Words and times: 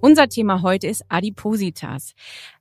Unser 0.00 0.28
Thema 0.28 0.62
heute 0.62 0.86
ist 0.86 1.04
Adipositas. 1.08 2.12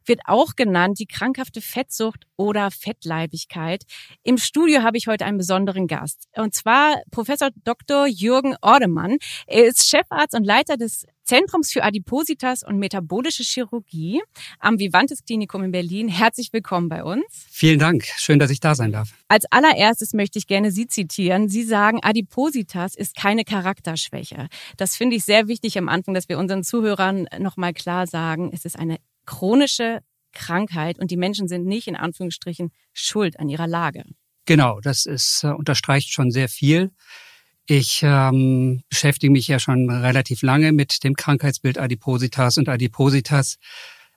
Wird 0.05 0.21
auch 0.25 0.55
genannt 0.55 0.97
die 0.97 1.05
krankhafte 1.05 1.61
Fettsucht 1.61 2.25
oder 2.35 2.71
Fettleibigkeit. 2.71 3.83
Im 4.23 4.39
Studio 4.39 4.81
habe 4.81 4.97
ich 4.97 5.05
heute 5.07 5.25
einen 5.25 5.38
besonderen 5.38 5.85
Gast. 5.85 6.27
Und 6.35 6.55
zwar 6.55 6.99
Professor 7.11 7.49
Dr. 7.63 8.07
Jürgen 8.07 8.55
Ordemann. 8.62 9.17
Er 9.45 9.65
ist 9.65 9.88
Chefarzt 9.88 10.34
und 10.34 10.45
Leiter 10.45 10.77
des 10.77 11.05
Zentrums 11.27 11.73
für 11.73 11.84
Adipositas 11.84 12.63
und 12.63 12.77
metabolische 12.77 13.44
Chirurgie 13.44 14.22
am 14.59 14.80
Vivantes 14.80 15.26
Klinikum 15.26 15.62
in 15.62 15.72
Berlin. 15.72 16.08
Herzlich 16.08 16.54
willkommen 16.54 16.88
bei 16.88 17.04
uns. 17.04 17.26
Vielen 17.52 17.80
Dank. 17.80 18.05
Schön, 18.16 18.40
dass 18.40 18.49
ich 18.49 18.62
da 18.62 18.76
sein 18.76 18.94
darf. 18.94 19.09
Als 19.27 19.44
allererstes 19.52 20.13
möchte 20.13 20.40
ich 20.40 20.48
gerne 20.48 20.71
Sie 20.71 20.88
zitieren. 20.88 21.49
Sie 21.49 21.63
sagen, 21.63 21.99
Adipositas 22.02 22.95
ist 22.95 23.18
keine 23.18 23.44
Charakterschwäche. 23.44 24.48
Das 24.77 24.95
finde 24.95 25.18
ich 25.18 25.26
sehr 25.26 25.49
wichtig 25.49 25.77
am 25.77 25.90
Anfang, 25.90 26.13
dass 26.13 26.30
wir 26.30 26.40
unseren 26.40 26.63
Zuhörern 26.63 27.27
nochmal 27.40 27.73
klar 27.73 28.07
sagen, 28.07 28.49
es 28.54 28.63
ist 28.63 28.80
eine 28.80 28.96
chronische 29.26 29.99
Krankheit 30.32 30.98
und 30.98 31.12
die 31.12 31.18
Menschen 31.18 31.49
sind 31.49 31.66
nicht 31.66 31.90
in 31.90 31.98
Anführungsstrichen 31.98 32.71
schuld 32.94 33.38
an 33.38 33.49
ihrer 33.49 33.68
Lage. 33.68 34.05
Genau, 34.46 34.80
das 34.80 35.05
ist, 35.05 35.44
äh, 35.44 35.48
unterstreicht 35.48 36.09
schon 36.09 36.32
sehr 36.32 36.48
viel. 36.48 36.91
Ich 37.70 37.99
ähm, 38.02 38.81
beschäftige 38.89 39.31
mich 39.31 39.49
ja 39.49 39.59
schon 39.59 39.90
relativ 39.90 40.41
lange 40.41 40.71
mit 40.71 41.04
dem 41.04 41.15
Krankheitsbild 41.15 41.77
Adipositas 41.77 42.57
und 42.57 42.70
Adipositas 42.70 43.57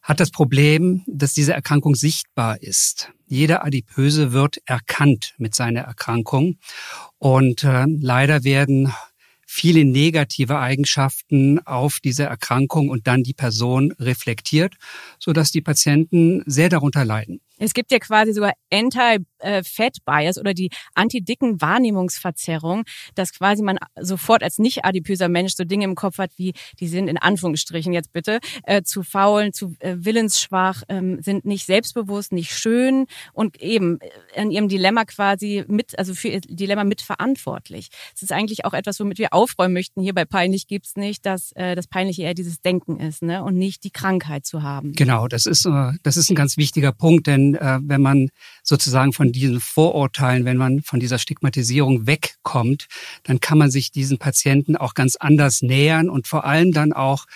hat 0.02 0.20
das 0.20 0.30
Problem, 0.30 1.02
dass 1.06 1.34
diese 1.34 1.52
Erkrankung 1.52 1.96
sichtbar 1.96 2.62
ist. 2.62 3.12
Jeder 3.26 3.64
Adipöse 3.64 4.32
wird 4.32 4.58
erkannt 4.66 5.34
mit 5.38 5.56
seiner 5.56 5.80
Erkrankung 5.80 6.58
und 7.18 7.64
äh, 7.64 7.86
leider 7.88 8.44
werden 8.44 8.92
viele 9.46 9.84
negative 9.84 10.60
Eigenschaften 10.60 11.58
auf 11.66 11.98
diese 12.02 12.22
Erkrankung 12.22 12.88
und 12.88 13.08
dann 13.08 13.24
die 13.24 13.34
Person 13.34 13.92
reflektiert, 13.98 14.76
so 15.18 15.32
dass 15.32 15.50
die 15.50 15.60
Patienten 15.60 16.44
sehr 16.46 16.68
darunter 16.68 17.04
leiden. 17.04 17.40
Es 17.58 17.74
gibt 17.74 17.90
ja 17.90 17.98
quasi 17.98 18.32
sogar 18.32 18.52
Anti-Fat-Bias 19.40 20.38
oder 20.38 20.54
die 20.54 20.70
anti-dicken 20.94 21.60
Wahrnehmungsverzerrung, 21.60 22.84
dass 23.14 23.32
quasi 23.32 23.62
man 23.62 23.78
sofort 24.00 24.42
als 24.42 24.58
nicht 24.58 24.84
adipöser 24.84 25.28
Mensch 25.28 25.54
so 25.54 25.64
Dinge 25.64 25.84
im 25.84 25.94
Kopf 25.94 26.18
hat, 26.18 26.32
wie 26.36 26.52
die 26.78 26.88
sind 26.88 27.08
in 27.08 27.18
Anführungsstrichen 27.18 27.92
jetzt 27.92 28.12
bitte 28.12 28.40
äh, 28.64 28.82
zu 28.82 29.02
faul, 29.02 29.52
zu 29.52 29.74
äh, 29.80 29.96
willensschwach, 29.98 30.82
ähm, 30.88 31.22
sind 31.22 31.44
nicht 31.44 31.66
selbstbewusst, 31.66 32.32
nicht 32.32 32.52
schön 32.52 33.06
und 33.32 33.60
eben 33.60 33.98
in 34.34 34.50
ihrem 34.50 34.68
Dilemma 34.68 35.04
quasi 35.04 35.64
mit, 35.68 35.98
also 35.98 36.14
für 36.14 36.28
ihr 36.28 36.40
Dilemma 36.40 36.84
mitverantwortlich. 36.84 37.88
Es 38.14 38.22
ist 38.22 38.32
eigentlich 38.32 38.64
auch 38.64 38.74
etwas, 38.74 39.00
womit 39.00 39.18
wir 39.18 39.32
aufräumen 39.32 39.74
möchten. 39.74 40.02
Hier 40.02 40.14
bei 40.14 40.24
Peinlich 40.24 40.66
gibt's 40.66 40.96
nicht, 40.96 41.26
dass 41.26 41.52
äh, 41.52 41.74
das 41.74 41.86
Peinliche 41.86 42.22
eher 42.22 42.34
dieses 42.34 42.60
Denken 42.60 43.00
ist 43.00 43.22
ne? 43.22 43.42
und 43.42 43.56
nicht 43.56 43.84
die 43.84 43.90
Krankheit 43.90 44.46
zu 44.46 44.62
haben. 44.62 44.92
Genau, 44.92 45.28
das 45.28 45.46
ist, 45.46 45.66
äh, 45.66 45.92
das 46.02 46.16
ist 46.16 46.30
ein 46.30 46.36
ganz 46.36 46.56
wichtiger 46.56 46.92
Punkt, 46.92 47.26
denn 47.26 47.54
äh, 47.54 47.78
wenn 47.82 48.00
man 48.00 48.28
sozusagen 48.70 49.12
von 49.12 49.32
diesen 49.32 49.60
Vorurteilen, 49.60 50.46
wenn 50.46 50.56
man 50.56 50.82
von 50.82 51.00
dieser 51.00 51.18
Stigmatisierung 51.18 52.06
wegkommt, 52.06 52.86
dann 53.24 53.40
kann 53.40 53.58
man 53.58 53.70
sich 53.70 53.90
diesen 53.90 54.18
Patienten 54.18 54.76
auch 54.76 54.94
ganz 54.94 55.16
anders 55.16 55.60
nähern 55.60 56.08
und 56.08 56.26
vor 56.26 56.44
allem 56.44 56.72
dann 56.72 56.94
auch 56.94 57.26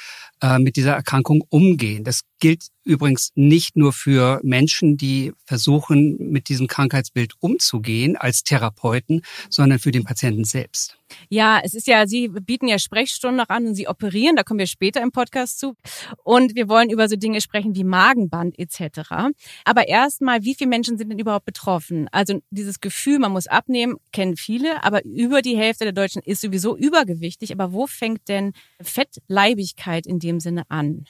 äh, 0.41 0.59
mit 0.59 0.77
dieser 0.77 0.95
Erkrankung 0.95 1.45
umgehen. 1.49 2.05
Das 2.05 2.23
gilt 2.45 2.67
übrigens 2.85 3.31
nicht 3.37 3.75
nur 3.75 3.95
für 3.95 4.39
Menschen, 4.43 4.99
die 4.99 5.33
versuchen, 5.47 6.19
mit 6.19 6.51
diesem 6.51 6.67
Krankheitsbild 6.67 7.33
umzugehen 7.41 8.19
als 8.19 8.43
Therapeuten, 8.43 9.23
sondern 9.49 9.79
für 9.79 9.93
den 9.93 10.05
Patienten 10.05 10.45
selbst. 10.45 10.99
Ja, 11.31 11.59
es 11.65 11.73
ist 11.73 11.87
ja, 11.87 12.07
Sie 12.07 12.29
bieten 12.29 12.69
ja 12.69 12.79
Sprechstunden 12.79 13.39
noch 13.39 13.49
an 13.49 13.69
und 13.69 13.75
Sie 13.75 13.89
operieren, 13.89 14.37
da 14.37 14.43
kommen 14.43 14.59
wir 14.59 14.67
später 14.67 15.01
im 15.01 15.11
Podcast 15.11 15.59
zu. 15.59 15.75
Und 16.23 16.55
wir 16.55 16.69
wollen 16.69 16.91
über 16.91 17.09
so 17.09 17.17
Dinge 17.17 17.41
sprechen 17.41 17.75
wie 17.75 17.83
Magenband 17.83 18.59
etc. 18.59 19.09
Aber 19.65 19.89
erstmal, 19.89 20.43
wie 20.43 20.55
viele 20.55 20.69
Menschen 20.69 20.99
sind 20.99 21.11
denn 21.11 21.19
überhaupt 21.19 21.47
betroffen? 21.47 22.09
Also 22.13 22.43
dieses 22.51 22.81
Gefühl, 22.81 23.21
man 23.21 23.33
muss 23.33 23.47
abnehmen, 23.47 23.97
kennen 24.13 24.37
viele, 24.37 24.85
aber 24.85 25.03
über 25.07 25.41
die 25.41 25.57
Hälfte 25.57 25.85
der 25.85 25.95
Deutschen 25.95 26.21
ist 26.23 26.43
sowieso 26.43 26.77
übergewichtig. 26.77 27.53
Aber 27.53 27.73
wo 27.73 27.87
fängt 27.87 28.29
denn 28.29 28.53
Fettleibigkeit 28.83 30.07
in 30.07 30.19
dem 30.19 30.41
Sinne 30.41 30.65
an? 30.69 31.07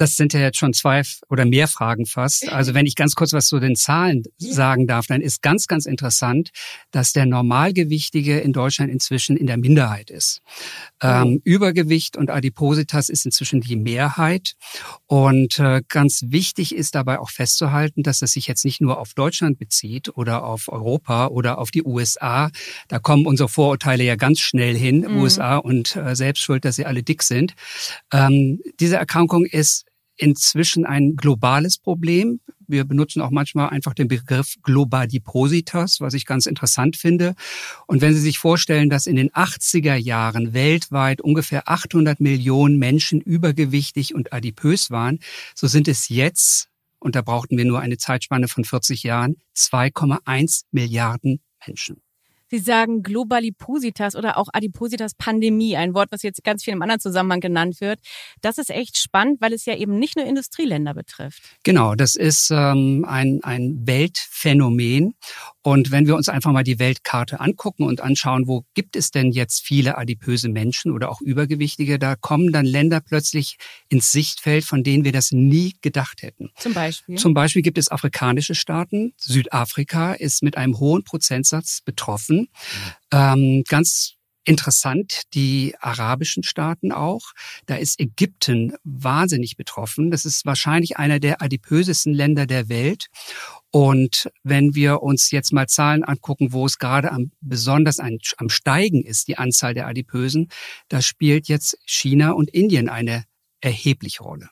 Das 0.00 0.16
sind 0.16 0.32
ja 0.32 0.40
jetzt 0.40 0.58
schon 0.58 0.72
zwei 0.72 1.02
oder 1.28 1.44
mehr 1.44 1.68
Fragen 1.68 2.06
fast. 2.06 2.48
Also 2.48 2.72
wenn 2.72 2.86
ich 2.86 2.94
ganz 2.94 3.14
kurz 3.14 3.34
was 3.34 3.48
zu 3.48 3.60
den 3.60 3.76
Zahlen 3.76 4.22
sagen 4.38 4.86
darf, 4.86 5.06
dann 5.06 5.20
ist 5.20 5.42
ganz, 5.42 5.66
ganz 5.66 5.84
interessant, 5.84 6.52
dass 6.90 7.12
der 7.12 7.26
Normalgewichtige 7.26 8.40
in 8.40 8.54
Deutschland 8.54 8.90
inzwischen 8.90 9.36
in 9.36 9.46
der 9.46 9.58
Minderheit 9.58 10.08
ist. 10.08 10.40
Ähm, 11.02 11.36
oh. 11.36 11.40
Übergewicht 11.44 12.16
und 12.16 12.30
Adipositas 12.30 13.10
ist 13.10 13.26
inzwischen 13.26 13.60
die 13.60 13.76
Mehrheit. 13.76 14.54
Und 15.06 15.58
äh, 15.58 15.82
ganz 15.86 16.24
wichtig 16.28 16.74
ist 16.74 16.94
dabei 16.94 17.18
auch 17.18 17.28
festzuhalten, 17.28 18.02
dass 18.02 18.22
es 18.22 18.32
sich 18.32 18.46
jetzt 18.46 18.64
nicht 18.64 18.80
nur 18.80 18.98
auf 18.98 19.12
Deutschland 19.12 19.58
bezieht 19.58 20.16
oder 20.16 20.44
auf 20.44 20.68
Europa 20.68 21.26
oder 21.26 21.58
auf 21.58 21.70
die 21.70 21.84
USA. 21.84 22.50
Da 22.88 23.00
kommen 23.00 23.26
unsere 23.26 23.50
Vorurteile 23.50 24.04
ja 24.04 24.16
ganz 24.16 24.40
schnell 24.40 24.74
hin, 24.74 25.00
mhm. 25.00 25.18
USA 25.18 25.58
und 25.58 25.94
äh, 25.94 26.16
Selbstschuld, 26.16 26.64
dass 26.64 26.76
sie 26.76 26.86
alle 26.86 27.02
dick 27.02 27.22
sind. 27.22 27.52
Ähm, 28.14 28.62
diese 28.80 28.96
Erkrankung 28.96 29.44
ist 29.44 29.84
inzwischen 30.20 30.84
ein 30.84 31.16
globales 31.16 31.78
Problem. 31.78 32.40
Wir 32.66 32.84
benutzen 32.84 33.20
auch 33.20 33.30
manchmal 33.30 33.70
einfach 33.70 33.94
den 33.94 34.06
Begriff 34.06 34.54
Globadipositas, 34.62 36.00
was 36.00 36.14
ich 36.14 36.24
ganz 36.24 36.46
interessant 36.46 36.96
finde. 36.96 37.34
Und 37.86 38.00
wenn 38.00 38.14
Sie 38.14 38.20
sich 38.20 38.38
vorstellen, 38.38 38.90
dass 38.90 39.06
in 39.06 39.16
den 39.16 39.30
80er 39.30 39.96
Jahren 39.96 40.52
weltweit 40.52 41.20
ungefähr 41.20 41.68
800 41.68 42.20
Millionen 42.20 42.78
Menschen 42.78 43.20
übergewichtig 43.20 44.14
und 44.14 44.32
adipös 44.32 44.90
waren, 44.90 45.18
so 45.54 45.66
sind 45.66 45.88
es 45.88 46.08
jetzt, 46.08 46.68
und 47.00 47.16
da 47.16 47.22
brauchten 47.22 47.56
wir 47.56 47.64
nur 47.64 47.80
eine 47.80 47.96
Zeitspanne 47.96 48.46
von 48.46 48.64
40 48.64 49.02
Jahren, 49.02 49.36
2,1 49.56 50.64
Milliarden 50.70 51.40
Menschen. 51.66 52.02
Sie 52.50 52.58
sagen 52.58 53.02
Globalipositas 53.02 54.16
oder 54.16 54.36
auch 54.36 54.48
Adipositas 54.52 55.14
Pandemie, 55.14 55.76
ein 55.76 55.94
Wort, 55.94 56.10
was 56.10 56.22
jetzt 56.22 56.42
ganz 56.42 56.64
viel 56.64 56.74
im 56.74 56.82
anderen 56.82 57.00
Zusammenhang 57.00 57.40
genannt 57.40 57.80
wird. 57.80 58.00
Das 58.40 58.58
ist 58.58 58.70
echt 58.70 58.98
spannend, 58.98 59.40
weil 59.40 59.52
es 59.52 59.66
ja 59.66 59.76
eben 59.76 59.98
nicht 59.98 60.16
nur 60.16 60.26
Industrieländer 60.26 60.94
betrifft. 60.94 61.42
Genau, 61.62 61.94
das 61.94 62.16
ist 62.16 62.50
ähm, 62.50 63.04
ein, 63.08 63.40
ein 63.44 63.86
Weltphänomen. 63.86 65.14
Und 65.62 65.90
wenn 65.90 66.06
wir 66.06 66.16
uns 66.16 66.28
einfach 66.28 66.52
mal 66.52 66.64
die 66.64 66.78
Weltkarte 66.78 67.40
angucken 67.40 67.84
und 67.84 68.00
anschauen, 68.00 68.46
wo 68.46 68.64
gibt 68.74 68.96
es 68.96 69.10
denn 69.10 69.30
jetzt 69.30 69.62
viele 69.62 69.98
adipöse 69.98 70.48
Menschen 70.48 70.90
oder 70.92 71.10
auch 71.10 71.20
Übergewichtige, 71.20 71.98
da 71.98 72.16
kommen 72.16 72.52
dann 72.52 72.64
Länder 72.64 73.00
plötzlich 73.00 73.58
ins 73.88 74.10
Sichtfeld, 74.10 74.64
von 74.64 74.82
denen 74.82 75.04
wir 75.04 75.12
das 75.12 75.32
nie 75.32 75.74
gedacht 75.82 76.22
hätten. 76.22 76.50
Zum 76.56 76.72
Beispiel? 76.72 77.16
Zum 77.16 77.34
Beispiel 77.34 77.62
gibt 77.62 77.78
es 77.78 77.90
afrikanische 77.90 78.54
Staaten. 78.54 79.12
Südafrika 79.18 80.14
ist 80.14 80.42
mit 80.42 80.56
einem 80.56 80.78
hohen 80.78 81.04
Prozentsatz 81.04 81.82
betroffen. 81.84 82.48
Ähm, 83.12 83.64
ganz 83.68 84.14
Interessant, 84.50 85.32
die 85.34 85.76
arabischen 85.78 86.42
Staaten 86.42 86.90
auch. 86.90 87.34
Da 87.66 87.76
ist 87.76 88.00
Ägypten 88.00 88.74
wahnsinnig 88.82 89.56
betroffen. 89.56 90.10
Das 90.10 90.24
ist 90.24 90.44
wahrscheinlich 90.44 90.96
einer 90.96 91.20
der 91.20 91.40
adipösesten 91.40 92.12
Länder 92.12 92.46
der 92.46 92.68
Welt. 92.68 93.06
Und 93.70 94.28
wenn 94.42 94.74
wir 94.74 95.04
uns 95.04 95.30
jetzt 95.30 95.52
mal 95.52 95.68
Zahlen 95.68 96.02
angucken, 96.02 96.52
wo 96.52 96.66
es 96.66 96.78
gerade 96.78 97.12
am, 97.12 97.30
besonders 97.40 98.00
ein, 98.00 98.18
am 98.38 98.48
Steigen 98.48 99.04
ist, 99.04 99.28
die 99.28 99.38
Anzahl 99.38 99.72
der 99.72 99.86
Adipösen, 99.86 100.48
da 100.88 101.00
spielt 101.00 101.46
jetzt 101.46 101.78
China 101.86 102.32
und 102.32 102.50
Indien 102.50 102.88
eine 102.88 103.26
erhebliche 103.60 104.24
Rolle. 104.24 104.50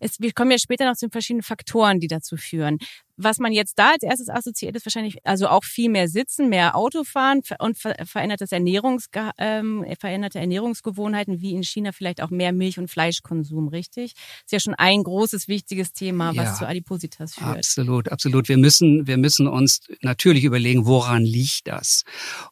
Es, 0.00 0.20
wir 0.20 0.32
kommen 0.32 0.50
ja 0.50 0.58
später 0.58 0.86
noch 0.88 0.96
zu 0.96 1.06
den 1.06 1.12
verschiedenen 1.12 1.42
Faktoren, 1.42 2.00
die 2.00 2.08
dazu 2.08 2.36
führen. 2.36 2.78
Was 3.20 3.38
man 3.38 3.52
jetzt 3.52 3.78
da 3.80 3.90
als 3.90 4.04
erstes 4.04 4.28
assoziiert, 4.28 4.76
ist 4.76 4.86
wahrscheinlich 4.86 5.18
also 5.24 5.48
auch 5.48 5.64
viel 5.64 5.90
mehr 5.90 6.06
Sitzen, 6.06 6.48
mehr 6.48 6.76
Autofahren 6.76 7.42
und 7.58 7.76
verändertes 7.76 8.52
Ernährungs, 8.52 9.06
ähm, 9.38 9.84
veränderte 9.98 10.38
Ernährungsgewohnheiten, 10.38 11.40
wie 11.40 11.52
in 11.52 11.64
China 11.64 11.90
vielleicht 11.90 12.22
auch 12.22 12.30
mehr 12.30 12.52
Milch- 12.52 12.78
und 12.78 12.88
Fleischkonsum, 12.88 13.68
richtig? 13.68 14.12
Ist 14.44 14.52
ja 14.52 14.60
schon 14.60 14.74
ein 14.74 15.02
großes, 15.02 15.48
wichtiges 15.48 15.92
Thema, 15.92 16.36
was 16.36 16.44
ja, 16.44 16.54
zu 16.54 16.68
Adipositas 16.68 17.34
führt. 17.34 17.56
Absolut, 17.56 18.08
absolut. 18.12 18.48
Wir 18.48 18.56
müssen, 18.56 19.08
wir 19.08 19.16
müssen 19.16 19.48
uns 19.48 19.80
natürlich 20.00 20.44
überlegen, 20.44 20.86
woran 20.86 21.24
liegt 21.24 21.66
das? 21.66 22.04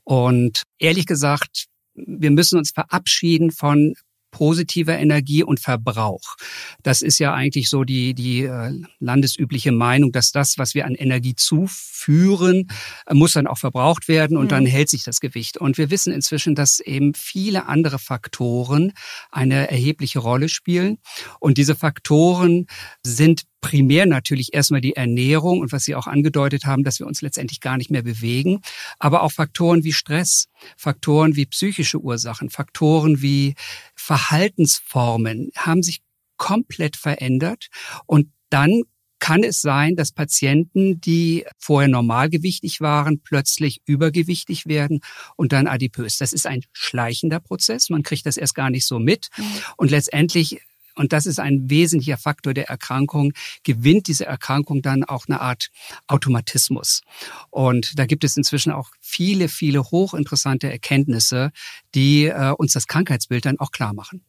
Und 0.03 0.65
ehrlich 0.81 1.07
gesagt, 1.07 1.67
wir 1.95 2.31
müssen 2.31 2.59
uns 2.59 2.73
verabschieden 2.73 3.51
von 3.51 3.95
positiver 4.37 4.99
Energie 4.99 5.43
und 5.43 5.61
Verbrauch. 5.61 6.37
Das 6.83 7.01
ist 7.01 7.19
ja 7.19 7.33
eigentlich 7.33 7.71
so 7.71 7.85
die, 7.85 8.13
die 8.13 8.43
äh, 8.43 8.71
landesübliche 8.99 9.73
Meinung, 9.73 10.13
dass 10.13 10.31
das, 10.31 10.59
was 10.59 10.75
wir 10.75 10.85
an 10.85 10.95
Energie 10.95 11.35
zuführen, 11.35 12.69
äh, 13.07 13.15
muss 13.15 13.33
dann 13.33 13.47
auch 13.47 13.57
verbraucht 13.57 14.09
werden 14.09 14.37
und 14.37 14.45
mhm. 14.45 14.51
dann 14.51 14.67
hält 14.67 14.91
sich 14.91 15.05
das 15.05 15.21
Gewicht. 15.21 15.57
Und 15.57 15.79
wir 15.79 15.91
wissen 15.91 16.13
inzwischen, 16.13 16.55
dass 16.55 16.81
eben 16.81 17.15
viele 17.15 17.65
andere 17.67 17.99
Faktoren 17.99 18.93
eine 19.31 19.71
erhebliche 19.71 20.19
Rolle 20.19 20.51
spielen. 20.51 20.99
Und 21.41 21.57
diese 21.57 21.75
Faktoren 21.75 22.67
sind 23.03 23.45
primär 23.61 24.07
natürlich 24.07 24.55
erstmal 24.55 24.81
die 24.81 24.97
Ernährung 24.97 25.61
und 25.61 25.73
was 25.73 25.85
Sie 25.85 25.95
auch 25.95 26.07
angedeutet 26.07 26.65
haben, 26.65 26.85
dass 26.85 26.99
wir 26.99 27.07
uns 27.07 27.23
letztendlich 27.23 27.61
gar 27.61 27.77
nicht 27.77 27.91
mehr 27.91 28.03
bewegen, 28.03 28.61
aber 28.99 29.23
auch 29.23 29.33
Faktoren 29.33 29.85
wie 29.85 29.93
Stress, 29.93 30.49
Faktoren 30.77 31.37
wie 31.37 31.47
psychische 31.47 31.99
Ursachen, 31.99 32.51
Faktoren 32.51 33.23
wie 33.23 33.55
Verhaltensformen 33.95 35.51
haben 35.57 35.83
sich 35.83 36.01
komplett 36.37 36.97
verändert 36.97 37.69
und 38.07 38.29
dann 38.51 38.83
kann 39.19 39.43
es 39.43 39.61
sein, 39.61 39.97
dass 39.97 40.13
Patienten, 40.13 41.01
die 41.01 41.47
vorher 41.59 41.89
normalgewichtig 41.89 42.81
waren, 42.81 43.21
plötzlich 43.21 43.81
übergewichtig 43.87 44.67
werden 44.67 45.01
und 45.37 45.53
dann 45.53 45.67
adipös. 45.67 46.19
Das 46.19 46.33
ist 46.33 46.47
ein 46.47 46.63
schleichender 46.73 47.41
Prozess. 47.41 47.89
Man 47.89 48.03
kriegt 48.03 48.27
das 48.27 48.37
erst 48.37 48.55
gar 48.55 48.71
nicht 48.71 48.87
so 48.87 48.99
mit. 48.99 49.29
Mhm. 49.37 49.45
Und 49.79 49.91
letztendlich 49.91 50.61
und 50.97 51.13
das 51.13 51.27
ist 51.27 51.39
ein 51.39 51.71
wesentlicher 51.71 52.17
Faktor 52.17 52.55
der 52.55 52.69
Erkrankung, 52.69 53.33
gewinnt 53.63 54.09
diese 54.09 54.27
Erkrankung 54.27 54.83
dann 54.83 55.05
auch 55.05 55.27
eine 55.29 55.41
Art 55.41 55.71
Automatismus. 56.07 57.03
Und 57.51 57.99
da 57.99 58.07
gibt 58.07 58.25
es 58.25 58.37
inzwischen 58.37 58.73
auch 58.73 58.91
viele, 59.01 59.49
viele 59.49 59.83
hochinteressante 59.85 60.71
Erkenntnisse, 60.71 61.53
die 61.95 62.27
äh, 62.27 62.53
uns 62.57 62.73
das 62.73 62.87
Krankheitsbild 62.87 63.45
dann 63.45 63.61
auch 63.61 63.71
klar 63.71 63.93
machen. 63.93 64.25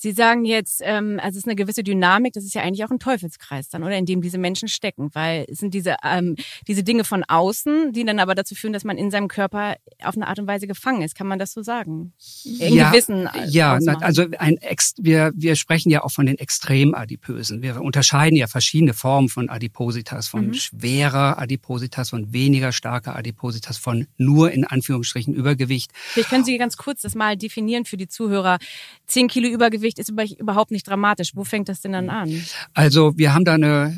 Sie 0.00 0.12
sagen 0.12 0.44
jetzt, 0.44 0.80
ähm, 0.84 1.18
also 1.20 1.30
es 1.30 1.38
ist 1.38 1.46
eine 1.46 1.56
gewisse 1.56 1.82
Dynamik, 1.82 2.32
das 2.32 2.44
ist 2.44 2.54
ja 2.54 2.62
eigentlich 2.62 2.84
auch 2.84 2.90
ein 2.90 3.00
Teufelskreis 3.00 3.68
dann, 3.68 3.82
oder 3.82 3.96
in 3.96 4.06
dem 4.06 4.22
diese 4.22 4.38
Menschen 4.38 4.68
stecken, 4.68 5.10
weil 5.12 5.44
es 5.48 5.58
sind 5.58 5.74
diese 5.74 5.96
ähm, 6.04 6.36
diese 6.68 6.84
Dinge 6.84 7.02
von 7.02 7.24
außen, 7.24 7.92
die 7.92 8.04
dann 8.04 8.20
aber 8.20 8.36
dazu 8.36 8.54
führen, 8.54 8.72
dass 8.72 8.84
man 8.84 8.96
in 8.96 9.10
seinem 9.10 9.26
Körper 9.26 9.76
auf 10.04 10.14
eine 10.14 10.28
Art 10.28 10.38
und 10.38 10.46
Weise 10.46 10.68
gefangen 10.68 11.02
ist. 11.02 11.16
Kann 11.16 11.26
man 11.26 11.40
das 11.40 11.52
so 11.52 11.62
sagen? 11.62 12.12
In 12.44 12.74
ja, 12.74 12.90
gewissen 12.90 13.26
äh, 13.26 13.46
ja, 13.48 13.76
Ausmachen. 13.76 14.02
also 14.04 14.26
ein 14.38 14.56
Ex 14.58 14.94
wir 14.98 15.32
wir 15.34 15.56
sprechen 15.56 15.90
ja 15.90 16.04
auch 16.04 16.12
von 16.12 16.26
den 16.26 16.38
Extremadipösen. 16.38 17.62
Wir 17.62 17.80
unterscheiden 17.80 18.36
ja 18.36 18.46
verschiedene 18.46 18.94
Formen 18.94 19.28
von 19.28 19.48
Adipositas, 19.48 20.28
von 20.28 20.48
mhm. 20.48 20.54
schwerer 20.54 21.40
Adipositas, 21.40 22.10
von 22.10 22.32
weniger 22.32 22.70
starker 22.70 23.16
Adipositas, 23.16 23.78
von 23.78 24.06
nur 24.16 24.52
in 24.52 24.64
Anführungsstrichen 24.64 25.34
Übergewicht. 25.34 25.90
Vielleicht 25.94 26.30
können 26.30 26.44
Sie 26.44 26.56
ganz 26.56 26.76
kurz 26.76 27.02
das 27.02 27.16
mal 27.16 27.36
definieren 27.36 27.84
für 27.84 27.96
die 27.96 28.08
Zuhörer. 28.08 28.58
Zehn 29.08 29.28
Kilo 29.28 29.48
Übergewicht 29.48 29.78
Übergewicht 29.78 29.98
ist 29.98 30.08
überhaupt 30.08 30.70
nicht 30.70 30.86
dramatisch. 30.86 31.32
Wo 31.34 31.44
fängt 31.44 31.68
das 31.68 31.80
denn 31.80 31.92
dann 31.92 32.10
an? 32.10 32.44
Also 32.74 33.16
wir 33.16 33.34
haben 33.34 33.44
da 33.44 33.54
eine, 33.54 33.96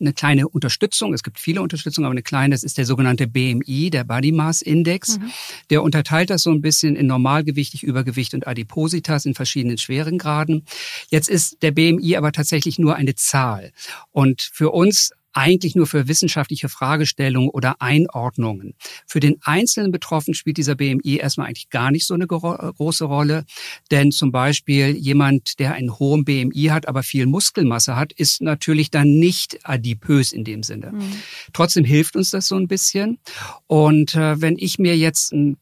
eine 0.00 0.12
kleine 0.12 0.48
Unterstützung. 0.48 1.14
Es 1.14 1.22
gibt 1.22 1.38
viele 1.38 1.62
Unterstützungen, 1.62 2.06
aber 2.06 2.12
eine 2.12 2.22
kleine, 2.22 2.54
das 2.54 2.62
ist 2.62 2.78
der 2.78 2.84
sogenannte 2.84 3.26
BMI, 3.26 3.90
der 3.90 4.04
Body 4.04 4.32
Mass 4.32 4.62
Index. 4.62 5.18
Mhm. 5.18 5.30
Der 5.70 5.82
unterteilt 5.82 6.30
das 6.30 6.42
so 6.42 6.50
ein 6.50 6.60
bisschen 6.60 6.96
in 6.96 7.06
normalgewichtig, 7.06 7.82
Übergewicht 7.82 8.34
und 8.34 8.46
Adipositas 8.46 9.26
in 9.26 9.34
verschiedenen 9.34 9.78
schweren 9.78 10.18
Graden. 10.18 10.64
Jetzt 11.10 11.28
ist 11.28 11.62
der 11.62 11.72
BMI 11.72 12.16
aber 12.16 12.32
tatsächlich 12.32 12.78
nur 12.78 12.96
eine 12.96 13.14
Zahl. 13.14 13.72
Und 14.10 14.42
für 14.42 14.70
uns 14.70 15.12
eigentlich 15.32 15.74
nur 15.74 15.86
für 15.86 16.08
wissenschaftliche 16.08 16.68
Fragestellungen 16.68 17.50
oder 17.50 17.80
Einordnungen. 17.80 18.74
Für 19.06 19.20
den 19.20 19.36
einzelnen 19.42 19.92
Betroffenen 19.92 20.34
spielt 20.34 20.56
dieser 20.56 20.74
BMI 20.74 21.16
erstmal 21.16 21.48
eigentlich 21.48 21.70
gar 21.70 21.90
nicht 21.90 22.06
so 22.06 22.14
eine 22.14 22.26
große 22.26 23.04
Rolle, 23.04 23.44
denn 23.90 24.10
zum 24.10 24.32
Beispiel 24.32 24.96
jemand, 24.96 25.58
der 25.58 25.74
einen 25.74 25.98
hohen 25.98 26.24
BMI 26.24 26.68
hat, 26.70 26.88
aber 26.88 27.02
viel 27.02 27.26
Muskelmasse 27.26 27.96
hat, 27.96 28.12
ist 28.12 28.40
natürlich 28.42 28.90
dann 28.90 29.18
nicht 29.18 29.58
adipös 29.64 30.32
in 30.32 30.44
dem 30.44 30.62
Sinne. 30.62 30.92
Mhm. 30.92 31.12
Trotzdem 31.52 31.84
hilft 31.84 32.16
uns 32.16 32.30
das 32.30 32.48
so 32.48 32.56
ein 32.56 32.68
bisschen. 32.68 33.18
Und 33.66 34.14
äh, 34.14 34.40
wenn 34.40 34.56
ich 34.58 34.78
mir 34.78 34.96
jetzt 34.96 35.32
ein 35.32 35.56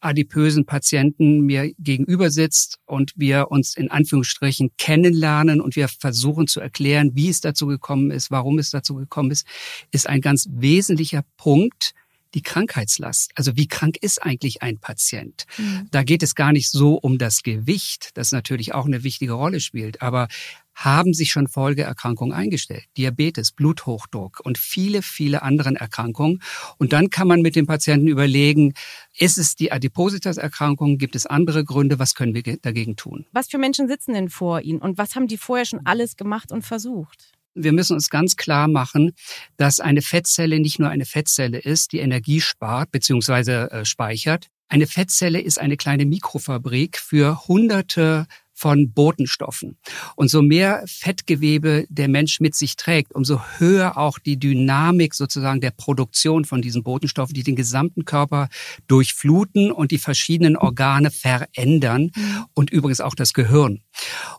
adipösen 0.00 0.66
Patienten 0.66 1.40
mir 1.40 1.72
gegenüber 1.78 2.30
sitzt 2.30 2.78
und 2.86 3.12
wir 3.16 3.50
uns 3.50 3.76
in 3.76 3.90
Anführungsstrichen 3.90 4.70
kennenlernen 4.78 5.60
und 5.60 5.76
wir 5.76 5.88
versuchen 5.88 6.46
zu 6.46 6.60
erklären, 6.60 7.12
wie 7.14 7.28
es 7.28 7.40
dazu 7.40 7.66
gekommen 7.66 8.10
ist, 8.10 8.30
warum 8.30 8.58
es 8.58 8.70
dazu 8.70 8.94
gekommen 8.94 9.30
ist, 9.30 9.46
ist 9.90 10.08
ein 10.08 10.20
ganz 10.20 10.48
wesentlicher 10.50 11.22
Punkt, 11.36 11.92
die 12.34 12.42
Krankheitslast. 12.42 13.32
Also 13.34 13.56
wie 13.56 13.68
krank 13.68 13.96
ist 14.00 14.22
eigentlich 14.22 14.62
ein 14.62 14.78
Patient? 14.78 15.44
Mhm. 15.58 15.88
Da 15.90 16.02
geht 16.02 16.22
es 16.22 16.34
gar 16.34 16.52
nicht 16.52 16.70
so 16.70 16.94
um 16.94 17.18
das 17.18 17.42
Gewicht, 17.42 18.10
das 18.14 18.32
natürlich 18.32 18.74
auch 18.74 18.86
eine 18.86 19.04
wichtige 19.04 19.32
Rolle 19.32 19.60
spielt, 19.60 20.02
aber 20.02 20.28
haben 20.74 21.12
sich 21.12 21.30
schon 21.30 21.46
Folgeerkrankungen 21.46 22.34
eingestellt. 22.34 22.84
Diabetes, 22.96 23.52
Bluthochdruck 23.52 24.40
und 24.42 24.56
viele, 24.56 25.02
viele 25.02 25.42
anderen 25.42 25.76
Erkrankungen. 25.76 26.40
Und 26.78 26.92
dann 26.92 27.10
kann 27.10 27.28
man 27.28 27.42
mit 27.42 27.54
dem 27.54 27.66
Patienten 27.66 28.08
überlegen, 28.08 28.72
ist 29.18 29.36
es 29.36 29.56
die 29.56 29.72
Adipositas-Erkrankung? 29.72 30.96
Gibt 30.96 31.16
es 31.16 31.26
andere 31.26 31.64
Gründe? 31.64 31.98
Was 31.98 32.14
können 32.14 32.34
wir 32.34 32.42
dagegen 32.42 32.96
tun? 32.96 33.26
Was 33.32 33.48
für 33.48 33.58
Menschen 33.58 33.88
sitzen 33.88 34.14
denn 34.14 34.30
vor 34.30 34.62
Ihnen 34.62 34.80
und 34.80 34.96
was 34.96 35.16
haben 35.16 35.26
die 35.26 35.36
vorher 35.36 35.66
schon 35.66 35.80
alles 35.84 36.16
gemacht 36.16 36.50
und 36.50 36.62
versucht? 36.62 37.32
Wir 37.54 37.72
müssen 37.72 37.94
uns 37.94 38.10
ganz 38.10 38.36
klar 38.36 38.68
machen, 38.68 39.12
dass 39.56 39.80
eine 39.80 40.02
Fettzelle 40.02 40.60
nicht 40.60 40.78
nur 40.78 40.88
eine 40.88 41.04
Fettzelle 41.04 41.58
ist, 41.58 41.92
die 41.92 41.98
Energie 41.98 42.40
spart 42.40 42.90
bzw. 42.92 43.66
Äh, 43.66 43.84
speichert. 43.84 44.46
Eine 44.68 44.86
Fettzelle 44.86 45.40
ist 45.40 45.58
eine 45.58 45.76
kleine 45.76 46.06
Mikrofabrik 46.06 46.98
für 46.98 47.48
hunderte 47.48 48.28
von 48.60 48.92
Botenstoffen. 48.92 49.78
Und 50.16 50.28
so 50.28 50.42
mehr 50.42 50.84
Fettgewebe 50.86 51.86
der 51.88 52.08
Mensch 52.08 52.40
mit 52.40 52.54
sich 52.54 52.76
trägt, 52.76 53.14
umso 53.14 53.40
höher 53.56 53.96
auch 53.96 54.18
die 54.18 54.38
Dynamik 54.38 55.14
sozusagen 55.14 55.62
der 55.62 55.70
Produktion 55.70 56.44
von 56.44 56.60
diesen 56.60 56.82
Botenstoffen, 56.82 57.32
die 57.32 57.42
den 57.42 57.56
gesamten 57.56 58.04
Körper 58.04 58.48
durchfluten 58.86 59.72
und 59.72 59.92
die 59.92 59.98
verschiedenen 59.98 60.58
Organe 60.58 61.10
verändern 61.10 62.10
mhm. 62.14 62.44
und 62.52 62.70
übrigens 62.70 63.00
auch 63.00 63.14
das 63.14 63.32
Gehirn. 63.32 63.80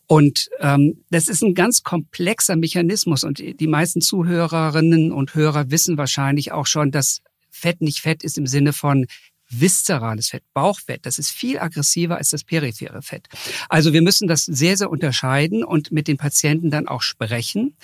Und 0.06 0.50
ähm, 0.60 1.04
das 1.10 1.28
ist 1.28 1.42
ein 1.42 1.56
ganz 1.56 1.82
komplexer 1.82 2.56
Mechanismus 2.56 3.24
und 3.24 3.40
die 3.40 3.68
meisten 3.68 4.02
Zuhörerinnen 4.02 5.12
und 5.12 5.34
Hörer 5.34 5.72
wissen 5.72 5.98
wahrscheinlich 5.98 6.52
auch 6.52 6.68
schon, 6.68 6.92
dass 6.92 7.22
Fett 7.50 7.82
nicht 7.82 8.00
Fett 8.00 8.24
ist 8.24 8.38
im 8.38 8.46
Sinne 8.46 8.72
von 8.72 9.08
viszerales 9.52 10.30
Fett, 10.30 10.44
Bauchfett, 10.54 11.06
das 11.06 11.18
ist 11.18 11.32
viel 11.32 11.60
aggressiver 11.60 12.18
als 12.18 12.30
das 12.30 12.44
periphere 12.44 13.02
Fett. 13.02 13.28
Also 13.70 13.94
wir 13.94 14.02
müssen 14.02 14.28
das 14.28 14.46
sehr, 14.46 14.78
sehr 14.78 14.90
unterscheiden 14.90 15.64
und 15.64 15.92
mit 15.92 16.08
den 16.08 16.18
Patienten 16.18 16.72
dann 16.72 16.88
auch 16.88 17.02
sprechen. 17.02 17.76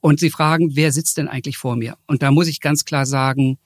Und 0.00 0.20
sie 0.20 0.30
fragen, 0.30 0.76
wer 0.76 0.92
sitzt 0.92 1.16
denn 1.16 1.28
eigentlich 1.28 1.56
vor 1.56 1.76
mir? 1.76 1.96
Und 2.06 2.22
da 2.22 2.30
muss 2.30 2.48
ich 2.48 2.60
ganz 2.60 2.84
klar 2.84 3.06
sagen, 3.06 3.58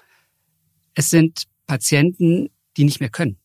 es 0.94 1.10
sind 1.10 1.44
Patienten, 1.66 2.50
die 2.76 2.84
nicht 2.84 3.00
mehr 3.00 3.10
können. 3.10 3.38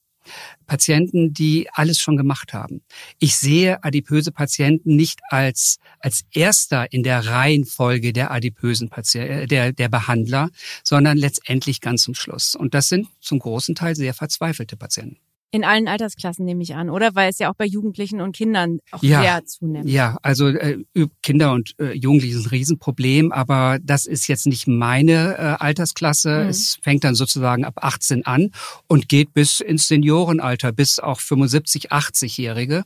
Patienten, 0.67 1.33
die 1.33 1.67
alles 1.73 1.99
schon 1.99 2.17
gemacht 2.17 2.53
haben. 2.53 2.81
Ich 3.19 3.35
sehe 3.35 3.83
adipöse 3.83 4.31
Patienten 4.31 4.95
nicht 4.95 5.19
als, 5.29 5.77
als 5.99 6.23
erster 6.31 6.91
in 6.91 7.03
der 7.03 7.25
Reihenfolge 7.25 8.13
der 8.13 8.31
adipösen 8.31 8.89
Patienten, 8.89 9.33
äh, 9.33 9.47
der, 9.47 9.73
der 9.73 9.89
Behandler, 9.89 10.49
sondern 10.83 11.17
letztendlich 11.17 11.81
ganz 11.81 12.03
zum 12.03 12.15
Schluss. 12.15 12.55
Und 12.55 12.73
das 12.73 12.89
sind 12.89 13.07
zum 13.21 13.39
großen 13.39 13.75
Teil 13.75 13.95
sehr 13.95 14.13
verzweifelte 14.13 14.77
Patienten. 14.77 15.17
In 15.53 15.63
allen 15.63 15.87
Altersklassen 15.87 16.45
nehme 16.45 16.63
ich 16.63 16.73
an, 16.73 16.89
oder? 16.89 17.13
Weil 17.13 17.29
es 17.29 17.37
ja 17.37 17.51
auch 17.51 17.55
bei 17.55 17.65
Jugendlichen 17.65 18.21
und 18.21 18.35
Kindern 18.35 18.79
auch 18.89 19.03
ja, 19.03 19.21
sehr 19.21 19.45
zunimmt. 19.45 19.87
Ja, 19.87 20.17
also 20.23 20.47
äh, 20.47 20.83
Kinder 21.21 21.51
und 21.51 21.75
äh, 21.79 21.93
Jugendliche 21.93 22.37
sind 22.37 22.47
ein 22.47 22.49
Riesenproblem, 22.49 23.31
aber 23.31 23.77
das 23.79 24.07
ist 24.07 24.27
jetzt 24.27 24.47
nicht 24.47 24.65
meine 24.67 25.37
äh, 25.37 25.63
Altersklasse. 25.63 26.45
Mhm. 26.45 26.49
Es 26.49 26.79
fängt 26.81 27.03
dann 27.03 27.13
sozusagen 27.13 27.65
ab 27.65 27.75
18 27.83 28.25
an 28.25 28.49
und 28.87 29.07
geht 29.07 29.35
bis 29.35 29.59
ins 29.59 29.87
Seniorenalter, 29.87 30.71
bis 30.71 30.97
auch 30.97 31.19
75, 31.19 31.91
80-Jährige. 31.91 32.83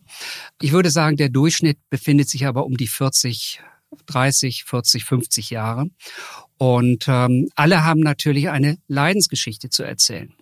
Ich 0.62 0.74
würde 0.74 0.92
sagen, 0.92 1.16
der 1.16 1.30
Durchschnitt 1.30 1.78
befindet 1.90 2.28
sich 2.28 2.46
aber 2.48 2.66
um 2.66 2.76
die 2.76 2.88
40 2.88 3.62
30, 4.08 4.66
40, 4.66 5.06
50 5.06 5.50
Jahre. 5.52 5.86
Und 6.58 7.06
ähm, 7.08 7.48
alle 7.56 7.86
haben 7.86 8.02
natürlich 8.02 8.50
eine 8.50 8.78
Leidensgeschichte 8.90 9.70
zu 9.70 9.84
erzählen. 9.84 10.34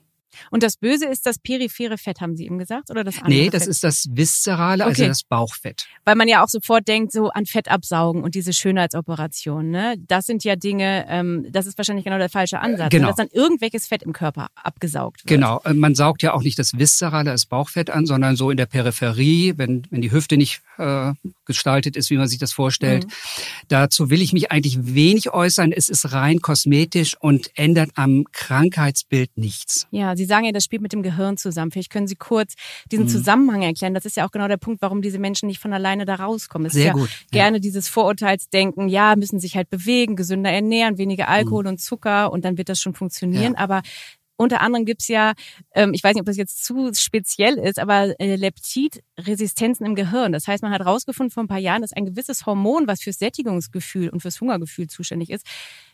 Und 0.51 0.63
das 0.63 0.77
Böse 0.77 1.06
ist 1.06 1.25
das 1.25 1.39
periphere 1.39 1.98
Fett, 1.98 2.22
haben 2.22 2.36
Sie 2.36 2.46
eben 2.46 2.58
gesagt? 2.58 2.89
Oder 2.89 3.04
das 3.04 3.18
andere 3.18 3.30
Nee, 3.30 3.50
das 3.50 3.63
Fett? 3.63 3.72
ist 3.72 3.84
das 3.84 4.08
viszerale, 4.12 4.86
also 4.86 5.01
okay. 5.01 5.08
das 5.08 5.24
Bauchfett. 5.24 5.88
Weil 6.04 6.15
man 6.15 6.27
ja 6.27 6.44
auch 6.44 6.50
sofort 6.50 6.88
denkt, 6.88 7.12
so 7.12 7.30
an 7.30 7.46
Fett 7.46 7.70
absaugen 7.70 8.24
und 8.24 8.36
diese 8.36 8.54
Schönheitsoperation. 8.54 9.70
Ne? 9.70 9.96
Das 10.08 10.25
sind 10.25 10.44
ja 10.44 10.56
Dinge, 10.56 11.06
ähm, 11.10 11.46
das 11.50 11.65
ist 11.65 11.77
wahrscheinlich 11.77 12.06
genau 12.06 12.18
der 12.18 12.30
falsche 12.30 12.60
Ansatz. 12.60 12.92
Ne? 12.92 13.00
Genau. 13.00 13.08
Dass 13.08 13.18
dann 13.18 13.30
irgendwelches 13.32 13.88
Fett 13.88 14.04
im 14.04 14.13
Körper 14.13 14.48
abgesaugt 14.56 15.24
wird. 15.24 15.27
Genau. 15.27 15.62
Äh, 15.63 15.74
man 15.74 15.96
saugt 15.96 16.22
ja 16.22 16.34
auch 16.34 16.42
nicht 16.42 16.60
das 16.60 16.77
viszerale, 16.77 17.32
das 17.32 17.46
Bauchfett 17.46 17.89
an, 17.89 18.06
sondern 18.06 18.36
so 18.36 18.51
in 18.51 18.58
der 18.58 18.65
Peripherie, 18.65 19.54
wenn, 19.58 19.88
wenn 19.89 20.01
die 20.01 20.12
Hüfte 20.12 20.38
nicht 20.38 20.62
äh, 20.77 21.13
gestaltet 21.46 21.96
ist, 21.96 22.10
wie 22.10 22.18
man 22.18 22.27
sich 22.27 22.39
das 22.39 22.51
vorstellt. 22.51 23.06
Mhm. 23.06 23.12
Dazu 23.68 24.10
will 24.10 24.22
ich 24.22 24.34
mich 24.34 24.51
eigentlich 24.51 24.77
wenig 24.82 25.32
äußern. 25.32 25.72
Es 25.72 25.89
ist 25.89 26.12
rein 26.12 26.42
kosmetisch 26.42 27.15
und 27.20 27.51
ändert 27.56 27.92
am 27.96 28.25
Krankheitsbild 28.32 29.38
nichts. 29.38 29.88
Ja, 29.92 30.15
Sie 30.15 30.25
Sie 30.25 30.29
sagen 30.29 30.46
ja, 30.46 30.51
das 30.51 30.63
spielt 30.63 30.82
mit 30.82 30.91
dem 30.91 31.03
Gehirn 31.03 31.38
zusammen. 31.38 31.72
Vielleicht 31.72 31.91
können 31.91 32.08
Sie 32.08 32.15
kurz 32.15 32.55
diesen 32.91 33.05
mhm. 33.05 33.10
Zusammenhang 33.10 33.62
erklären. 33.62 33.94
Das 33.94 34.05
ist 34.05 34.17
ja 34.17 34.25
auch 34.25 34.32
genau 34.32 34.48
der 34.48 34.58
Punkt, 34.58 34.82
warum 34.82 35.01
diese 35.01 35.20
Menschen 35.20 35.48
nicht 35.48 35.60
von 35.60 35.72
alleine 35.72 36.05
da 36.05 36.15
rauskommen. 36.15 36.65
Es 36.67 36.74
Sehr 36.74 36.82
ist 36.82 36.88
ja 36.88 36.94
gut. 36.94 37.10
gerne 37.32 37.58
ja. 37.58 37.62
dieses 37.62 37.88
Vorurteilsdenken, 37.88 38.89
ja, 38.89 39.15
müssen 39.15 39.39
sich 39.39 39.55
halt 39.55 39.70
bewegen, 39.70 40.15
gesünder 40.15 40.51
ernähren, 40.51 40.98
weniger 40.98 41.29
Alkohol 41.29 41.63
mhm. 41.63 41.70
und 41.70 41.82
Zucker 41.82 42.32
und 42.32 42.44
dann 42.44 42.58
wird 42.58 42.70
das 42.70 42.79
schon 42.79 42.94
funktionieren. 42.96 43.53
Ja. 43.53 43.60
Aber 43.60 43.82
unter 44.38 44.62
anderem 44.62 44.86
gibt's 44.86 45.08
ja, 45.08 45.34
ähm, 45.74 45.94
ich 45.94 46.03
weiß 46.03 46.13
nicht, 46.13 46.22
ob 46.22 46.25
das 46.25 46.38
jetzt 46.38 46.63
zu 46.65 46.91
speziell 46.94 47.58
ist, 47.58 47.79
aber 47.79 48.20
äh, 48.20 48.36
Leptidresistenzen 48.36 49.86
im 49.86 49.96
Gehirn. 49.96 50.34
Das 50.34 50.48
heißt, 50.48 50.62
man 50.62 50.74
hat 50.74 50.82
herausgefunden 50.82 51.32
vor 51.32 51.44
ein 51.44 51.48
paar 51.48 51.60
Jahren, 51.60 51.82
dass 51.82 51.94
ein 51.94 52.05
gewisses 52.05 52.46
Hormon, 52.46 52.88
was 52.88 53.01
fürs 53.01 53.17
Sättigungsgefühl 53.17 54.10
und 54.10 54.22
fürs 54.22 54.41
Hungergefühl 54.41 54.88
zuständig 54.88 55.29
ist, 55.29 55.46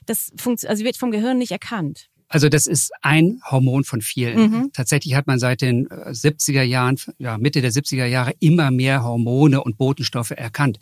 das 0.06 0.32
also 0.66 0.84
wird 0.84 0.98
vom 0.98 1.12
Gehirn 1.12 1.38
nicht 1.38 1.52
erkannt. 1.52 2.10
Also 2.32 2.48
das 2.48 2.66
ist 2.66 2.92
ein 3.02 3.42
Hormon 3.50 3.84
von 3.84 4.02
vielen. 4.02 4.40
Mhm. 4.40 4.70
Tatsächlich 4.74 5.16
hat 5.16 5.28
man 5.28 5.38
seit 5.38 5.62
den 5.62 5.88
70er 5.90 6.62
äh, 6.62 6.64
Jahren, 6.64 6.98
ja, 7.18 7.38
Mitte 7.38 7.62
der 7.62 7.72
70er 7.72 8.06
Jahre 8.06 8.34
immer 8.40 8.72
mehr 8.72 9.04
Hormone 9.04 9.62
und 9.62 9.78
Botenstoffe 9.78 10.32
erkannt. 10.32 10.80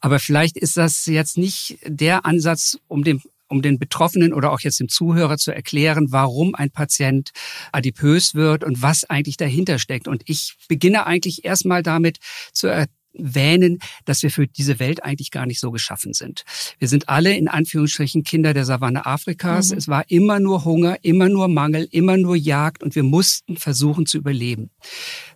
Aber 0.00 0.20
vielleicht 0.20 0.56
ist 0.56 0.76
das 0.76 1.06
jetzt 1.06 1.36
nicht 1.36 1.78
der 1.84 2.24
Ansatz, 2.24 2.78
um 2.86 3.02
dem 3.02 3.20
um 3.48 3.60
den 3.60 3.78
Betroffenen 3.78 4.32
oder 4.32 4.50
auch 4.50 4.60
jetzt 4.60 4.80
dem 4.80 4.88
Zuhörer 4.88 5.36
zu 5.36 5.54
erklären, 5.54 6.06
warum 6.08 6.54
ein 6.54 6.70
Patient 6.70 7.32
adipös 7.70 8.34
wird 8.34 8.64
und 8.64 8.80
was 8.80 9.04
eigentlich 9.04 9.36
dahinter 9.36 9.78
steckt. 9.78 10.08
Und 10.08 10.22
ich 10.24 10.54
beginne 10.68 11.06
eigentlich 11.06 11.44
erstmal 11.44 11.82
damit 11.82 12.16
zu 12.54 12.68
erwähnen, 13.14 13.78
dass 14.04 14.22
wir 14.22 14.30
für 14.30 14.46
diese 14.46 14.78
Welt 14.78 15.04
eigentlich 15.04 15.30
gar 15.30 15.46
nicht 15.46 15.60
so 15.60 15.70
geschaffen 15.70 16.12
sind. 16.12 16.44
Wir 16.78 16.88
sind 16.88 17.08
alle 17.08 17.36
in 17.36 17.48
Anführungsstrichen 17.48 18.22
Kinder 18.22 18.54
der 18.54 18.64
Savanne 18.64 19.06
Afrikas. 19.06 19.70
Mhm. 19.70 19.78
Es 19.78 19.88
war 19.88 20.04
immer 20.10 20.40
nur 20.40 20.64
Hunger, 20.64 20.96
immer 21.02 21.28
nur 21.28 21.48
Mangel, 21.48 21.88
immer 21.90 22.16
nur 22.16 22.36
Jagd 22.36 22.82
und 22.82 22.94
wir 22.94 23.02
mussten 23.02 23.56
versuchen 23.56 24.06
zu 24.06 24.18
überleben. 24.18 24.70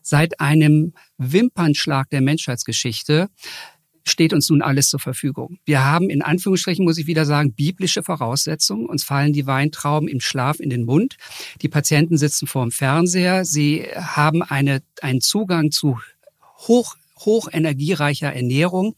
Seit 0.02 0.40
einem 0.40 0.92
Wimpernschlag 1.18 2.10
der 2.10 2.20
Menschheitsgeschichte 2.20 3.28
steht 4.08 4.32
uns 4.32 4.48
nun 4.48 4.62
alles 4.62 4.88
zur 4.88 5.00
Verfügung. 5.00 5.58
Wir 5.64 5.84
haben 5.84 6.10
in 6.10 6.22
Anführungsstrichen, 6.22 6.84
muss 6.84 6.98
ich 6.98 7.08
wieder 7.08 7.24
sagen, 7.24 7.54
biblische 7.54 8.04
Voraussetzungen. 8.04 8.86
Uns 8.86 9.02
fallen 9.02 9.32
die 9.32 9.46
Weintrauben 9.46 10.08
im 10.08 10.20
Schlaf 10.20 10.60
in 10.60 10.70
den 10.70 10.84
Mund. 10.84 11.16
Die 11.60 11.68
Patienten 11.68 12.16
sitzen 12.16 12.46
vor 12.46 12.64
dem 12.64 12.70
Fernseher. 12.70 13.44
Sie 13.44 13.82
haben 13.96 14.42
eine, 14.42 14.80
einen 15.00 15.20
Zugang 15.20 15.72
zu 15.72 15.98
hoch 16.68 16.94
hochenergiereicher 17.18 18.32
Ernährung. 18.32 18.94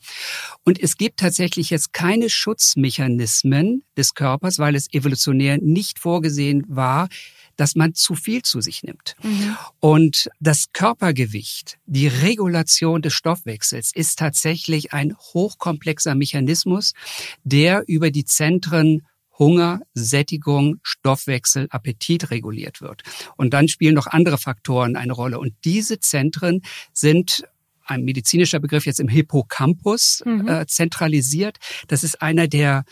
Und 0.64 0.80
es 0.80 0.96
gibt 0.96 1.20
tatsächlich 1.20 1.70
jetzt 1.70 1.92
keine 1.92 2.30
Schutzmechanismen 2.30 3.84
des 3.96 4.14
Körpers, 4.14 4.58
weil 4.58 4.74
es 4.74 4.92
evolutionär 4.92 5.58
nicht 5.58 5.98
vorgesehen 5.98 6.64
war, 6.68 7.08
dass 7.56 7.74
man 7.74 7.94
zu 7.94 8.14
viel 8.14 8.42
zu 8.42 8.60
sich 8.60 8.82
nimmt. 8.84 9.16
Mhm. 9.22 9.56
Und 9.80 10.30
das 10.40 10.66
Körpergewicht, 10.72 11.78
die 11.86 12.06
Regulation 12.06 13.02
des 13.02 13.12
Stoffwechsels 13.14 13.90
ist 13.94 14.18
tatsächlich 14.18 14.92
ein 14.92 15.14
hochkomplexer 15.16 16.14
Mechanismus, 16.14 16.94
der 17.42 17.82
über 17.86 18.10
die 18.10 18.24
Zentren 18.24 19.02
Hunger, 19.38 19.80
Sättigung, 19.94 20.76
Stoffwechsel, 20.82 21.68
Appetit 21.70 22.30
reguliert 22.30 22.80
wird. 22.80 23.02
Und 23.36 23.54
dann 23.54 23.68
spielen 23.68 23.94
noch 23.94 24.06
andere 24.06 24.38
Faktoren 24.38 24.96
eine 24.96 25.12
Rolle. 25.12 25.38
Und 25.38 25.54
diese 25.64 26.00
Zentren 26.00 26.62
sind 26.92 27.44
ein 27.88 28.04
medizinischer 28.04 28.60
Begriff 28.60 28.86
jetzt 28.86 29.00
im 29.00 29.08
Hippocampus 29.08 30.22
mhm. 30.24 30.48
äh, 30.48 30.66
zentralisiert. 30.66 31.58
Das 31.88 32.04
ist 32.04 32.22
einer 32.22 32.48
der 32.48 32.84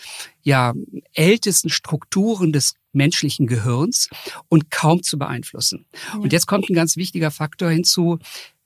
ja 0.42 0.74
ältesten 1.12 1.68
Strukturen 1.68 2.52
des 2.52 2.74
menschlichen 2.92 3.46
Gehirns 3.46 4.08
und 4.48 4.70
kaum 4.70 5.02
zu 5.02 5.18
beeinflussen. 5.18 5.86
Ja. 6.12 6.20
Und 6.20 6.32
jetzt 6.32 6.46
kommt 6.46 6.68
ein 6.70 6.74
ganz 6.74 6.96
wichtiger 6.96 7.30
Faktor 7.30 7.70
hinzu. 7.70 8.18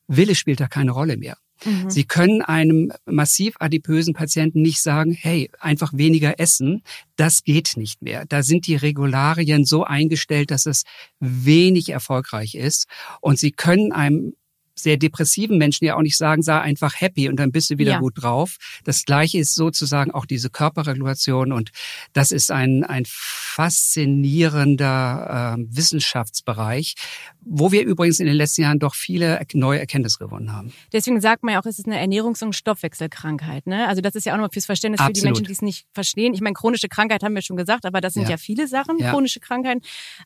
Wille 0.06 0.34
spielt 0.34 0.60
da 0.60 0.68
keine 0.68 0.92
Rolle 0.92 1.16
mehr. 1.16 1.36
Mhm. 1.64 1.90
Sie 1.90 2.04
können 2.04 2.42
einem 2.42 2.92
massiv 3.04 3.54
adipösen 3.58 4.14
Patienten 4.14 4.62
nicht 4.62 4.80
sagen, 4.80 5.12
hey, 5.12 5.50
einfach 5.58 5.92
weniger 5.92 6.40
essen. 6.40 6.82
Das 7.16 7.44
geht 7.44 7.76
nicht 7.76 8.02
mehr. 8.02 8.24
Da 8.26 8.42
sind 8.42 8.66
die 8.66 8.76
Regularien 8.76 9.64
so 9.64 9.84
eingestellt, 9.84 10.50
dass 10.50 10.66
es 10.66 10.84
wenig 11.18 11.90
erfolgreich 11.90 12.54
ist. 12.54 12.86
Und 13.20 13.38
Sie 13.38 13.52
können 13.52 13.92
einem 13.92 14.34
sehr 14.82 14.96
depressiven 14.96 15.58
Menschen 15.58 15.84
ja 15.84 15.96
auch 15.96 16.02
nicht 16.02 16.16
sagen, 16.16 16.42
sei 16.42 16.60
einfach 16.60 17.00
happy 17.00 17.28
und 17.28 17.36
dann 17.36 17.52
bist 17.52 17.70
du 17.70 17.78
wieder 17.78 17.92
ja. 17.92 17.98
gut 17.98 18.22
drauf. 18.22 18.56
Das 18.84 19.04
Gleiche 19.04 19.38
ist 19.38 19.54
sozusagen 19.54 20.10
auch 20.10 20.26
diese 20.26 20.50
Körperregulation 20.50 21.52
und 21.52 21.70
das 22.12 22.30
ist 22.30 22.50
ein, 22.50 22.84
ein 22.84 23.04
faszinierender 23.06 25.56
äh, 25.58 25.62
Wissenschaftsbereich, 25.68 26.94
wo 27.40 27.72
wir 27.72 27.84
übrigens 27.84 28.20
in 28.20 28.26
den 28.26 28.36
letzten 28.36 28.62
Jahren 28.62 28.78
doch 28.78 28.94
viele 28.94 29.40
neue 29.54 29.80
Erkenntnisse 29.80 30.18
gewonnen 30.18 30.52
haben. 30.52 30.72
Deswegen 30.92 31.20
sagt 31.20 31.42
man 31.42 31.54
ja 31.54 31.60
auch, 31.60 31.66
es 31.66 31.78
ist 31.78 31.86
eine 31.86 32.00
Ernährungs- 32.00 32.42
und 32.42 32.54
Stoffwechselkrankheit. 32.54 33.66
Ne? 33.66 33.88
Also 33.88 34.00
das 34.00 34.14
ist 34.14 34.26
ja 34.26 34.32
auch 34.32 34.36
nochmal 34.36 34.50
fürs 34.52 34.66
Verständnis 34.66 35.00
Absolut. 35.00 35.16
für 35.16 35.20
die 35.20 35.26
Menschen, 35.26 35.44
die 35.46 35.52
es 35.52 35.62
nicht 35.62 35.86
verstehen. 35.92 36.34
Ich 36.34 36.40
meine, 36.40 36.54
chronische 36.54 36.88
Krankheit 36.88 37.22
haben 37.22 37.34
wir 37.34 37.42
schon 37.42 37.56
gesagt, 37.56 37.86
aber 37.86 38.00
das 38.00 38.14
sind 38.14 38.24
ja, 38.24 38.30
ja 38.30 38.36
viele 38.36 38.68
Sachen, 38.68 38.98
ja. 38.98 39.10
chronische 39.10 39.40
Krankheiten. 39.40 39.80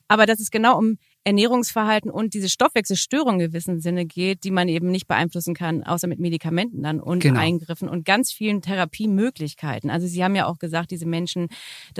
Aber 0.07 0.25
das 0.25 0.39
ist 0.39 0.51
genau 0.51 0.77
um 0.77 0.97
Ernährungsverhalten 1.25 2.11
und 2.11 2.33
diese 2.33 2.49
Stoffwechselstörung 2.49 3.33
in 3.33 3.47
gewissem 3.47 3.79
Sinne 3.79 4.05
geht, 4.05 4.43
die 4.43 4.51
man 4.51 4.67
eben 4.69 4.91
nicht 4.91 5.07
beeinflussen 5.07 5.55
kann, 5.55 5.83
außer 5.83 6.07
mit 6.07 6.19
Medikamenten 6.19 6.83
dann 6.83 6.99
und 7.01 7.23
genau. 7.23 7.39
Eingriffen 7.39 7.89
und 7.89 8.05
ganz 8.05 8.31
vielen 8.31 8.61
Therapiemöglichkeiten. 8.61 9.89
Also 9.89 10.07
Sie 10.07 10.23
haben 10.23 10.35
ja 10.35 10.45
auch 10.45 10.59
gesagt, 10.59 10.91
diese 10.91 11.07
Menschen, 11.07 11.47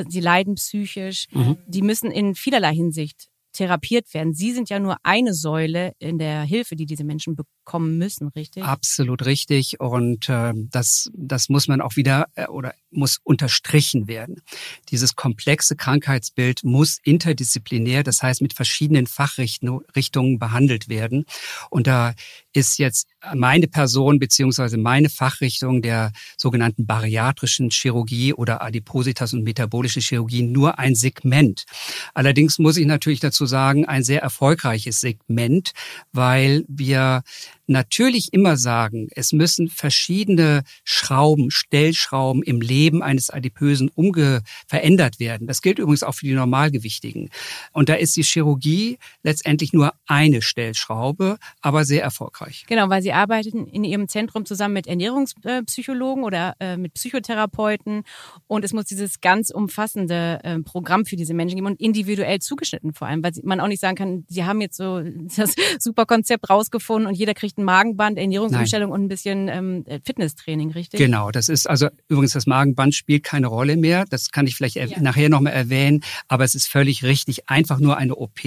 sie 0.07 0.19
leiden 0.19 0.55
psychisch, 0.55 1.25
mhm. 1.31 1.57
die 1.67 1.81
müssen 1.81 2.11
in 2.11 2.35
vielerlei 2.35 2.73
Hinsicht 2.73 3.27
therapiert 3.51 4.13
werden. 4.13 4.33
Sie 4.33 4.51
sind 4.51 4.69
ja 4.69 4.79
nur 4.79 4.97
eine 5.03 5.33
Säule 5.33 5.93
in 5.97 6.17
der 6.19 6.43
Hilfe, 6.43 6.75
die 6.75 6.85
diese 6.85 7.03
Menschen 7.03 7.35
bekommen 7.65 7.97
müssen, 7.97 8.27
richtig? 8.29 8.63
Absolut 8.63 9.25
richtig. 9.25 9.79
Und 9.79 10.29
äh, 10.29 10.53
das, 10.55 11.09
das 11.13 11.49
muss 11.49 11.67
man 11.67 11.81
auch 11.81 11.95
wieder 11.95 12.27
äh, 12.35 12.45
oder 12.45 12.73
muss 12.91 13.19
unterstrichen 13.23 14.07
werden. 14.07 14.41
Dieses 14.89 15.15
komplexe 15.15 15.75
Krankheitsbild 15.75 16.63
muss 16.63 16.99
interdisziplinär, 17.03 18.03
das 18.03 18.21
heißt 18.21 18.41
mit 18.41 18.53
verschiedenen 18.53 19.07
Fachrichtungen 19.07 20.39
behandelt 20.39 20.87
werden. 20.87 21.25
Und 21.69 21.87
da 21.87 22.13
ist 22.53 22.77
jetzt 22.77 23.07
meine 23.33 23.67
Person 23.67 24.19
beziehungsweise 24.19 24.77
meine 24.77 25.09
Fachrichtung 25.09 25.81
der 25.81 26.11
sogenannten 26.37 26.85
bariatrischen 26.85 27.69
Chirurgie 27.71 28.33
oder 28.33 28.61
Adipositas 28.61 29.33
und 29.33 29.43
metabolische 29.43 29.99
Chirurgie 29.99 30.43
nur 30.43 30.79
ein 30.79 30.95
Segment. 30.95 31.65
Allerdings 32.13 32.59
muss 32.59 32.77
ich 32.77 32.85
natürlich 32.85 33.19
dazu 33.19 33.45
sagen, 33.45 33.85
ein 33.85 34.03
sehr 34.03 34.21
erfolgreiches 34.21 35.01
Segment, 35.01 35.71
weil 36.13 36.63
wir 36.67 37.23
natürlich 37.67 38.33
immer 38.33 38.57
sagen, 38.57 39.07
es 39.15 39.31
müssen 39.31 39.69
verschiedene 39.69 40.63
Schrauben, 40.83 41.51
Stellschrauben 41.51 42.43
im 42.43 42.61
Leben 42.61 43.01
eines 43.03 43.29
Adipösen 43.29 43.89
umge 43.93 44.41
verändert 44.67 45.19
werden. 45.19 45.47
Das 45.47 45.61
gilt 45.61 45.79
übrigens 45.79 46.03
auch 46.03 46.15
für 46.15 46.25
die 46.25 46.33
Normalgewichtigen. 46.33 47.29
Und 47.71 47.89
da 47.89 47.95
ist 47.95 48.15
die 48.15 48.23
Chirurgie 48.23 48.97
letztendlich 49.23 49.73
nur 49.73 49.93
eine 50.07 50.41
Stellschraube, 50.41 51.37
aber 51.61 51.85
sehr 51.85 52.03
erfolgreich. 52.03 52.65
Genau, 52.67 52.89
weil 52.89 53.01
Sie 53.01 53.13
arbeiten 53.13 53.67
in 53.67 53.83
Ihrem 53.83 54.07
Zentrum 54.07 54.45
zusammen 54.45 54.73
mit 54.73 54.87
Ernährungspsychologen 54.87 56.23
oder 56.23 56.55
äh, 56.59 56.77
mit 56.77 56.93
Psychotherapeuten 56.93 58.03
und 58.47 58.65
es 58.65 58.73
muss 58.73 58.85
dieses 58.85 59.21
ganz 59.21 59.49
umfassende 59.49 60.39
äh, 60.43 60.59
Programm 60.59 61.05
für 61.05 61.15
diese 61.15 61.33
Menschen 61.33 61.55
geben 61.55 61.67
und 61.67 61.79
individuell 61.79 62.39
zugeschnitten 62.39 62.93
vor 62.93 63.07
allem, 63.07 63.23
weil 63.23 63.33
man 63.43 63.59
auch 63.59 63.67
nicht 63.67 63.81
sagen 63.81 63.95
kann, 63.95 64.25
Sie 64.27 64.43
haben 64.43 64.61
jetzt 64.61 64.77
so 64.77 65.01
das 65.37 65.55
super 65.79 66.05
Konzept 66.05 66.49
rausgefunden 66.49 67.07
und 67.07 67.15
jeder 67.15 67.33
kriegt 67.33 67.54
vielleicht 67.55 67.57
ein 67.57 67.63
Magenband, 67.63 68.17
Ernährungsumstellung 68.17 68.89
Nein. 68.89 68.99
und 68.99 69.05
ein 69.05 69.07
bisschen 69.07 69.47
ähm, 69.47 69.85
Fitnesstraining, 70.05 70.71
richtig? 70.71 70.99
Genau, 70.99 71.31
das 71.31 71.49
ist 71.49 71.69
also 71.69 71.87
übrigens 72.07 72.33
das 72.33 72.45
Magenband 72.45 72.95
spielt 72.95 73.23
keine 73.23 73.47
Rolle 73.47 73.77
mehr. 73.77 74.05
Das 74.09 74.31
kann 74.31 74.47
ich 74.47 74.55
vielleicht 74.55 74.75
ja. 74.75 74.87
nachher 74.99 75.29
nochmal 75.29 75.53
erwähnen, 75.53 76.03
aber 76.27 76.43
es 76.43 76.55
ist 76.55 76.67
völlig 76.67 77.03
richtig. 77.03 77.49
Einfach 77.49 77.79
nur 77.79 77.97
eine 77.97 78.15
OP 78.15 78.39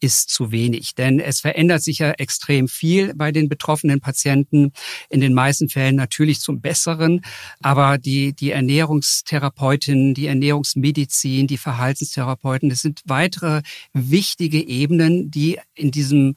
ist 0.00 0.30
zu 0.30 0.52
wenig, 0.52 0.94
denn 0.94 1.20
es 1.20 1.40
verändert 1.40 1.82
sich 1.82 1.98
ja 1.98 2.12
extrem 2.12 2.68
viel 2.68 3.14
bei 3.14 3.32
den 3.32 3.48
betroffenen 3.48 4.00
Patienten. 4.00 4.72
In 5.08 5.20
den 5.20 5.34
meisten 5.34 5.68
Fällen 5.68 5.96
natürlich 5.96 6.40
zum 6.40 6.60
Besseren, 6.60 7.22
aber 7.60 7.98
die 7.98 8.32
die 8.32 8.50
Ernährungstherapeutinnen, 8.50 10.14
die 10.14 10.26
Ernährungsmedizin, 10.26 11.46
die 11.46 11.58
Verhaltenstherapeuten, 11.58 12.68
das 12.68 12.80
sind 12.80 13.02
weitere 13.06 13.62
wichtige 13.92 14.60
Ebenen, 14.60 15.30
die 15.30 15.58
in 15.74 15.90
diesem 15.90 16.34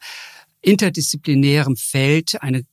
interdisziplinärem 0.60 1.76
Feld 1.76 2.42
eine 2.42 2.64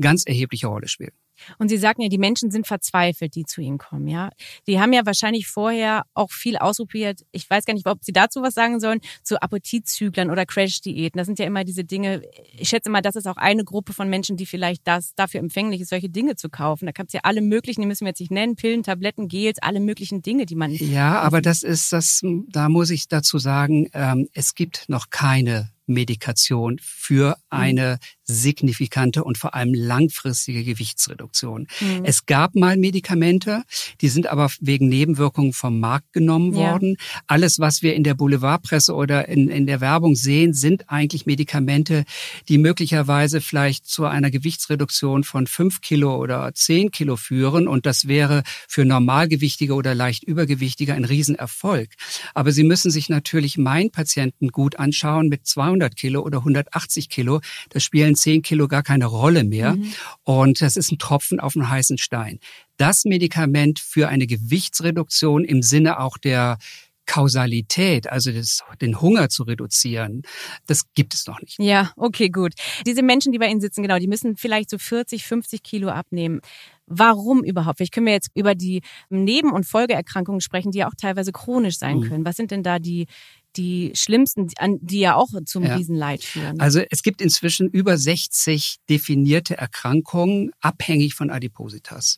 ganz 0.00 0.24
erhebliche 0.26 0.66
Rolle 0.66 0.88
spielen. 0.88 1.12
Und 1.58 1.68
Sie 1.68 1.76
sagten 1.76 2.02
ja, 2.02 2.08
die 2.08 2.18
Menschen 2.18 2.50
sind 2.50 2.66
verzweifelt, 2.66 3.34
die 3.34 3.44
zu 3.44 3.60
Ihnen 3.60 3.78
kommen, 3.78 4.06
ja. 4.08 4.30
Die 4.66 4.80
haben 4.80 4.92
ja 4.92 5.04
wahrscheinlich 5.04 5.46
vorher 5.46 6.04
auch 6.14 6.30
viel 6.30 6.56
ausprobiert. 6.56 7.22
Ich 7.32 7.48
weiß 7.48 7.64
gar 7.64 7.74
nicht, 7.74 7.86
ob 7.86 8.04
Sie 8.04 8.12
dazu 8.12 8.42
was 8.42 8.54
sagen 8.54 8.80
sollen, 8.80 9.00
zu 9.22 9.40
Appetitzüglern 9.40 10.30
oder 10.30 10.46
Crash-Diäten. 10.46 11.18
Das 11.18 11.26
sind 11.26 11.38
ja 11.38 11.46
immer 11.46 11.64
diese 11.64 11.84
Dinge. 11.84 12.22
Ich 12.56 12.68
schätze 12.68 12.90
mal, 12.90 13.02
das 13.02 13.16
ist 13.16 13.26
auch 13.26 13.36
eine 13.36 13.64
Gruppe 13.64 13.92
von 13.92 14.08
Menschen, 14.08 14.36
die 14.36 14.46
vielleicht 14.46 14.86
das 14.86 15.14
dafür 15.14 15.40
empfänglich 15.40 15.80
ist, 15.80 15.90
solche 15.90 16.08
Dinge 16.08 16.36
zu 16.36 16.48
kaufen. 16.48 16.86
Da 16.86 16.92
gibt 16.92 17.08
es 17.08 17.14
ja 17.14 17.20
alle 17.24 17.40
möglichen, 17.40 17.80
die 17.80 17.86
müssen 17.86 18.04
wir 18.04 18.10
jetzt 18.10 18.20
nicht 18.20 18.32
nennen, 18.32 18.56
Pillen, 18.56 18.82
Tabletten, 18.82 19.28
Gels, 19.28 19.58
alle 19.60 19.80
möglichen 19.80 20.22
Dinge, 20.22 20.46
die 20.46 20.56
man. 20.56 20.70
Ja, 20.72 21.20
aber 21.20 21.40
das 21.40 21.62
ist 21.62 21.92
das, 21.92 22.20
da 22.48 22.68
muss 22.68 22.90
ich 22.90 23.08
dazu 23.08 23.38
sagen, 23.38 23.88
ähm, 23.92 24.28
es 24.32 24.54
gibt 24.54 24.88
noch 24.88 25.10
keine 25.10 25.73
Medikation 25.86 26.78
für 26.82 27.28
mhm. 27.28 27.34
eine 27.48 27.98
signifikante 28.24 29.22
und 29.22 29.36
vor 29.36 29.54
allem 29.54 29.74
langfristige 29.74 30.64
Gewichtsreduktion. 30.64 31.66
Mhm. 31.80 32.04
Es 32.04 32.26
gab 32.26 32.54
mal 32.54 32.76
Medikamente, 32.76 33.62
die 34.00 34.08
sind 34.08 34.26
aber 34.26 34.50
wegen 34.60 34.88
Nebenwirkungen 34.88 35.52
vom 35.52 35.78
Markt 35.78 36.12
genommen 36.12 36.54
worden. 36.54 36.96
Ja. 36.98 37.20
Alles, 37.26 37.58
was 37.58 37.82
wir 37.82 37.94
in 37.94 38.04
der 38.04 38.14
Boulevardpresse 38.14 38.94
oder 38.94 39.28
in, 39.28 39.48
in 39.48 39.66
der 39.66 39.80
Werbung 39.80 40.14
sehen, 40.16 40.54
sind 40.54 40.88
eigentlich 40.88 41.26
Medikamente, 41.26 42.04
die 42.48 42.58
möglicherweise 42.58 43.40
vielleicht 43.40 43.86
zu 43.86 44.06
einer 44.06 44.30
Gewichtsreduktion 44.30 45.24
von 45.24 45.46
fünf 45.46 45.80
Kilo 45.82 46.16
oder 46.16 46.52
zehn 46.54 46.90
Kilo 46.90 47.16
führen. 47.16 47.68
Und 47.68 47.84
das 47.84 48.08
wäre 48.08 48.42
für 48.68 48.84
Normalgewichtige 48.84 49.74
oder 49.74 49.94
leicht 49.94 50.24
Übergewichtige 50.24 50.94
ein 50.94 51.04
Riesenerfolg. 51.04 51.90
Aber 52.32 52.52
Sie 52.52 52.64
müssen 52.64 52.90
sich 52.90 53.08
natürlich 53.08 53.58
meinen 53.58 53.90
Patienten 53.90 54.48
gut 54.48 54.78
anschauen 54.78 55.28
mit 55.28 55.46
200 55.46 55.73
Kilo 55.96 56.22
oder 56.22 56.38
180 56.38 57.08
Kilo. 57.08 57.40
Das 57.70 57.82
spielen 57.82 58.04
spielen 58.04 58.16
zehn 58.16 58.42
Kilo 58.42 58.68
gar 58.68 58.82
keine 58.82 59.06
Rolle 59.06 59.44
mehr. 59.44 59.76
Mhm. 59.76 59.92
Und 60.24 60.60
das 60.60 60.76
ist 60.76 60.92
ein 60.92 60.98
Tropfen 60.98 61.40
auf 61.40 61.56
einen 61.56 61.68
heißen 61.68 61.98
Stein. 61.98 62.38
Das 62.76 63.04
Medikament 63.04 63.78
für 63.78 64.08
eine 64.08 64.26
Gewichtsreduktion 64.26 65.44
im 65.44 65.62
Sinne 65.62 66.00
auch 66.00 66.18
der 66.18 66.58
Kausalität, 67.06 68.10
also 68.10 68.32
das, 68.32 68.60
den 68.80 69.00
Hunger 69.00 69.28
zu 69.28 69.42
reduzieren, 69.42 70.22
das 70.66 70.84
gibt 70.94 71.12
es 71.12 71.26
noch 71.26 71.40
nicht. 71.40 71.58
Ja, 71.58 71.92
okay, 71.96 72.30
gut. 72.30 72.54
Diese 72.86 73.02
Menschen, 73.02 73.30
die 73.30 73.38
bei 73.38 73.48
Ihnen 73.48 73.60
sitzen, 73.60 73.82
genau, 73.82 73.98
die 73.98 74.06
müssen 74.06 74.36
vielleicht 74.36 74.70
so 74.70 74.78
40, 74.78 75.22
50 75.24 75.62
Kilo 75.62 75.90
abnehmen. 75.90 76.40
Warum 76.86 77.44
überhaupt? 77.44 77.76
Vielleicht 77.76 77.92
können 77.92 78.06
wir 78.06 78.14
jetzt 78.14 78.30
über 78.34 78.54
die 78.54 78.80
Neben- 79.10 79.52
und 79.52 79.64
Folgeerkrankungen 79.66 80.40
sprechen, 80.40 80.72
die 80.72 80.78
ja 80.78 80.88
auch 80.88 80.94
teilweise 80.98 81.32
chronisch 81.32 81.78
sein 81.78 81.98
mhm. 81.98 82.08
können. 82.08 82.24
Was 82.24 82.36
sind 82.36 82.50
denn 82.50 82.62
da 82.62 82.78
die, 82.78 83.06
die 83.56 83.92
schlimmsten, 83.94 84.48
die 84.80 85.00
ja 85.00 85.14
auch 85.16 85.28
zum 85.44 85.64
ja. 85.64 85.76
Riesenleid 85.76 86.22
führen. 86.22 86.60
Also 86.60 86.82
es 86.90 87.02
gibt 87.02 87.20
inzwischen 87.20 87.68
über 87.68 87.96
60 87.96 88.78
definierte 88.88 89.56
Erkrankungen, 89.56 90.50
abhängig 90.60 91.14
von 91.14 91.30
Adipositas. 91.30 92.16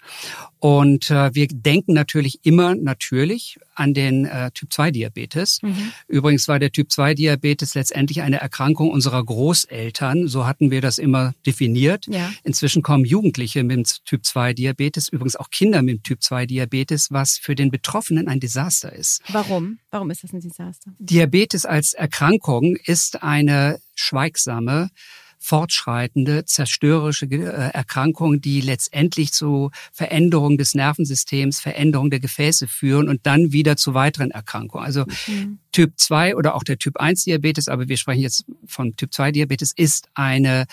Und 0.59 1.11
äh, 1.11 1.35
wir 1.35 1.49
denken 1.49 1.93
natürlich 1.93 2.41
immer 2.45 2.75
natürlich 2.75 3.59
an 3.75 3.95
den 3.95 4.25
äh, 4.25 4.51
Typ-2-Diabetes. 4.53 5.61
Mhm. 5.63 5.93
Übrigens 6.09 6.49
war 6.49 6.59
der 6.59 6.73
Typ-2-Diabetes 6.73 7.75
letztendlich 7.75 8.23
eine 8.23 8.41
Erkrankung 8.41 8.91
unserer 8.91 9.23
Großeltern. 9.23 10.29
So 10.29 10.47
hatten 10.47 10.71
wir 10.71 10.81
das 10.81 10.99
immer 10.99 11.35
definiert. 11.45 12.07
Ja. 12.09 12.33
Inzwischen 12.43 12.83
kommen 12.83 13.05
Jugendliche 13.05 13.63
mit 13.63 13.77
dem 13.77 13.85
Typ-2-Diabetes, 13.85 15.09
übrigens 15.09 15.37
auch 15.37 15.51
Kinder 15.51 15.83
mit 15.83 15.99
dem 15.99 16.03
Typ-2-Diabetes, 16.03 17.11
was 17.11 17.37
für 17.39 17.55
den 17.55 17.71
Betroffenen 17.71 18.29
ein 18.29 18.41
Desaster 18.41 18.93
ist. 18.93 19.23
Warum? 19.29 19.79
Warum 19.91 20.11
ist 20.11 20.25
das 20.25 20.33
ein 20.33 20.41
Desaster? 20.41 20.93
Diabetes 20.99 21.26
als 21.67 21.93
Erkrankung 21.93 22.77
ist 22.77 23.23
eine 23.23 23.79
schweigsame, 23.95 24.91
fortschreitende, 25.39 26.45
zerstörerische 26.45 27.27
äh, 27.27 27.71
Erkrankung, 27.73 28.41
die 28.41 28.61
letztendlich 28.61 29.33
zu 29.33 29.71
Veränderungen 29.93 30.59
des 30.59 30.75
Nervensystems, 30.75 31.61
Veränderungen 31.61 32.11
der 32.11 32.21
Gefäße 32.21 32.67
führen 32.67 33.09
und 33.09 33.27
dann 33.27 33.53
wieder 33.53 33.77
zu 33.77 33.95
weiteren 33.95 34.31
Erkrankungen. 34.31 34.85
Also 34.85 35.05
mhm. 35.27 35.59
Typ 35.73 35.93
2 35.97 36.37
oder 36.37 36.55
auch 36.55 36.65
der 36.65 36.79
Typ 36.79 36.97
1 36.97 37.25
Diabetes, 37.25 37.69
aber 37.69 37.89
wir 37.89 37.97
sprechen 37.97 38.23
jetzt 38.23 38.45
von 38.67 38.97
Typ 38.97 39.13
2 39.15 39.33
Diabetes, 39.33 39.73
ist 39.77 40.09
eine 40.15 40.67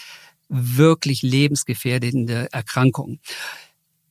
wirklich 0.49 1.21
lebensgefährdende 1.21 2.47
Erkrankung. 2.51 3.19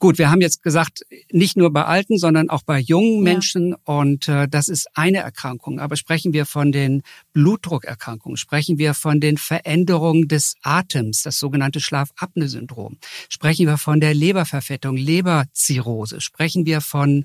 Gut, 0.03 0.19
wir 0.19 0.33
haben 0.33 0.41
jetzt 0.41 0.65
gesagt, 0.65 1.07
nicht 1.31 1.57
nur 1.57 1.73
bei 1.73 1.85
Alten, 1.85 2.19
sondern 2.19 2.51
auch 2.51 2.65
bei 2.65 2.81
jungen 2.81 3.23
Menschen. 3.23 3.71
Ja. 3.71 3.77
Und 3.85 4.27
äh, 4.27 4.49
das 4.49 4.67
ist 4.67 4.89
eine 4.95 5.19
Erkrankung. 5.19 5.79
Aber 5.79 5.95
sprechen 5.95 6.33
wir 6.33 6.45
von 6.45 6.73
den 6.73 7.05
Blutdruckerkrankungen, 7.35 8.37
sprechen 8.37 8.79
wir 8.79 8.95
von 8.95 9.21
den 9.21 9.39
Veränderungen 9.39 10.27
des 10.27 10.57
Atems, 10.63 11.23
das 11.23 11.39
sogenannte 11.39 11.79
Schlafapnoe-Syndrom, 11.79 12.99
sprechen 13.29 13.69
wir 13.69 13.79
von 13.79 14.01
der 14.01 14.13
Leberverfettung, 14.13 14.97
Leberzirrhose, 14.97 16.21
sprechen 16.21 16.67
wir 16.67 16.81
von... 16.81 17.23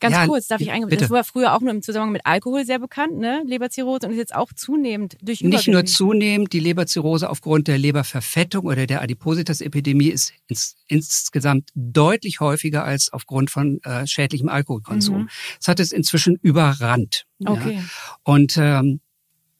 Ganz 0.00 0.16
ja, 0.16 0.26
kurz, 0.26 0.48
darf 0.48 0.60
ich 0.60 0.72
eingehen? 0.72 0.98
Das 0.98 1.10
war 1.10 1.22
früher 1.22 1.54
auch 1.54 1.60
nur 1.60 1.70
im 1.70 1.80
Zusammenhang 1.80 2.10
mit 2.10 2.26
Alkohol 2.26 2.66
sehr 2.66 2.80
bekannt, 2.80 3.16
ne? 3.18 3.44
Leberzirrhose 3.46 4.04
und 4.04 4.14
ist 4.14 4.18
jetzt 4.18 4.34
auch 4.34 4.52
zunehmend 4.52 5.16
durch 5.22 5.42
Nicht 5.42 5.68
nur 5.68 5.84
zunehmend, 5.84 6.52
die 6.52 6.58
Leberzirrhose 6.58 7.30
aufgrund 7.30 7.68
der 7.68 7.78
Leberverfettung 7.78 8.66
oder 8.66 8.88
der 8.88 9.00
Adipositas-Epidemie 9.00 10.08
ist 10.08 10.32
ins, 10.48 10.74
insgesamt 10.88 11.70
deutlich 11.76 12.15
deutlich 12.16 12.40
häufiger 12.40 12.84
als 12.84 13.12
aufgrund 13.12 13.50
von 13.50 13.80
äh, 13.82 14.06
schädlichem 14.06 14.48
Alkoholkonsum. 14.48 15.22
Mhm. 15.22 15.28
Das 15.58 15.68
hat 15.68 15.80
es 15.80 15.92
inzwischen 15.92 16.36
überrannt. 16.42 17.26
Okay. 17.44 17.76
Ja. 17.76 17.82
Und 18.24 18.56
ähm, 18.56 19.00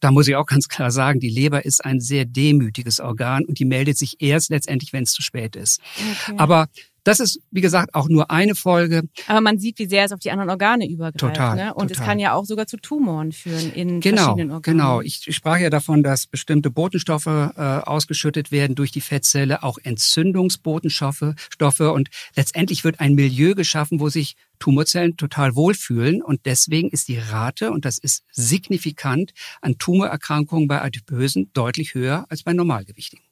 da 0.01 0.11
muss 0.11 0.29
ich 0.29 0.37
auch 0.37 0.47
ganz 0.47 0.69
klar 0.69 0.91
sagen, 0.91 1.21
die 1.21 1.31
Leber 1.31 1.65
ist 1.65 1.85
ein 1.85 2.01
sehr 2.01 2.25
demütiges 2.25 3.01
Organ 3.01 3.45
und 3.45 3.59
die 3.59 3.65
meldet 3.65 3.97
sich 3.97 4.17
erst 4.21 4.51
letztendlich, 4.51 4.93
wenn 4.93 5.05
es 5.05 5.13
zu 5.13 5.23
spät 5.23 5.57
ist. 5.57 5.81
Okay. 5.97 6.37
Aber 6.39 6.69
das 7.07 7.21
ist, 7.21 7.41
wie 7.53 7.61
gesagt, 7.61 7.95
auch 7.95 8.09
nur 8.09 8.33
eine 8.33 8.57
Folge. 8.57 9.03
Aber 9.29 9.41
man 9.41 9.59
sieht, 9.59 9.79
wie 9.79 9.87
sehr 9.87 10.05
es 10.05 10.13
auf 10.13 10.19
die 10.19 10.33
anderen 10.33 10.51
Organe 10.51 10.89
übergreift. 10.89 11.21
Total. 11.21 11.55
Ne? 11.57 11.75
Und 11.75 11.89
total. 11.89 12.03
es 12.03 12.09
kann 12.09 12.19
ja 12.19 12.33
auch 12.33 12.45
sogar 12.45 12.67
zu 12.67 12.79
Tumoren 12.79 13.31
führen 13.31 13.73
in 13.73 14.01
genau, 14.01 14.25
verschiedenen 14.25 14.51
Organen. 14.51 14.79
Genau. 14.79 15.01
Ich, 15.03 15.23
ich 15.25 15.37
sprach 15.37 15.59
ja 15.59 15.71
davon, 15.71 16.03
dass 16.03 16.27
bestimmte 16.27 16.69
Botenstoffe 16.71 17.27
äh, 17.27 17.61
ausgeschüttet 17.61 18.51
werden 18.51 18.75
durch 18.75 18.91
die 18.91 19.01
Fettzelle, 19.01 19.63
auch 19.63 19.79
Entzündungsbotenstoffe 19.81 21.35
Stoffe. 21.49 21.93
Und 21.93 22.09
letztendlich 22.35 22.83
wird 22.83 22.99
ein 22.99 23.15
Milieu 23.15 23.55
geschaffen, 23.55 24.01
wo 24.01 24.09
sich 24.09 24.35
Tumorzellen 24.59 25.17
total 25.17 25.55
wohlfühlen. 25.55 26.23
Und 26.23 26.47
deswegen 26.47 26.91
ist 26.91 27.09
die 27.09 27.19
Rate, 27.19 27.71
und 27.71 27.85
das 27.85 27.99
ist 27.99 28.25
signifikant, 28.33 29.33
an 29.61 29.79
Tumorerkrankungen 29.79 30.69
bei 30.69 30.81
Adipösen 30.83 31.51
deutlich 31.53 31.95
höher 31.95 32.27
als 32.29 32.43
bei 32.43 32.53
Normalgewichtigen. 32.53 33.25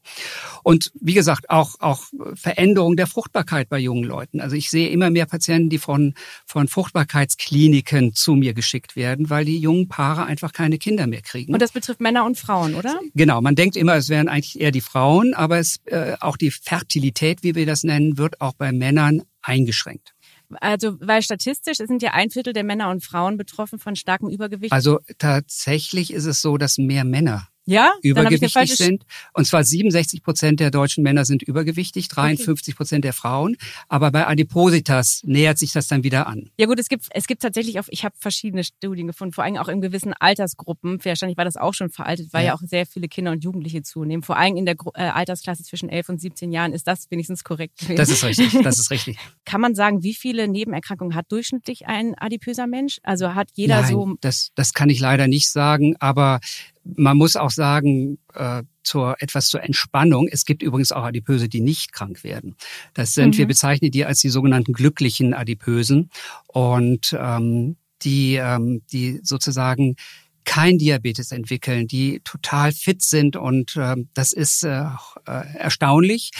Und 0.63 0.93
wie 1.01 1.15
gesagt, 1.15 1.51
auch, 1.51 1.81
auch 1.81 2.05
Veränderung 2.35 2.97
der 2.97 3.07
Fruchtbarkeit 3.07 3.69
bei 3.69 3.79
jungen 3.79 4.05
Leuten. 4.05 4.41
Also 4.41 4.57
ich 4.57 4.71
sehe 4.71 4.89
immer 4.89 5.11
mehr 5.11 5.27
Patienten, 5.27 5.71
die 5.71 5.79
von, 5.79 6.15
von 6.47 6.69
Fruchtbarkeitskliniken 6.69 8.15
zu 8.15 8.35
mir 8.35 8.55
geschickt 8.55 8.97
werden, 8.97 9.31
weil 9.31 9.45
die 9.45 9.59
jungen 9.59 9.89
Paare 9.89 10.27
einfach 10.27 10.53
keine 10.53 10.79
Kinder 10.79 11.07
mehr 11.07 11.23
kriegen. 11.23 11.53
Und 11.53 11.63
das 11.63 11.73
betrifft 11.73 12.01
Männer 12.01 12.25
und 12.25 12.39
Frauen, 12.39 12.75
oder? 12.75 13.01
Genau, 13.15 13.41
man 13.41 13.55
denkt 13.55 13.77
immer, 13.77 13.97
es 13.97 14.09
wären 14.09 14.29
eigentlich 14.29 14.61
eher 14.61 14.71
die 14.71 14.81
Frauen, 14.81 15.35
aber 15.35 15.59
es, 15.59 15.81
äh, 15.87 16.17
auch 16.21 16.37
die 16.37 16.51
Fertilität, 16.51 17.43
wie 17.43 17.55
wir 17.55 17.67
das 17.67 17.85
nennen, 17.85 18.19
wird 18.19 18.41
auch 18.41 18.55
bei 18.55 18.73
Männern 18.73 19.23
eingeschränkt. 19.43 20.14
Also, 20.61 20.97
weil 21.01 21.23
statistisch 21.23 21.79
sind 21.79 22.03
ja 22.03 22.13
ein 22.13 22.31
Viertel 22.31 22.53
der 22.53 22.65
Männer 22.65 22.91
und 22.91 23.05
Frauen 23.05 23.37
betroffen 23.37 23.79
von 23.79 23.97
starkem 23.97 24.29
Übergewicht. 24.29 24.73
Also 24.73 25.01
tatsächlich 25.19 26.13
ist 26.13 26.25
es 26.25 26.41
so, 26.41 26.57
dass 26.57 26.79
mehr 26.79 27.05
Männer 27.05 27.49
ja? 27.67 27.93
übergewichtig 28.03 28.77
sind. 28.77 29.05
Und 29.33 29.47
zwar 29.47 29.65
67 29.65 30.23
Prozent 30.23 30.61
der 30.61 30.71
deutschen 30.71 31.03
Männer 31.03 31.25
sind 31.25 31.43
übergewichtig, 31.43 32.09
53 32.09 32.77
Prozent 32.77 33.01
okay. 33.01 33.09
der 33.09 33.13
Frauen. 33.13 33.57
Aber 33.89 34.11
bei 34.11 34.27
Adipositas 34.27 35.23
nähert 35.25 35.59
sich 35.59 35.73
das 35.73 35.87
dann 35.87 36.05
wieder 36.05 36.27
an. 36.27 36.51
Ja 36.59 36.67
gut, 36.67 36.79
es 36.79 36.89
gibt, 36.89 37.07
es 37.11 37.27
gibt 37.27 37.43
tatsächlich 37.43 37.81
auch, 37.81 37.87
ich 37.89 38.05
habe 38.05 38.15
verschiedene 38.19 38.65
Studien 38.65 39.07
gefunden, 39.07 39.33
vor 39.33 39.45
allem 39.45 39.57
auch 39.57 39.69
in 39.69 39.81
gewissen 39.81 40.13
Altersgruppen. 40.13 41.05
Wahrscheinlich 41.05 41.37
war 41.37 41.45
das 41.45 41.57
auch 41.57 41.75
schon 41.75 41.91
veraltet, 41.91 42.33
weil 42.33 42.43
ja, 42.43 42.49
ja 42.49 42.55
auch 42.55 42.61
sehr 42.61 42.87
viele 42.87 43.09
Kinder 43.09 43.33
und 43.33 43.43
Jugendliche 43.45 43.83
zunehmen. 43.83 44.23
Vor 44.23 44.37
allem 44.37 44.57
in 44.57 44.67
der 44.67 44.77
äh, 44.95 45.03
Altersklasse 45.03 45.63
zwischen 45.63 45.89
11 45.89 46.09
und 46.11 46.21
17 46.21 46.53
Jahren 46.53 46.73
ist 46.73 46.87
das 46.87 47.11
wenigstens 47.11 47.45
korrekt. 47.45 47.79
Gewesen. 47.79 47.97
Das 47.97 48.11
ist 48.11 48.25
richtig, 48.25 48.59
das 48.63 48.79
ist 48.79 48.91
richtig. 48.91 49.19
Kann 49.45 49.61
man 49.61 49.75
sagen, 49.75 50.03
wie 50.03 50.15
viele 50.15 50.49
Nebenerkrankungen 50.49 51.15
hat 51.15 51.31
durchschnittlich 51.31 51.87
ein 51.87 52.15
adipöser 52.17 52.67
Mensch? 52.67 52.99
Also 53.03 53.35
hat 53.35 53.49
jeder 53.55 53.83
Nein, 53.83 53.91
so... 53.91 54.15
Das, 54.21 54.51
das 54.55 54.73
kann 54.73 54.91
ich 54.91 55.01
leider 55.01 55.29
nicht 55.29 55.51
sagen, 55.51 55.97
aber 55.99 56.41
man 56.85 57.17
muss 57.17 57.37
auch 57.37 57.51
sagen, 57.51 58.19
äh, 58.35 58.63
zur 58.83 59.17
etwas 59.21 59.49
zur 59.49 59.63
Entspannung. 59.63 60.29
Es 60.31 60.45
gibt 60.45 60.63
übrigens 60.63 60.93
auch 60.93 61.05
Adipöse, 61.05 61.49
die 61.49 61.61
nicht 61.61 61.93
krank 61.93 62.23
werden. 62.23 62.57
Das 62.93 63.15
sind, 63.15 63.35
mhm. 63.35 63.39
wir 63.39 63.47
bezeichnen 63.47 63.91
die 63.91 64.05
als 64.05 64.21
die 64.21 64.29
sogenannten 64.29 64.73
glücklichen 64.73 65.35
Adipösen 65.35 66.11
und 66.47 67.17
ähm, 67.19 67.77
die, 68.03 68.35
ähm, 68.37 68.83
die 68.93 69.21
sozusagen 69.23 69.97
kein 70.45 70.79
Diabetes 70.79 71.33
entwickeln, 71.33 71.87
die 71.87 72.21
total 72.25 72.73
fit 72.73 73.03
sind 73.03 73.37
und 73.37 73.77
äh, 73.77 73.97
das 74.15 74.33
ist 74.33 74.63
äh, 74.63 74.85
äh, 75.27 75.57
erstaunlich. 75.57 76.31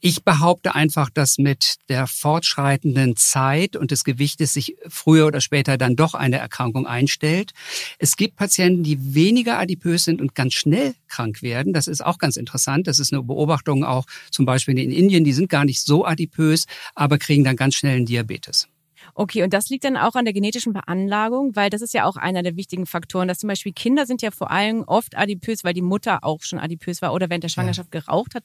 Ich 0.00 0.24
behaupte 0.24 0.74
einfach, 0.74 1.10
dass 1.10 1.38
mit 1.38 1.76
der 1.88 2.06
fortschreitenden 2.06 3.16
Zeit 3.16 3.76
und 3.76 3.90
des 3.90 4.04
Gewichtes 4.04 4.52
sich 4.52 4.76
früher 4.88 5.26
oder 5.26 5.40
später 5.40 5.78
dann 5.78 5.96
doch 5.96 6.14
eine 6.14 6.38
Erkrankung 6.38 6.86
einstellt. 6.86 7.52
Es 7.98 8.16
gibt 8.16 8.36
Patienten, 8.36 8.82
die 8.82 9.14
weniger 9.14 9.58
adipös 9.58 10.04
sind 10.04 10.20
und 10.20 10.34
ganz 10.34 10.54
schnell 10.54 10.94
krank 11.08 11.42
werden. 11.42 11.72
Das 11.72 11.86
ist 11.86 12.04
auch 12.04 12.18
ganz 12.18 12.36
interessant. 12.36 12.86
Das 12.88 12.98
ist 12.98 13.12
eine 13.12 13.22
Beobachtung 13.22 13.84
auch 13.84 14.06
zum 14.30 14.44
Beispiel 14.44 14.78
in 14.78 14.90
Indien. 14.90 15.24
Die 15.24 15.32
sind 15.32 15.48
gar 15.48 15.64
nicht 15.64 15.82
so 15.82 16.04
adipös, 16.04 16.66
aber 16.94 17.18
kriegen 17.18 17.44
dann 17.44 17.56
ganz 17.56 17.76
schnell 17.76 17.96
einen 17.96 18.06
Diabetes. 18.06 18.68
Okay, 19.14 19.42
und 19.42 19.52
das 19.52 19.68
liegt 19.68 19.84
dann 19.84 19.98
auch 19.98 20.14
an 20.14 20.24
der 20.24 20.32
genetischen 20.32 20.72
Veranlagung, 20.72 21.54
weil 21.54 21.68
das 21.68 21.82
ist 21.82 21.92
ja 21.92 22.04
auch 22.06 22.16
einer 22.16 22.42
der 22.42 22.56
wichtigen 22.56 22.86
Faktoren, 22.86 23.28
dass 23.28 23.38
zum 23.38 23.48
Beispiel 23.48 23.72
Kinder 23.72 24.06
sind 24.06 24.22
ja 24.22 24.30
vor 24.30 24.50
allem 24.50 24.84
oft 24.86 25.16
adipös, 25.16 25.64
weil 25.64 25.74
die 25.74 25.82
Mutter 25.82 26.24
auch 26.24 26.42
schon 26.42 26.58
adipös 26.58 27.02
war 27.02 27.12
oder 27.12 27.28
während 27.28 27.44
der 27.44 27.50
Schwangerschaft 27.50 27.90
geraucht 27.90 28.34
hat. 28.34 28.44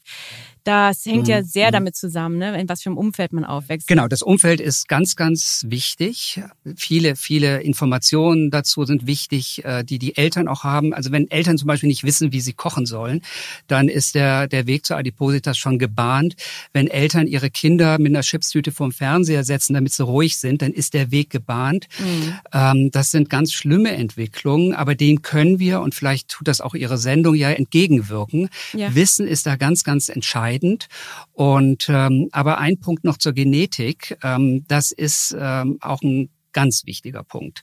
Das 0.65 1.05
hängt 1.05 1.23
mhm. 1.23 1.29
ja 1.29 1.43
sehr 1.43 1.67
mhm. 1.67 1.71
damit 1.71 1.95
zusammen, 1.95 2.37
ne, 2.37 2.59
in 2.59 2.67
was 2.67 2.83
für 2.83 2.89
einem 2.89 2.97
Umfeld 2.97 3.31
man 3.31 3.45
aufwächst. 3.45 3.87
Genau, 3.87 4.09
das 4.09 4.21
Umfeld 4.21 4.59
ist 4.59 4.89
ganz, 4.89 5.15
ganz 5.15 5.63
wichtig. 5.67 6.41
Viele, 6.75 7.15
viele 7.15 7.61
Informationen 7.61 8.51
dazu 8.51 8.83
sind 8.83 9.07
wichtig, 9.07 9.63
äh, 9.63 9.85
die 9.85 9.99
die 9.99 10.17
Eltern 10.17 10.49
auch 10.49 10.65
haben. 10.65 10.93
Also 10.93 11.13
wenn 11.13 11.31
Eltern 11.31 11.57
zum 11.57 11.67
Beispiel 11.67 11.87
nicht 11.87 12.03
wissen, 12.03 12.33
wie 12.33 12.41
sie 12.41 12.51
kochen 12.51 12.85
sollen, 12.85 13.21
dann 13.67 13.87
ist 13.87 14.15
der, 14.15 14.47
der 14.47 14.67
Weg 14.67 14.85
zur 14.85 14.97
Adipositas 14.97 15.57
schon 15.57 15.79
gebahnt. 15.79 16.35
Wenn 16.73 16.87
Eltern 16.87 17.27
ihre 17.27 17.49
Kinder 17.49 17.97
mit 17.99 18.11
einer 18.11 18.21
Chipstüte 18.21 18.73
vorm 18.73 18.91
Fernseher 18.91 19.45
setzen, 19.45 19.73
damit 19.73 19.93
sie 19.93 20.03
ruhig 20.03 20.37
sind, 20.37 20.56
dann 20.61 20.73
ist 20.73 20.93
der 20.93 21.11
Weg 21.11 21.29
gebahnt. 21.29 21.87
Mhm. 21.99 22.33
Ähm, 22.53 22.91
das 22.91 23.11
sind 23.11 23.29
ganz 23.29 23.53
schlimme 23.53 23.91
Entwicklungen, 23.91 24.73
aber 24.73 24.95
denen 24.95 25.21
können 25.21 25.59
wir, 25.59 25.81
und 25.81 25.95
vielleicht 25.95 26.29
tut 26.29 26.47
das 26.47 26.61
auch 26.61 26.75
Ihre 26.75 26.97
Sendung 26.97 27.35
ja 27.35 27.51
entgegenwirken. 27.51 28.49
Ja. 28.73 28.93
Wissen 28.95 29.27
ist 29.27 29.45
da 29.45 29.55
ganz, 29.55 29.83
ganz 29.83 30.09
entscheidend. 30.09 30.87
Und 31.33 31.87
ähm, 31.89 32.29
aber 32.31 32.57
ein 32.59 32.79
Punkt 32.79 33.03
noch 33.03 33.17
zur 33.17 33.33
Genetik. 33.33 34.17
Ähm, 34.23 34.65
das 34.67 34.91
ist 34.91 35.35
ähm, 35.39 35.77
auch 35.81 36.01
ein 36.01 36.29
ganz 36.57 36.87
wichtiger 36.87 37.23
Punkt. 37.23 37.61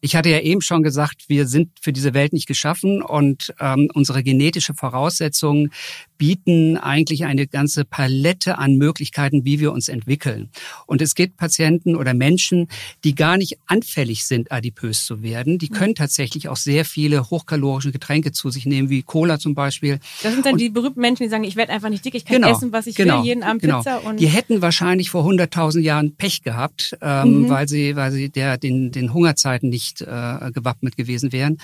Ich 0.00 0.14
hatte 0.14 0.28
ja 0.28 0.38
eben 0.38 0.60
schon 0.60 0.84
gesagt, 0.84 1.24
wir 1.26 1.48
sind 1.48 1.70
für 1.80 1.92
diese 1.92 2.14
Welt 2.14 2.32
nicht 2.32 2.46
geschaffen 2.46 3.02
und 3.02 3.52
ähm, 3.58 3.90
unsere 3.92 4.22
genetische 4.22 4.72
Voraussetzungen 4.72 5.72
bieten 6.16 6.76
eigentlich 6.76 7.24
eine 7.24 7.48
ganze 7.48 7.84
Palette 7.84 8.56
an 8.58 8.76
Möglichkeiten, 8.76 9.44
wie 9.44 9.58
wir 9.58 9.72
uns 9.72 9.88
entwickeln. 9.88 10.50
Und 10.86 11.02
es 11.02 11.16
gibt 11.16 11.36
Patienten 11.36 11.96
oder 11.96 12.14
Menschen, 12.14 12.68
die 13.02 13.16
gar 13.16 13.36
nicht 13.36 13.58
anfällig 13.66 14.24
sind, 14.26 14.52
adipös 14.52 15.04
zu 15.04 15.24
werden. 15.24 15.58
Die 15.58 15.68
können 15.68 15.96
tatsächlich 15.96 16.48
auch 16.48 16.56
sehr 16.56 16.84
viele 16.84 17.28
hochkalorische 17.28 17.90
Getränke 17.90 18.30
zu 18.30 18.50
sich 18.50 18.64
nehmen, 18.64 18.90
wie 18.90 19.02
Cola 19.02 19.40
zum 19.40 19.56
Beispiel. 19.56 19.98
Das 20.22 20.32
sind 20.32 20.46
dann 20.46 20.52
und 20.52 20.60
die 20.60 20.70
berühmten 20.70 21.00
Menschen, 21.00 21.24
die 21.24 21.28
sagen, 21.30 21.42
ich 21.42 21.56
werde 21.56 21.72
einfach 21.72 21.88
nicht 21.88 22.04
dick, 22.04 22.14
ich 22.14 22.24
kann 22.24 22.36
genau, 22.36 22.52
essen, 22.52 22.70
was 22.70 22.86
ich 22.86 22.94
genau, 22.94 23.18
will, 23.18 23.26
jeden 23.26 23.42
Abend 23.42 23.62
genau. 23.62 23.78
Pizza. 23.78 23.98
Und 24.04 24.20
die 24.20 24.28
hätten 24.28 24.62
wahrscheinlich 24.62 25.10
vor 25.10 25.24
100.000 25.26 25.80
Jahren 25.80 26.14
Pech 26.14 26.42
gehabt, 26.42 26.96
ähm, 27.02 27.42
mhm. 27.42 27.48
weil 27.48 27.66
sie, 27.66 27.96
weil 27.96 28.12
sie 28.12 28.30
der, 28.36 28.58
den, 28.58 28.92
den 28.92 29.12
Hungerzeiten 29.12 29.68
nicht 29.68 30.02
äh, 30.02 30.50
gewappnet 30.52 30.96
gewesen 30.96 31.32
wären. 31.32 31.58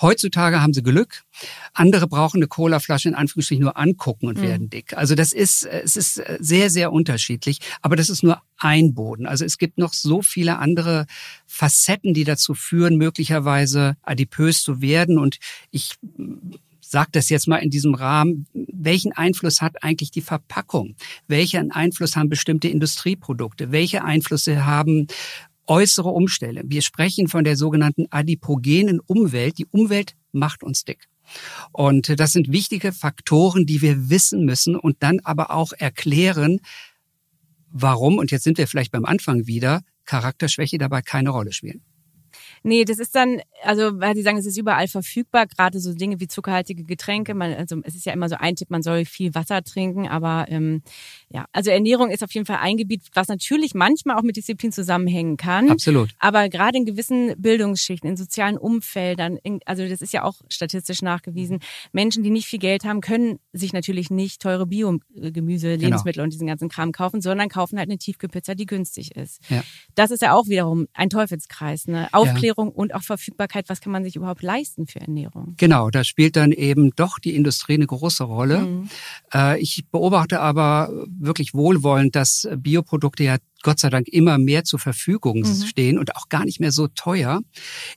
Heutzutage 0.00 0.60
haben 0.60 0.72
sie 0.72 0.82
Glück. 0.82 1.22
Andere 1.72 2.08
brauchen 2.08 2.38
eine 2.38 2.48
Colaflasche 2.48 3.08
in 3.08 3.14
Anführungsstrichen 3.14 3.62
nur 3.62 3.76
angucken 3.76 4.26
und 4.26 4.38
mhm. 4.38 4.42
werden 4.42 4.70
dick. 4.70 4.96
Also 4.96 5.14
das 5.14 5.32
ist, 5.32 5.64
es 5.64 5.96
ist 5.96 6.22
sehr, 6.40 6.70
sehr 6.70 6.92
unterschiedlich. 6.92 7.60
Aber 7.82 7.94
das 7.94 8.10
ist 8.10 8.22
nur 8.22 8.40
ein 8.56 8.94
Boden. 8.94 9.26
Also 9.26 9.44
es 9.44 9.58
gibt 9.58 9.78
noch 9.78 9.92
so 9.92 10.22
viele 10.22 10.58
andere 10.58 11.06
Facetten, 11.46 12.14
die 12.14 12.24
dazu 12.24 12.54
führen, 12.54 12.96
möglicherweise 12.96 13.96
adipös 14.02 14.62
zu 14.62 14.80
werden. 14.80 15.18
Und 15.18 15.38
ich 15.70 15.94
sage 16.80 17.10
das 17.12 17.28
jetzt 17.28 17.48
mal 17.48 17.58
in 17.58 17.70
diesem 17.70 17.94
Rahmen, 17.94 18.46
welchen 18.52 19.12
Einfluss 19.12 19.60
hat 19.60 19.82
eigentlich 19.82 20.10
die 20.10 20.20
Verpackung? 20.20 20.94
Welchen 21.26 21.72
Einfluss 21.72 22.16
haben 22.16 22.28
bestimmte 22.28 22.68
Industrieprodukte? 22.68 23.72
Welche 23.72 24.04
Einflüsse 24.04 24.64
haben 24.64 25.08
äußere 25.66 26.08
Umstände? 26.08 26.62
Wir 26.66 26.82
sprechen 26.82 27.28
von 27.28 27.44
der 27.44 27.56
sogenannten 27.56 28.06
adipogenen 28.10 29.00
Umwelt. 29.00 29.58
Die 29.58 29.66
Umwelt 29.66 30.14
macht 30.32 30.62
uns 30.62 30.84
dick. 30.84 31.08
Und 31.72 32.20
das 32.20 32.32
sind 32.32 32.52
wichtige 32.52 32.92
Faktoren, 32.92 33.66
die 33.66 33.82
wir 33.82 34.10
wissen 34.10 34.44
müssen 34.44 34.76
und 34.76 35.02
dann 35.02 35.20
aber 35.24 35.50
auch 35.50 35.72
erklären, 35.72 36.60
warum, 37.70 38.18
und 38.18 38.30
jetzt 38.30 38.44
sind 38.44 38.58
wir 38.58 38.68
vielleicht 38.68 38.92
beim 38.92 39.04
Anfang 39.04 39.46
wieder, 39.46 39.80
Charakterschwäche 40.04 40.78
dabei 40.78 41.02
keine 41.02 41.30
Rolle 41.30 41.52
spielen. 41.52 41.82
Nee, 42.66 42.86
das 42.86 42.98
ist 42.98 43.14
dann, 43.14 43.42
also 43.62 44.00
weil 44.00 44.14
Sie 44.14 44.22
sagen, 44.22 44.38
es 44.38 44.46
ist 44.46 44.56
überall 44.56 44.88
verfügbar, 44.88 45.46
gerade 45.46 45.78
so 45.80 45.92
Dinge 45.92 46.18
wie 46.18 46.28
zuckerhaltige 46.28 46.82
Getränke. 46.84 47.34
Man, 47.34 47.52
also 47.52 47.76
es 47.82 47.94
ist 47.94 48.06
ja 48.06 48.14
immer 48.14 48.30
so 48.30 48.36
ein 48.36 48.56
Tipp, 48.56 48.70
man 48.70 48.82
soll 48.82 49.04
viel 49.04 49.34
Wasser 49.34 49.62
trinken, 49.62 50.08
aber 50.08 50.46
ähm, 50.48 50.80
ja, 51.28 51.44
also 51.52 51.70
Ernährung 51.70 52.10
ist 52.10 52.24
auf 52.24 52.32
jeden 52.32 52.46
Fall 52.46 52.60
ein 52.62 52.78
Gebiet, 52.78 53.02
was 53.12 53.28
natürlich 53.28 53.74
manchmal 53.74 54.16
auch 54.16 54.22
mit 54.22 54.36
Disziplin 54.36 54.72
zusammenhängen 54.72 55.36
kann. 55.36 55.70
Absolut. 55.70 56.08
Aber 56.18 56.48
gerade 56.48 56.78
in 56.78 56.86
gewissen 56.86 57.34
Bildungsschichten, 57.36 58.08
in 58.08 58.16
sozialen 58.16 58.56
Umfeldern, 58.56 59.36
in, 59.42 59.60
also 59.66 59.86
das 59.86 60.00
ist 60.00 60.14
ja 60.14 60.24
auch 60.24 60.40
statistisch 60.48 61.02
nachgewiesen, 61.02 61.58
Menschen, 61.92 62.22
die 62.22 62.30
nicht 62.30 62.46
viel 62.46 62.60
Geld 62.60 62.84
haben, 62.84 63.02
können 63.02 63.40
sich 63.52 63.74
natürlich 63.74 64.10
nicht 64.10 64.40
teure 64.40 64.64
Biogemüse, 64.64 65.68
genau. 65.68 65.82
Lebensmittel 65.82 66.14
genau. 66.14 66.24
und 66.24 66.32
diesen 66.32 66.46
ganzen 66.46 66.70
Kram 66.70 66.92
kaufen, 66.92 67.20
sondern 67.20 67.50
kaufen 67.50 67.78
halt 67.78 67.90
eine 67.90 67.98
Tiefkühlpizza, 67.98 68.54
die 68.54 68.64
günstig 68.64 69.14
ist. 69.16 69.40
Ja. 69.50 69.62
Das 69.94 70.10
ist 70.10 70.22
ja 70.22 70.32
auch 70.32 70.48
wiederum 70.48 70.86
ein 70.94 71.10
Teufelskreis. 71.10 71.88
Ne? 71.88 72.08
Aufklärung 72.12 72.53
Ernährung 72.54 72.70
und 72.70 72.94
auch 72.94 73.02
Verfügbarkeit, 73.02 73.68
was 73.68 73.80
kann 73.80 73.92
man 73.92 74.04
sich 74.04 74.16
überhaupt 74.16 74.42
leisten 74.42 74.86
für 74.86 75.00
Ernährung? 75.00 75.54
Genau, 75.56 75.90
da 75.90 76.04
spielt 76.04 76.36
dann 76.36 76.52
eben 76.52 76.90
doch 76.96 77.18
die 77.18 77.34
Industrie 77.34 77.74
eine 77.74 77.86
große 77.86 78.24
Rolle. 78.24 78.60
Mhm. 78.60 78.88
Äh, 79.32 79.60
ich 79.60 79.84
beobachte 79.90 80.40
aber 80.40 80.90
wirklich 81.06 81.54
wohlwollend, 81.54 82.14
dass 82.16 82.48
Bioprodukte 82.56 83.24
ja 83.24 83.36
Gott 83.62 83.78
sei 83.78 83.88
Dank 83.88 84.08
immer 84.08 84.36
mehr 84.36 84.64
zur 84.64 84.78
Verfügung 84.78 85.38
mhm. 85.38 85.66
stehen 85.66 85.98
und 85.98 86.16
auch 86.16 86.28
gar 86.28 86.44
nicht 86.44 86.60
mehr 86.60 86.70
so 86.70 86.86
teuer. 86.88 87.40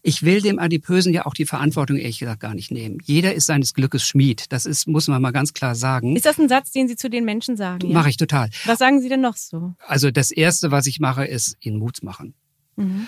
Ich 0.02 0.24
will 0.24 0.42
dem 0.42 0.60
Adipösen 0.60 1.14
ja 1.14 1.26
auch 1.26 1.34
die 1.34 1.46
Verantwortung 1.46 1.98
ehrlich 1.98 2.20
gesagt 2.20 2.40
gar 2.40 2.54
nicht 2.54 2.72
nehmen. 2.72 3.00
Jeder 3.04 3.34
ist 3.34 3.48
seines 3.48 3.74
Glückes 3.74 4.08
Schmied. 4.08 4.46
Das 4.54 4.66
ist, 4.66 4.88
muss 4.88 5.10
man 5.10 5.22
mal 5.22 5.32
ganz 5.32 5.54
klar 5.54 5.76
sagen. 5.76 6.16
Ist 6.16 6.26
das 6.26 6.40
ein 6.40 6.48
Satz, 6.48 6.72
den 6.72 6.88
Sie 6.88 6.96
zu 6.96 7.10
den 7.10 7.26
Menschen 7.26 7.58
sagen? 7.58 7.90
Ja? 7.90 7.94
Mache 7.94 8.10
ich 8.10 8.18
total. 8.18 8.50
Was 8.64 8.80
sagen 8.80 9.02
Sie 9.02 9.10
denn 9.10 9.20
noch 9.20 9.36
so? 9.36 9.74
Also 9.86 10.10
das 10.10 10.32
Erste, 10.32 10.72
was 10.72 10.86
ich 10.86 11.02
mache, 11.02 11.26
ist 11.26 11.58
ihnen 11.60 11.80
Mut 11.80 12.02
machen. 12.02 12.34
Mhm. 12.78 13.08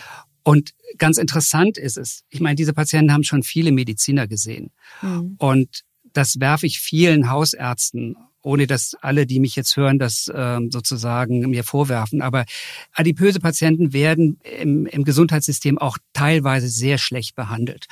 Und 0.49 0.73
ganz 0.97 1.19
interessant 1.19 1.77
ist 1.77 1.95
es, 1.95 2.23
ich 2.29 2.39
meine, 2.39 2.55
diese 2.55 2.73
Patienten 2.73 3.13
haben 3.13 3.23
schon 3.23 3.43
viele 3.43 3.71
Mediziner 3.71 4.27
gesehen. 4.27 4.71
Mhm. 5.03 5.35
Und 5.37 5.83
das 6.13 6.39
werfe 6.39 6.65
ich 6.65 6.79
vielen 6.79 7.29
Hausärzten 7.29 8.17
ohne 8.41 8.67
dass 8.67 8.95
alle, 9.01 9.25
die 9.25 9.39
mich 9.39 9.55
jetzt 9.55 9.75
hören, 9.75 9.99
das 9.99 10.31
ähm, 10.33 10.71
sozusagen 10.71 11.41
mir 11.49 11.63
vorwerfen. 11.63 12.21
Aber 12.21 12.45
adipöse 12.93 13.39
Patienten 13.39 13.93
werden 13.93 14.39
im, 14.59 14.85
im 14.85 15.03
Gesundheitssystem 15.03 15.77
auch 15.77 15.97
teilweise 16.13 16.67
sehr 16.67 16.97
schlecht 16.97 17.35
behandelt. 17.35 17.87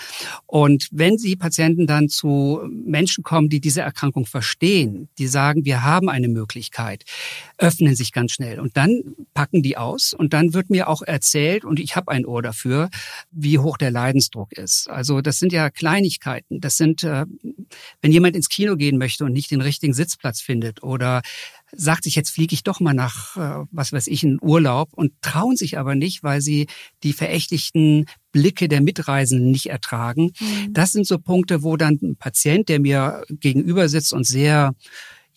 Und 0.45 0.87
wenn 0.91 1.17
Sie 1.17 1.35
Patienten 1.35 1.87
dann 1.87 2.09
zu 2.09 2.61
Menschen 2.69 3.23
kommen, 3.23 3.49
die 3.49 3.59
diese 3.59 3.81
Erkrankung 3.81 4.25
verstehen, 4.25 5.09
die 5.17 5.27
sagen, 5.27 5.65
wir 5.65 5.83
haben 5.83 6.09
eine 6.09 6.27
Möglichkeit, 6.27 7.03
öffnen 7.57 7.95
sich 7.95 8.11
ganz 8.11 8.31
schnell 8.31 8.59
und 8.59 8.77
dann 8.77 9.15
packen 9.33 9.63
die 9.63 9.77
aus 9.77 10.13
und 10.13 10.33
dann 10.33 10.53
wird 10.53 10.69
mir 10.69 10.87
auch 10.87 11.01
erzählt 11.01 11.65
und 11.65 11.79
ich 11.79 11.95
habe 11.95 12.11
ein 12.11 12.25
Ohr 12.25 12.41
dafür, 12.41 12.89
wie 13.31 13.59
hoch 13.59 13.77
der 13.77 13.91
Leidensdruck 13.91 14.53
ist. 14.53 14.89
Also 14.89 15.21
das 15.21 15.39
sind 15.39 15.51
ja 15.51 15.69
Kleinigkeiten. 15.69 16.61
Das 16.61 16.77
sind, 16.77 17.03
äh, 17.03 17.25
wenn 18.01 18.11
jemand 18.11 18.35
ins 18.35 18.49
Kino 18.49 18.75
gehen 18.75 18.97
möchte 18.97 19.25
und 19.25 19.33
nicht 19.33 19.51
den 19.51 19.61
richtigen 19.61 19.93
Sitzplatz 19.93 20.36
Platz 20.37 20.41
findet 20.41 20.83
oder 20.83 21.21
sagt 21.73 22.05
sich, 22.05 22.15
jetzt 22.15 22.29
fliege 22.29 22.53
ich 22.53 22.63
doch 22.63 22.79
mal 22.79 22.93
nach, 22.93 23.35
äh, 23.35 23.65
was 23.71 23.91
weiß 23.91 24.07
ich, 24.07 24.23
in 24.23 24.39
Urlaub 24.41 24.89
und 24.93 25.11
trauen 25.21 25.57
sich 25.57 25.77
aber 25.77 25.95
nicht, 25.95 26.23
weil 26.23 26.41
sie 26.41 26.67
die 27.03 27.13
verächtlichen 27.13 28.05
Blicke 28.31 28.67
der 28.67 28.81
Mitreisenden 28.81 29.51
nicht 29.51 29.69
ertragen. 29.69 30.31
Mhm. 30.39 30.73
Das 30.73 30.91
sind 30.91 31.05
so 31.05 31.17
Punkte, 31.19 31.63
wo 31.63 31.75
dann 31.75 31.99
ein 32.01 32.15
Patient, 32.15 32.69
der 32.69 32.79
mir 32.79 33.23
gegenüber 33.29 33.89
sitzt 33.89 34.13
und 34.13 34.25
sehr 34.25 34.73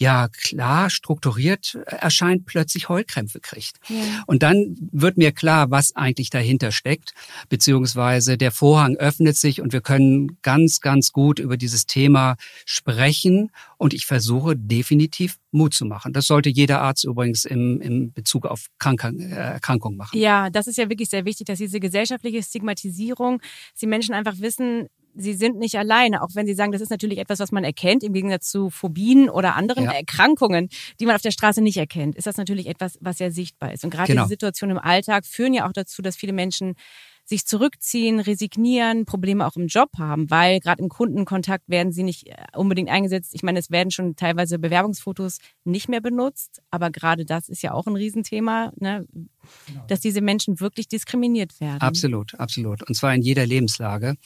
ja 0.00 0.28
klar 0.28 0.88
strukturiert 0.88 1.78
erscheint, 1.86 2.46
plötzlich 2.46 2.88
Heulkrämpfe 2.88 3.38
kriegt. 3.40 3.76
Ja. 3.88 3.96
Und 4.26 4.42
dann 4.42 4.74
wird 4.92 5.18
mir 5.18 5.30
klar, 5.30 5.70
was 5.70 5.94
eigentlich 5.94 6.30
dahinter 6.30 6.72
steckt, 6.72 7.12
beziehungsweise 7.50 8.38
der 8.38 8.50
Vorhang 8.50 8.96
öffnet 8.96 9.36
sich 9.36 9.60
und 9.60 9.72
wir 9.72 9.82
können 9.82 10.38
ganz, 10.40 10.80
ganz 10.80 11.12
gut 11.12 11.38
über 11.38 11.58
dieses 11.58 11.84
Thema 11.84 12.36
sprechen 12.64 13.50
und 13.76 13.92
ich 13.92 14.06
versuche 14.06 14.56
definitiv 14.56 15.36
Mut 15.52 15.74
zu 15.74 15.84
machen. 15.84 16.12
Das 16.12 16.26
sollte 16.26 16.48
jeder 16.48 16.80
Arzt 16.80 17.04
übrigens 17.04 17.44
im, 17.44 17.80
im 17.80 18.12
Bezug 18.12 18.46
auf 18.46 18.66
Krank 18.78 19.04
äh, 19.04 19.28
Erkrankung 19.34 19.96
machen. 19.96 20.18
Ja, 20.18 20.48
das 20.48 20.66
ist 20.66 20.78
ja 20.78 20.88
wirklich 20.88 21.10
sehr 21.10 21.24
wichtig, 21.24 21.46
dass 21.46 21.58
diese 21.58 21.80
gesellschaftliche 21.80 22.42
Stigmatisierung, 22.42 23.40
dass 23.40 23.80
die 23.80 23.86
Menschen 23.86 24.14
einfach 24.14 24.38
wissen, 24.38 24.88
sie 25.20 25.34
sind 25.34 25.58
nicht 25.58 25.76
alleine, 25.76 26.22
auch 26.22 26.30
wenn 26.34 26.46
sie 26.46 26.54
sagen, 26.54 26.72
das 26.72 26.80
ist 26.80 26.90
natürlich 26.90 27.18
etwas, 27.18 27.38
was 27.38 27.52
man 27.52 27.64
erkennt, 27.64 28.02
im 28.02 28.12
Gegensatz 28.12 28.50
zu 28.50 28.70
Phobien 28.70 29.28
oder 29.28 29.56
anderen 29.56 29.84
ja. 29.84 29.92
Erkrankungen, 29.92 30.68
die 30.98 31.06
man 31.06 31.14
auf 31.14 31.22
der 31.22 31.30
Straße 31.30 31.60
nicht 31.60 31.76
erkennt, 31.76 32.16
ist 32.16 32.26
das 32.26 32.36
natürlich 32.36 32.66
etwas, 32.66 32.98
was 33.00 33.18
sehr 33.18 33.30
sichtbar 33.30 33.72
ist. 33.72 33.84
Und 33.84 33.90
gerade 33.90 34.08
genau. 34.08 34.22
diese 34.22 34.30
Situationen 34.30 34.76
im 34.76 34.82
Alltag 34.82 35.26
führen 35.26 35.54
ja 35.54 35.68
auch 35.68 35.72
dazu, 35.72 36.02
dass 36.02 36.16
viele 36.16 36.32
Menschen 36.32 36.74
sich 37.30 37.46
zurückziehen, 37.46 38.18
resignieren, 38.20 39.06
Probleme 39.06 39.46
auch 39.46 39.56
im 39.56 39.68
Job 39.68 39.90
haben, 39.98 40.30
weil 40.30 40.58
gerade 40.58 40.82
im 40.82 40.88
Kundenkontakt 40.88 41.68
werden 41.68 41.92
sie 41.92 42.02
nicht 42.02 42.26
äh, 42.26 42.34
unbedingt 42.56 42.90
eingesetzt. 42.90 43.34
Ich 43.34 43.44
meine, 43.44 43.60
es 43.60 43.70
werden 43.70 43.90
schon 43.90 44.16
teilweise 44.16 44.58
Bewerbungsfotos 44.58 45.38
nicht 45.64 45.88
mehr 45.88 46.00
benutzt, 46.00 46.60
aber 46.70 46.90
gerade 46.90 47.24
das 47.24 47.48
ist 47.48 47.62
ja 47.62 47.72
auch 47.72 47.86
ein 47.86 47.94
Riesenthema, 47.94 48.72
ne? 48.78 49.06
Genau. 49.66 49.84
dass 49.88 50.00
diese 50.00 50.20
Menschen 50.20 50.60
wirklich 50.60 50.88
diskriminiert 50.88 51.60
werden. 51.60 51.80
Absolut, 51.80 52.34
absolut. 52.34 52.86
Und 52.86 52.94
zwar 52.94 53.14
in 53.14 53.22
jeder 53.22 53.46
Lebenslage. 53.46 54.16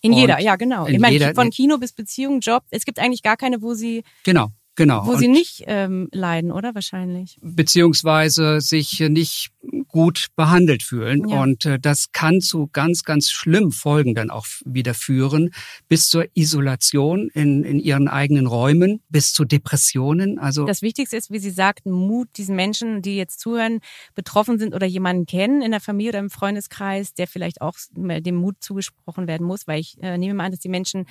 In 0.00 0.12
Und 0.12 0.18
jeder, 0.18 0.40
ja 0.40 0.56
genau. 0.56 0.86
Ich 0.86 0.98
meine, 0.98 1.34
von 1.34 1.50
Kino 1.50 1.76
bis 1.78 1.92
Beziehung, 1.92 2.40
Job, 2.40 2.62
es 2.70 2.84
gibt 2.84 2.98
eigentlich 2.98 3.22
gar 3.22 3.36
keine, 3.36 3.60
wo 3.60 3.74
sie 3.74 4.02
genau. 4.24 4.50
Genau. 4.74 5.06
Wo 5.06 5.16
sie 5.16 5.28
nicht 5.28 5.64
ähm, 5.66 6.08
leiden, 6.12 6.52
oder 6.52 6.74
wahrscheinlich? 6.74 7.38
Beziehungsweise 7.42 8.60
sich 8.60 9.00
nicht 9.00 9.50
gut 9.88 10.28
behandelt 10.36 10.82
fühlen. 10.82 11.28
Ja. 11.28 11.42
Und 11.42 11.66
äh, 11.66 11.78
das 11.78 12.12
kann 12.12 12.40
zu 12.40 12.68
ganz, 12.72 13.04
ganz 13.04 13.30
schlimmen 13.30 13.70
Folgen 13.70 14.14
dann 14.14 14.30
auch 14.30 14.46
wieder 14.64 14.94
führen, 14.94 15.50
bis 15.88 16.08
zur 16.08 16.26
Isolation 16.34 17.28
in, 17.34 17.62
in 17.64 17.78
ihren 17.78 18.08
eigenen 18.08 18.46
Räumen, 18.46 19.02
bis 19.08 19.32
zu 19.32 19.44
Depressionen. 19.44 20.38
Also 20.38 20.64
Das 20.64 20.82
Wichtigste 20.82 21.16
ist, 21.16 21.30
wie 21.30 21.38
Sie 21.38 21.50
sagten, 21.50 21.90
Mut 21.90 22.28
diesen 22.36 22.56
Menschen, 22.56 23.02
die 23.02 23.16
jetzt 23.16 23.40
zuhören, 23.40 23.80
betroffen 24.14 24.58
sind 24.58 24.74
oder 24.74 24.86
jemanden 24.86 25.26
kennen 25.26 25.62
in 25.62 25.70
der 25.70 25.80
Familie 25.80 26.10
oder 26.12 26.20
im 26.20 26.30
Freundeskreis, 26.30 27.14
der 27.14 27.26
vielleicht 27.26 27.60
auch 27.60 27.76
dem 27.94 28.34
Mut 28.36 28.56
zugesprochen 28.60 29.26
werden 29.26 29.46
muss, 29.46 29.66
weil 29.66 29.80
ich 29.80 30.02
äh, 30.02 30.18
nehme 30.18 30.34
mal 30.34 30.46
an, 30.46 30.52
dass 30.52 30.60
die 30.60 30.68
Menschen 30.68 31.06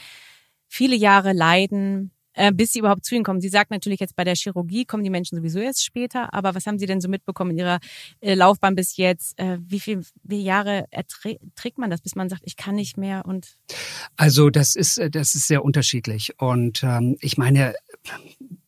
viele 0.67 0.95
Jahre 0.95 1.34
leiden, 1.34 2.12
äh, 2.34 2.52
bis 2.52 2.74
sie 2.74 2.80
überhaupt 2.80 3.06
zu 3.06 3.15
Ihnen 3.15 3.24
kommen. 3.24 3.41
Sie 3.41 3.50
sagt 3.50 3.72
natürlich 3.72 4.00
jetzt 4.00 4.15
bei 4.15 4.24
der 4.24 4.36
Chirurgie 4.36 4.86
kommen 4.86 5.04
die 5.04 5.10
Menschen 5.10 5.38
sowieso 5.38 5.60
erst 5.60 5.84
später, 5.84 6.34
aber 6.34 6.56
was 6.56 6.65
haben 6.65 6.80
Sie 6.80 6.86
denn 6.86 7.02
so 7.02 7.10
mitbekommen 7.10 7.52
in 7.52 7.60
Ihrer 7.60 7.80
äh, 8.22 8.34
Laufbahn 8.34 8.76
bis 8.76 8.98
jetzt? 8.98 9.38
Äh, 9.39 9.58
wie 9.62 9.80
viel 9.80 10.02
wie 10.24 10.41
Jahre 10.41 10.86
trägt 11.56 11.78
man 11.78 11.89
das, 11.89 12.02
bis 12.02 12.15
man 12.15 12.30
sagt, 12.30 12.44
ich 12.46 12.56
kann 12.56 12.76
nicht 12.76 12.98
mehr 12.98 13.26
und 13.26 13.56
Also 14.15 14.50
das 14.50 14.76
ist 14.76 15.02
das 15.12 15.36
ist 15.36 15.48
sehr 15.48 15.63
unterschiedlich 15.63 16.39
und 16.39 16.84
ähm, 16.84 17.17
ich 17.22 17.38
meine, 17.38 17.74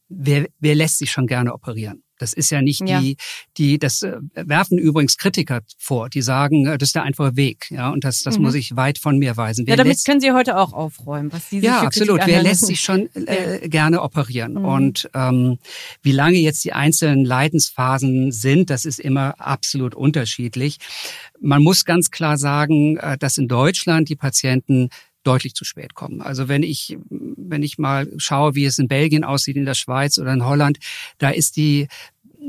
wer, 0.09 0.47
wer 0.59 0.75
lässt 0.75 0.99
sich 0.99 1.11
schon 1.11 1.27
gerne 1.27 1.53
operieren? 1.53 2.03
Das 2.23 2.33
ist 2.33 2.49
ja 2.51 2.61
nicht 2.61 2.87
Ja. 2.87 2.99
die, 3.01 3.17
die, 3.57 3.77
das 3.77 4.01
äh, 4.01 4.13
werfen 4.33 4.77
übrigens 4.77 5.17
Kritiker 5.17 5.61
vor, 5.77 6.09
die 6.09 6.21
sagen, 6.21 6.65
äh, 6.65 6.77
das 6.77 6.89
ist 6.89 6.95
der 6.95 7.03
einfache 7.03 7.35
Weg, 7.35 7.69
ja, 7.69 7.89
und 7.89 8.03
das, 8.03 8.21
das 8.23 8.37
Mhm. 8.37 8.43
muss 8.45 8.53
ich 8.55 8.75
weit 8.75 8.97
von 8.97 9.17
mir 9.19 9.35
weisen. 9.37 9.65
ja, 9.65 9.71
Wer 9.71 9.77
damit 9.77 9.93
lässt, 9.93 10.05
können 10.05 10.21
Sie 10.21 10.31
heute 10.31 10.57
auch 10.57 10.73
aufräumen, 10.73 11.31
was 11.33 11.49
diese 11.49 11.65
ja, 11.65 11.81
absolut. 11.81 12.21
Wer 12.25 12.41
lässt 12.41 12.65
sich 12.65 12.79
schon 12.79 13.09
äh, 13.27 13.67
gerne 13.69 14.01
operieren? 14.01 14.53
Mhm. 14.53 14.65
Und 14.65 15.09
ähm, 15.13 15.59
wie 16.01 16.11
lange 16.13 16.37
jetzt 16.37 16.63
die 16.63 16.73
einzelnen 16.73 17.25
Leidensphasen 17.25 18.31
sind, 18.31 18.69
das 18.69 18.85
ist 18.85 18.99
immer 18.99 19.39
absolut 19.39 19.95
unterschiedlich. 19.95 20.77
Man 21.41 21.61
muss 21.61 21.85
ganz 21.85 22.09
klar 22.11 22.37
sagen, 22.37 22.97
äh, 22.97 23.17
dass 23.17 23.37
in 23.37 23.47
Deutschland 23.47 24.07
die 24.09 24.15
Patienten 24.15 24.89
deutlich 25.23 25.53
zu 25.53 25.63
spät 25.63 25.93
kommen. 25.93 26.21
Also 26.21 26.49
wenn 26.49 26.63
ich, 26.63 26.97
wenn 27.09 27.63
ich 27.63 27.77
mal 27.77 28.11
schaue, 28.17 28.55
wie 28.55 28.65
es 28.65 28.77
in 28.77 28.89
Belgien 28.89 29.23
aussieht, 29.23 29.55
in 29.55 29.63
der 29.65 29.73
Schweiz 29.73 30.17
oder 30.17 30.33
in 30.33 30.43
Holland, 30.45 30.79
da 31.17 31.29
ist 31.29 31.55
die 31.55 31.87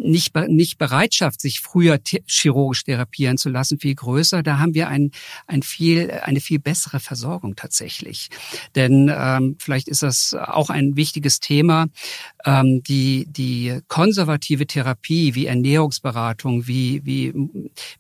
nicht, 0.02 0.34
nicht 0.48 0.78
Bereitschaft, 0.78 1.40
sich 1.40 1.60
früher 1.60 2.02
th 2.02 2.22
chirurgisch 2.26 2.84
therapieren 2.84 3.38
zu 3.38 3.48
lassen, 3.48 3.78
viel 3.78 3.94
größer. 3.94 4.42
Da 4.42 4.58
haben 4.58 4.74
wir 4.74 4.88
ein, 4.88 5.10
ein 5.46 5.62
viel, 5.62 6.10
eine 6.10 6.40
viel 6.40 6.58
bessere 6.58 7.00
Versorgung 7.00 7.56
tatsächlich. 7.56 8.28
Denn 8.74 9.10
ähm, 9.14 9.56
vielleicht 9.58 9.88
ist 9.88 10.02
das 10.02 10.34
auch 10.34 10.70
ein 10.70 10.96
wichtiges 10.96 11.40
Thema. 11.40 11.86
Ähm, 12.44 12.82
die, 12.82 13.26
die 13.28 13.78
konservative 13.88 14.66
Therapie 14.66 15.34
wie 15.34 15.46
Ernährungsberatung, 15.46 16.66
wie, 16.66 17.00
wie 17.04 17.32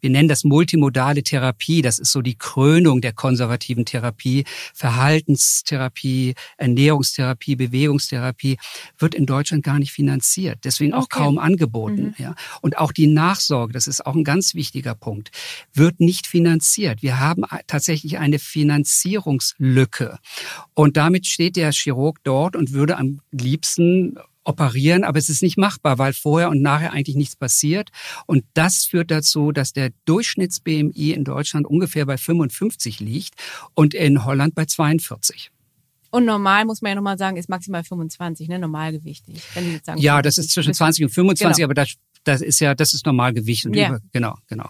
wir 0.00 0.10
nennen 0.10 0.28
das 0.28 0.44
multimodale 0.44 1.22
Therapie, 1.22 1.82
das 1.82 1.98
ist 1.98 2.12
so 2.12 2.22
die 2.22 2.36
Krönung 2.36 3.00
der 3.00 3.12
konservativen 3.12 3.84
Therapie, 3.84 4.44
Verhaltenstherapie, 4.74 6.34
Ernährungstherapie, 6.56 7.56
Bewegungstherapie, 7.56 8.58
wird 8.98 9.14
in 9.14 9.26
Deutschland 9.26 9.62
gar 9.62 9.78
nicht 9.78 9.92
finanziert, 9.92 10.58
deswegen 10.64 10.92
auch 10.92 11.04
Okay. 11.04 11.18
kaum 11.18 11.38
angeboten. 11.38 11.83
Ja. 12.18 12.34
Und 12.60 12.78
auch 12.78 12.92
die 12.92 13.06
Nachsorge, 13.06 13.72
das 13.72 13.86
ist 13.86 14.04
auch 14.04 14.14
ein 14.14 14.24
ganz 14.24 14.54
wichtiger 14.54 14.94
Punkt, 14.94 15.30
wird 15.72 16.00
nicht 16.00 16.26
finanziert. 16.26 17.02
Wir 17.02 17.20
haben 17.20 17.44
tatsächlich 17.66 18.18
eine 18.18 18.38
Finanzierungslücke. 18.38 20.18
Und 20.74 20.96
damit 20.96 21.26
steht 21.26 21.56
der 21.56 21.72
Chirurg 21.72 22.18
dort 22.24 22.56
und 22.56 22.72
würde 22.72 22.96
am 22.96 23.20
liebsten 23.30 24.18
operieren, 24.44 25.04
aber 25.04 25.18
es 25.18 25.28
ist 25.28 25.42
nicht 25.42 25.56
machbar, 25.56 25.98
weil 25.98 26.12
vorher 26.12 26.50
und 26.50 26.62
nachher 26.62 26.92
eigentlich 26.92 27.16
nichts 27.16 27.36
passiert. 27.36 27.90
Und 28.26 28.44
das 28.54 28.84
führt 28.84 29.10
dazu, 29.10 29.52
dass 29.52 29.72
der 29.72 29.90
Durchschnitts-BMI 30.04 31.12
in 31.12 31.24
Deutschland 31.24 31.66
ungefähr 31.66 32.06
bei 32.06 32.18
55 32.18 33.00
liegt 33.00 33.34
und 33.74 33.94
in 33.94 34.24
Holland 34.24 34.54
bei 34.54 34.66
42. 34.66 35.50
Und 36.14 36.24
normal 36.26 36.64
muss 36.64 36.80
man 36.80 36.90
ja 36.90 36.94
nochmal 36.94 37.18
sagen, 37.18 37.36
ist 37.36 37.48
maximal 37.48 37.82
25, 37.82 38.48
ne? 38.48 38.58
Normalgewichtig. 38.58 39.42
Wenn 39.54 39.64
Sie 39.64 39.72
jetzt 39.72 39.86
sagen, 39.86 40.00
Ja, 40.00 40.22
das 40.22 40.38
ist 40.38 40.50
zwischen 40.50 40.72
20 40.74 41.04
und 41.04 41.10
25, 41.10 41.56
Genau. 41.56 41.64
aber 41.66 41.74
das, 41.74 41.94
das 42.24 42.40
ist 42.40 42.60
ja, 42.60 42.74
das 42.74 42.94
ist 42.94 43.04
Normalgewicht. 43.06 43.66
Und 43.66 43.74
Ja. 43.74 43.88
über, 43.88 44.00
genau, 44.12 44.36
genau. 44.46 44.68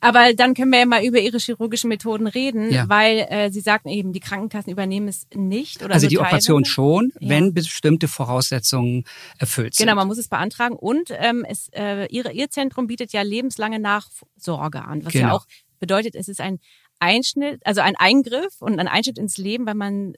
Aber 0.00 0.34
dann 0.34 0.52
können 0.54 0.70
wir 0.70 0.78
ja 0.80 0.86
mal 0.86 1.02
über 1.04 1.18
Ihre 1.18 1.38
chirurgischen 1.38 1.88
Methoden 1.88 2.26
reden, 2.26 2.70
Ja. 2.70 2.88
weil 2.88 3.26
äh, 3.30 3.50
Sie 3.50 3.60
sagten 3.60 3.88
eben, 3.88 4.12
die 4.12 4.20
Krankenkassen 4.20 4.70
übernehmen 4.70 5.08
es 5.08 5.26
nicht. 5.34 5.82
Oder 5.82 5.94
Also 5.94 6.04
nur 6.04 6.10
die 6.10 6.18
Operation 6.18 6.62
teilweise. 6.64 6.72
schon, 6.72 7.12
Ja. 7.18 7.28
wenn 7.30 7.54
bestimmte 7.54 8.06
Voraussetzungen 8.06 9.04
erfüllt 9.38 9.74
sind. 9.74 9.86
Genau, 9.86 9.96
man 9.96 10.06
muss 10.06 10.18
es 10.18 10.28
beantragen. 10.28 10.76
Und 10.76 11.08
ähm, 11.18 11.44
es, 11.48 11.68
äh, 11.72 12.06
ihre, 12.14 12.30
Ihr 12.32 12.50
Zentrum 12.50 12.86
bietet 12.86 13.12
ja 13.12 13.22
lebenslange 13.22 13.78
Nachsorge 13.80 14.84
an, 14.84 15.04
was 15.04 15.14
ja 15.14 15.22
Genau. 15.22 15.36
auch 15.36 15.46
bedeutet, 15.80 16.14
es 16.14 16.28
ist 16.28 16.40
ein 16.40 16.60
Einschnitt, 16.98 17.60
also 17.64 17.80
ein 17.80 17.96
Eingriff 17.96 18.60
und 18.60 18.78
ein 18.78 18.88
Einschnitt 18.88 19.18
ins 19.18 19.36
Leben, 19.38 19.66
weil 19.66 19.74
man, 19.74 20.14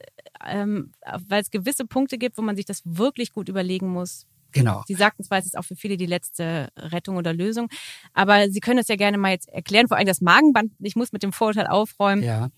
ähm, 0.47 0.93
weil 1.29 1.43
es 1.43 1.51
gewisse 1.51 1.85
Punkte 1.85 2.19
gibt, 2.19 2.39
wo 2.39 2.43
man 2.43 2.57
sich 2.57 2.65
das 2.67 2.83
wirklich 2.85 3.33
gut 3.33 3.49
überlegen 3.49 3.89
muss. 3.89 4.27
Genau. 4.53 4.83
Sie 4.87 4.95
sagten 4.95 5.25
zwar, 5.25 5.39
es 5.39 5.47
ist 5.47 5.59
auch 5.59 5.65
für 5.65 5.77
viele 5.77 5.97
die 5.97 6.07
letzte 6.07 6.69
Rettung 6.77 7.17
oder 7.17 7.35
Lösung, 7.35 7.69
aber 8.15 8.49
Sie 8.51 8.61
können 8.61 8.79
das 8.79 8.89
ja 8.89 8.97
gerne 8.97 9.19
mal 9.19 9.31
jetzt 9.33 9.49
erklären, 9.49 9.89
vor 9.89 9.97
allem 9.97 10.07
das 10.07 10.21
Magenband. 10.21 10.73
Ich 10.81 10.97
muss 10.97 11.13
mit 11.13 11.23
dem 11.23 11.33
Vorurteil 11.33 11.67
aufräumen. 11.67 12.23
Ja, 12.23 12.49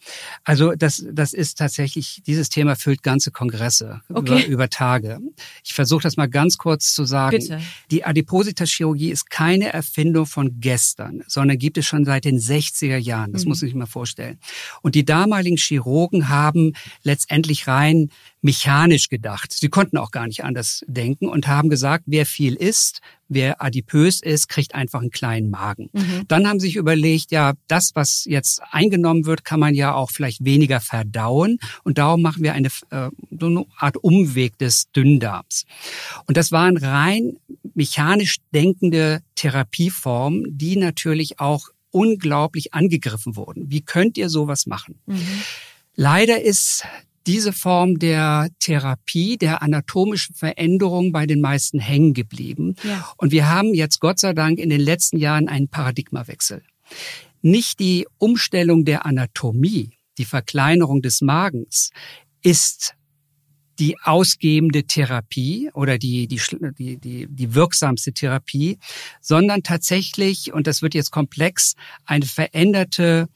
also 0.45 0.73
das, 0.77 1.05
das 1.13 1.33
ist 1.33 1.59
tatsächlich, 1.59 2.23
dieses 2.27 2.49
Thema 2.49 2.77
füllt 2.77 3.03
ganze 3.03 3.31
Kongresse 3.31 4.01
Okay. 4.09 4.21
über, 4.21 4.47
über 4.47 4.69
Tage. 4.71 5.19
Ich 5.65 5.75
versuche 5.75 6.03
das 6.03 6.17
mal 6.17 6.29
ganz 6.29 6.59
kurz 6.59 6.93
zu 6.95 7.05
sagen. 7.05 7.39
Bitte. 7.39 7.61
Die 7.91 8.05
Adipositas-Chirurgie 8.05 9.11
ist 9.11 9.29
keine 9.31 9.73
Erfindung 9.73 10.27
von 10.27 10.61
gestern, 10.61 11.23
sondern 11.27 11.59
gibt 11.59 11.77
es 11.79 11.87
schon 11.87 12.05
seit 12.05 12.25
den 12.25 12.39
60er 12.39 12.97
Jahren. 12.99 13.33
Das 13.33 13.45
Mhm. 13.45 13.49
muss 13.51 13.61
sich 13.61 13.75
mal 13.75 13.87
vorstellen. 13.87 14.39
Und 14.83 14.95
die 14.95 15.05
damaligen 15.05 15.57
Chirurgen 15.57 16.29
haben 16.29 16.73
letztendlich 17.03 17.67
rein 17.67 18.11
mechanisch 18.43 19.09
gedacht. 19.09 19.53
Sie 19.53 19.69
konnten 19.69 19.99
auch 19.99 20.11
gar 20.11 20.27
nicht 20.27 20.45
anders 20.45 20.83
denken 20.87 21.29
und 21.29 21.47
haben 21.47 21.69
gesagt, 21.69 22.05
wer 22.07 22.25
viel 22.25 22.55
isst, 22.55 23.01
wer 23.29 23.63
adipös 23.63 24.21
ist, 24.21 24.49
kriegt 24.49 24.75
einfach 24.75 25.01
einen 25.01 25.11
kleinen 25.11 25.51
Magen. 25.51 25.91
Mhm. 25.93 26.25
Dann 26.27 26.49
haben 26.49 26.59
sie 26.59 26.69
sich 26.69 26.77
überlegt, 26.77 27.33
ja, 27.33 27.53
das, 27.69 27.93
was 27.95 28.25
jetzt 28.25 28.63
eingenommen 28.71 29.27
wird, 29.27 29.45
kann 29.45 29.61
man 29.61 29.75
ja 29.75 29.95
auch 29.95 30.11
vielleicht 30.11 30.45
weniger 30.45 30.81
verdauen. 30.81 31.59
Und 31.85 31.99
darum 31.99 32.23
machen 32.23 32.43
wir 32.43 32.55
eine, 32.55 32.69
äh, 32.91 33.11
so 33.39 33.47
eine 33.47 33.67
Art 33.77 33.97
Umweg 33.99 34.59
des 34.59 34.91
Dünndarms. 34.93 35.65
Und 36.27 36.37
das 36.37 36.51
waren 36.51 36.77
rein 36.77 37.37
mechanisch 37.75 38.39
denkende 38.55 39.23
Therapieformen, 39.35 40.45
die 40.59 40.77
natürlich 40.77 41.41
auch 41.41 41.69
unglaublich 41.91 42.73
angegriffen 42.73 43.37
wurden. 43.37 43.71
Wie 43.71 43.83
könnt 43.83 44.17
ihr 44.17 44.29
sowas 44.29 44.67
machen? 44.67 45.01
Mhm. 45.07 45.21
Leider 45.95 46.41
ist 46.41 46.85
diese 47.31 47.53
Form 47.53 48.01
der 48.01 48.49
Therapie, 48.59 49.39
der 49.39 49.63
anatomischen 49.63 50.35
Veränderung 50.35 51.13
bei 51.13 51.27
den 51.27 51.41
meisten 51.41 51.79
hängen 51.79 52.13
geblieben. 52.13 52.75
Ja. 52.83 53.09
Und 53.19 53.31
wir 53.31 53.49
haben 53.49 53.73
jetzt 53.73 54.01
Gott 54.01 54.19
sei 54.19 54.33
Dank 54.33 54.59
in 54.59 54.69
den 54.69 54.81
letzten 54.81 55.17
Jahren 55.17 55.49
einen 55.49 55.69
Paradigmawechsel. 55.69 56.65
Nicht 57.41 57.79
die 57.79 58.09
Umstellung 58.19 58.85
der 58.85 59.07
Anatomie, 59.07 59.91
die 60.19 60.25
Verkleinerung 60.25 61.03
des 61.03 61.21
Magens 61.21 61.91
ist 62.43 62.97
die 63.79 63.97
ausgebende 64.03 64.83
Therapie 64.83 65.71
oder 65.73 65.99
die, 65.99 66.27
die, 66.27 66.41
die, 66.77 66.97
die, 66.99 67.27
die 67.31 67.55
wirksamste 67.55 68.13
Therapie, 68.13 68.79
sondern 69.21 69.63
tatsächlich, 69.63 70.53
und 70.53 70.67
das 70.67 70.83
wird 70.83 70.95
jetzt 70.95 71.13
komplex, 71.13 71.77
eine 72.05 72.27
veränderte 72.27 73.29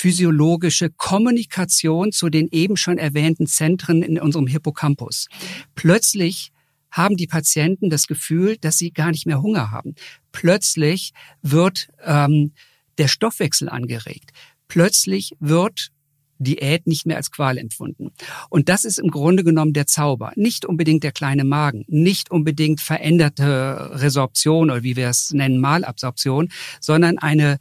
neurophysiologische 0.00 0.90
Kommunikation 0.90 2.12
zu 2.12 2.30
den 2.30 2.48
eben 2.50 2.76
schon 2.76 2.98
erwähnten 2.98 3.46
Zentren 3.46 4.02
in 4.02 4.18
unserem 4.18 4.46
Hippocampus. 4.46 5.28
Plötzlich 5.74 6.52
haben 6.90 7.16
die 7.16 7.26
Patienten 7.26 7.90
das 7.90 8.06
Gefühl, 8.06 8.56
dass 8.56 8.78
sie 8.78 8.92
gar 8.92 9.10
nicht 9.10 9.26
mehr 9.26 9.42
Hunger 9.42 9.70
haben. 9.70 9.94
Plötzlich 10.32 11.12
wird 11.42 11.88
ähm, 12.04 12.52
der 12.98 13.08
Stoffwechsel 13.08 13.68
angeregt. 13.68 14.30
Plötzlich 14.68 15.36
wird 15.38 15.90
Diät 16.38 16.86
nicht 16.86 17.04
mehr 17.04 17.18
als 17.18 17.30
Qual 17.30 17.58
empfunden. 17.58 18.12
Und 18.48 18.70
das 18.70 18.84
ist 18.84 18.98
im 18.98 19.10
Grunde 19.10 19.44
genommen 19.44 19.74
der 19.74 19.86
Zauber. 19.86 20.32
Nicht 20.36 20.64
unbedingt 20.64 21.04
der 21.04 21.12
kleine 21.12 21.44
Magen, 21.44 21.84
nicht 21.86 22.30
unbedingt 22.30 22.80
veränderte 22.80 23.90
Resorption 24.00 24.70
oder 24.70 24.82
wie 24.82 24.96
wir 24.96 25.08
es 25.08 25.32
nennen, 25.32 25.60
Malabsorption, 25.60 26.48
sondern 26.80 27.18
eine 27.18 27.58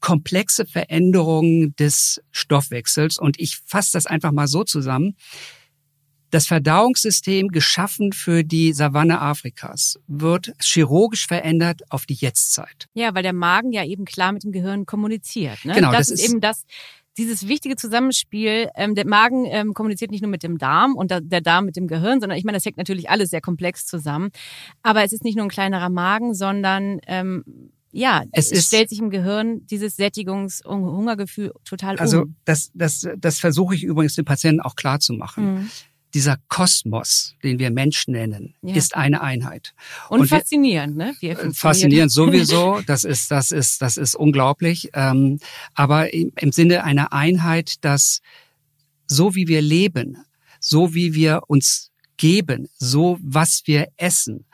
komplexe 0.00 0.66
Veränderung 0.66 1.74
des 1.76 2.20
Stoffwechsels. 2.30 3.18
Und 3.18 3.38
ich 3.38 3.58
fasse 3.66 3.90
das 3.92 4.06
einfach 4.06 4.32
mal 4.32 4.46
so 4.48 4.64
zusammen. 4.64 5.16
Das 6.30 6.46
Verdauungssystem, 6.46 7.48
geschaffen 7.48 8.12
für 8.12 8.44
die 8.44 8.72
Savanne 8.72 9.20
Afrikas, 9.20 9.98
wird 10.06 10.52
chirurgisch 10.62 11.26
verändert 11.26 11.82
auf 11.90 12.06
die 12.06 12.14
Jetztzeit. 12.14 12.86
Ja, 12.94 13.14
weil 13.16 13.24
der 13.24 13.32
Magen 13.32 13.72
ja 13.72 13.84
eben 13.84 14.04
klar 14.04 14.30
mit 14.32 14.44
dem 14.44 14.52
Gehirn 14.52 14.86
kommuniziert. 14.86 15.64
Ne? 15.64 15.74
Genau, 15.74 15.90
das, 15.90 16.06
das 16.06 16.10
ist 16.10 16.20
ist- 16.24 16.30
eben 16.30 16.40
das. 16.40 16.62
dieses 17.18 17.48
wichtige 17.48 17.74
Zusammenspiel, 17.74 18.68
ähm, 18.76 18.94
der 18.94 19.08
Magen 19.08 19.44
ähm, 19.46 19.74
kommuniziert 19.74 20.12
nicht 20.12 20.20
nur 20.22 20.30
mit 20.30 20.44
dem 20.44 20.56
Darm 20.56 20.94
und 20.94 21.10
der 21.10 21.40
Darm 21.40 21.64
mit 21.64 21.74
dem 21.74 21.88
Gehirn, 21.88 22.20
sondern 22.20 22.38
ich 22.38 22.44
meine, 22.44 22.56
das 22.56 22.64
hängt 22.64 22.76
natürlich 22.78 23.10
alles 23.10 23.30
sehr 23.30 23.40
komplex 23.40 23.84
zusammen. 23.86 24.30
Aber 24.84 25.02
es 25.02 25.12
ist 25.12 25.24
nicht 25.24 25.34
nur 25.36 25.44
ein 25.46 25.50
kleinerer 25.50 25.90
Magen, 25.90 26.32
sondern 26.32 27.00
ähm, 27.08 27.44
ja, 27.92 28.24
es, 28.32 28.52
es 28.52 28.66
stellt 28.66 28.88
sich 28.88 29.00
im 29.00 29.10
Gehirn 29.10 29.66
dieses 29.66 29.98
Sättigungs- 29.98 30.64
und 30.64 30.82
Hungergefühl 30.82 31.52
total 31.64 31.98
also 31.98 32.22
um. 32.22 32.22
Also 32.22 32.34
das, 32.44 32.70
das, 32.74 33.08
das 33.18 33.38
versuche 33.38 33.74
ich 33.74 33.82
übrigens 33.82 34.14
den 34.14 34.24
Patienten 34.24 34.60
auch 34.60 34.76
klar 34.76 35.00
zu 35.00 35.12
machen. 35.12 35.54
Mhm 35.54 35.70
dieser 36.14 36.38
Kosmos, 36.48 37.34
den 37.42 37.58
wir 37.58 37.70
Mensch 37.70 38.08
nennen, 38.08 38.54
ja. 38.62 38.74
ist 38.74 38.96
eine 38.96 39.20
Einheit. 39.20 39.74
Und, 40.08 40.20
und 40.20 40.26
faszinierend, 40.26 40.96
ne? 40.96 41.14
Wie 41.20 41.34
faszinierend 41.52 42.12
sowieso. 42.12 42.80
Das 42.86 43.04
ist, 43.04 43.30
das 43.30 43.52
ist, 43.52 43.82
das 43.82 43.96
ist 43.96 44.14
unglaublich. 44.14 44.90
Ähm, 44.94 45.38
aber 45.74 46.12
im, 46.12 46.32
im 46.36 46.50
Sinne 46.50 46.82
einer 46.82 47.12
Einheit, 47.12 47.84
dass 47.84 48.20
so 49.06 49.34
wie 49.34 49.46
wir 49.46 49.62
leben, 49.62 50.18
so 50.58 50.94
wie 50.94 51.14
wir 51.14 51.42
uns 51.46 51.90
geben, 52.16 52.68
so 52.78 53.18
was 53.22 53.62
wir 53.66 53.88
essen, 53.96 54.46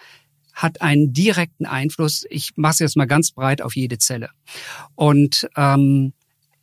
hat 0.57 0.81
einen 0.81 1.12
direkten 1.12 1.66
Einfluss. 1.66 2.25
Ich 2.31 2.53
mache 2.57 2.73
es 2.73 2.79
jetzt 2.81 2.97
mal 2.97 3.07
ganz 3.07 3.31
breit 3.31 3.62
auf 3.62 3.77
jede 3.77 3.99
Zelle. 3.99 4.31
Und 4.97 5.49
ähm, 5.57 6.14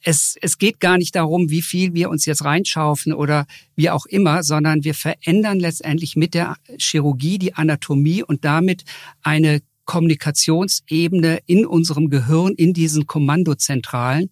es, 0.01 0.35
es 0.41 0.57
geht 0.57 0.79
gar 0.79 0.97
nicht 0.97 1.15
darum, 1.15 1.49
wie 1.49 1.61
viel 1.61 1.93
wir 1.93 2.09
uns 2.09 2.25
jetzt 2.25 2.43
reinschaufen 2.43 3.13
oder 3.13 3.45
wie 3.75 3.89
auch 3.89 4.05
immer, 4.05 4.43
sondern 4.43 4.83
wir 4.83 4.95
verändern 4.95 5.59
letztendlich 5.59 6.15
mit 6.15 6.33
der 6.33 6.57
Chirurgie 6.77 7.37
die 7.37 7.53
Anatomie 7.53 8.23
und 8.23 8.43
damit 8.43 8.83
eine 9.21 9.61
Kommunikationsebene 9.85 11.39
in 11.45 11.65
unserem 11.65 12.09
Gehirn, 12.09 12.53
in 12.53 12.73
diesen 12.73 13.05
Kommandozentralen. 13.05 14.29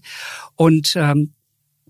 Und 0.55 0.93
ähm, 0.95 1.33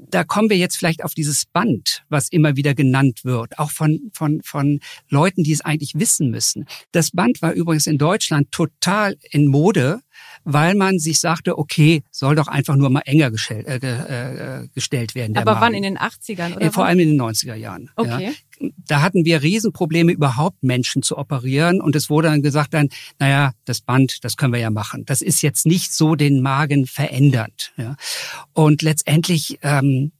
da 0.10 0.24
kommen 0.24 0.50
wir 0.50 0.58
jetzt 0.58 0.78
vielleicht 0.78 1.04
auf 1.04 1.14
dieses 1.14 1.46
Band, 1.46 2.04
was 2.10 2.30
immer 2.30 2.56
wieder 2.56 2.74
genannt 2.74 3.24
wird, 3.24 3.60
auch 3.60 3.72
von, 3.72 4.12
von, 4.14 4.42
von 4.44 4.80
Leuten, 5.10 5.44
die 5.44 5.52
es 5.52 5.62
eigentlich 5.62 5.94
wissen 5.96 6.32
müssen. 6.32 6.66
Das 6.92 7.12
Band 7.12 7.42
war 7.42 7.54
übrigens 7.54 7.88
in 7.88 7.98
Deutschland 7.98 8.52
total 8.52 9.18
in 9.30 9.48
Mode 9.48 10.02
weil 10.44 10.76
man 10.76 11.00
sich 11.00 11.20
sagte, 11.20 11.58
okay, 11.58 12.04
soll 12.12 12.36
doch 12.36 12.48
einfach 12.48 12.76
nur 12.76 12.90
mal 12.90 13.02
enger 13.06 13.32
gestellt, 13.32 13.68
äh, 13.68 14.62
äh, 14.62 14.68
gestellt 14.74 15.16
werden. 15.16 15.38
Aber 15.38 15.54
Magen. 15.54 15.62
wann 15.62 15.74
in 15.74 15.84
den 15.84 15.98
80ern? 15.98 16.56
Oder 16.56 16.66
äh, 16.66 16.72
Vor 16.72 16.86
allem 16.86 17.00
in 17.00 17.10
den 17.10 17.22
90er 17.22 17.56
Jahren. 17.56 17.90
Okay. 17.96 18.34
Ja. 18.60 18.70
Da 18.88 19.02
hatten 19.02 19.26
wir 19.26 19.42
Riesenprobleme, 19.42 20.12
überhaupt 20.12 20.62
Menschen 20.64 21.02
zu 21.02 21.18
operieren. 21.18 21.82
Und 21.82 21.96
es 21.96 22.10
wurde 22.10 22.28
dann 22.28 22.42
gesagt, 22.42 22.74
dann, 22.74 22.90
naja, 23.18 23.54
das 23.66 23.82
Band, 23.82 24.24
das 24.24 24.38
können 24.38 24.54
wir 24.54 24.60
ja 24.60 24.70
machen. 24.70 25.04
Das 25.06 25.22
ist 25.22 25.42
jetzt 25.42 25.66
nicht 25.66 25.94
so 25.94 26.16
den 26.16 26.42
Magen 26.42 26.86
verändernd. 26.86 27.74
Ja. 27.78 27.96
Und 28.54 28.82
letztendlich 28.84 29.58
ähm, 29.64 30.12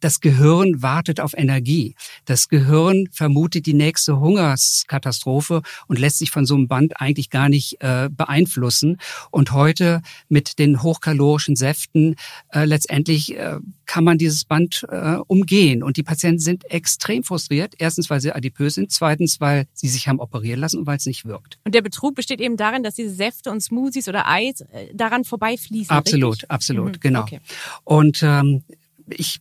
das 0.00 0.20
Gehirn 0.20 0.82
wartet 0.82 1.20
auf 1.20 1.34
Energie. 1.36 1.94
Das 2.24 2.48
Gehirn 2.48 3.08
vermutet 3.12 3.66
die 3.66 3.74
nächste 3.74 4.18
Hungerskatastrophe 4.18 5.62
und 5.86 5.98
lässt 5.98 6.18
sich 6.18 6.30
von 6.30 6.46
so 6.46 6.54
einem 6.54 6.68
Band 6.68 7.00
eigentlich 7.00 7.30
gar 7.30 7.48
nicht 7.48 7.80
äh, 7.80 8.08
beeinflussen. 8.10 8.98
Und 9.30 9.52
heute 9.52 10.02
mit 10.28 10.58
den 10.58 10.82
hochkalorischen 10.82 11.56
Säften 11.56 12.16
äh, 12.52 12.64
letztendlich 12.64 13.36
äh, 13.36 13.58
kann 13.86 14.04
man 14.04 14.18
dieses 14.18 14.44
Band 14.44 14.86
äh, 14.88 15.16
umgehen. 15.26 15.82
Und 15.82 15.96
die 15.96 16.02
Patienten 16.02 16.40
sind 16.40 16.64
extrem 16.70 17.24
frustriert. 17.24 17.74
Erstens, 17.78 18.08
weil 18.08 18.20
sie 18.20 18.32
adipös 18.32 18.74
sind. 18.74 18.90
Zweitens, 18.92 19.40
weil 19.40 19.66
sie 19.72 19.88
sich 19.88 20.08
haben 20.08 20.20
operieren 20.20 20.60
lassen 20.60 20.78
und 20.78 20.86
weil 20.86 20.96
es 20.96 21.06
nicht 21.06 21.24
wirkt. 21.24 21.58
Und 21.64 21.74
der 21.74 21.82
Betrug 21.82 22.14
besteht 22.14 22.40
eben 22.40 22.56
darin, 22.56 22.82
dass 22.82 22.94
diese 22.94 23.14
Säfte 23.14 23.50
und 23.50 23.60
Smoothies 23.60 24.08
oder 24.08 24.28
Eis 24.28 24.60
äh, 24.60 24.94
daran 24.94 25.24
vorbeifließen. 25.24 25.90
Absolut, 25.90 26.34
richtig? 26.34 26.50
absolut, 26.50 26.92
mhm. 26.96 27.00
genau. 27.00 27.22
Okay. 27.22 27.40
Und 27.84 28.22
ähm, 28.22 28.62
ich 29.08 29.40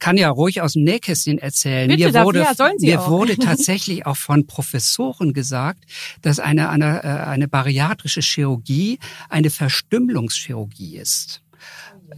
kann 0.00 0.16
ja 0.16 0.28
ruhig 0.30 0.60
aus 0.60 0.72
dem 0.72 0.84
Nähkästchen 0.84 1.38
erzählen. 1.38 1.88
Bitte, 1.88 2.12
mir 2.12 2.24
wurde, 2.24 2.40
ja, 2.40 2.72
mir 2.78 3.06
wurde 3.06 3.36
tatsächlich 3.38 4.06
auch 4.06 4.16
von 4.16 4.46
Professoren 4.46 5.32
gesagt, 5.32 5.84
dass 6.22 6.40
eine, 6.40 6.70
eine, 6.70 7.04
äh, 7.04 7.06
eine 7.06 7.46
bariatrische 7.46 8.20
Chirurgie 8.20 8.98
eine 9.28 9.50
Verstümmelungschirurgie 9.50 10.96
ist. 10.96 11.42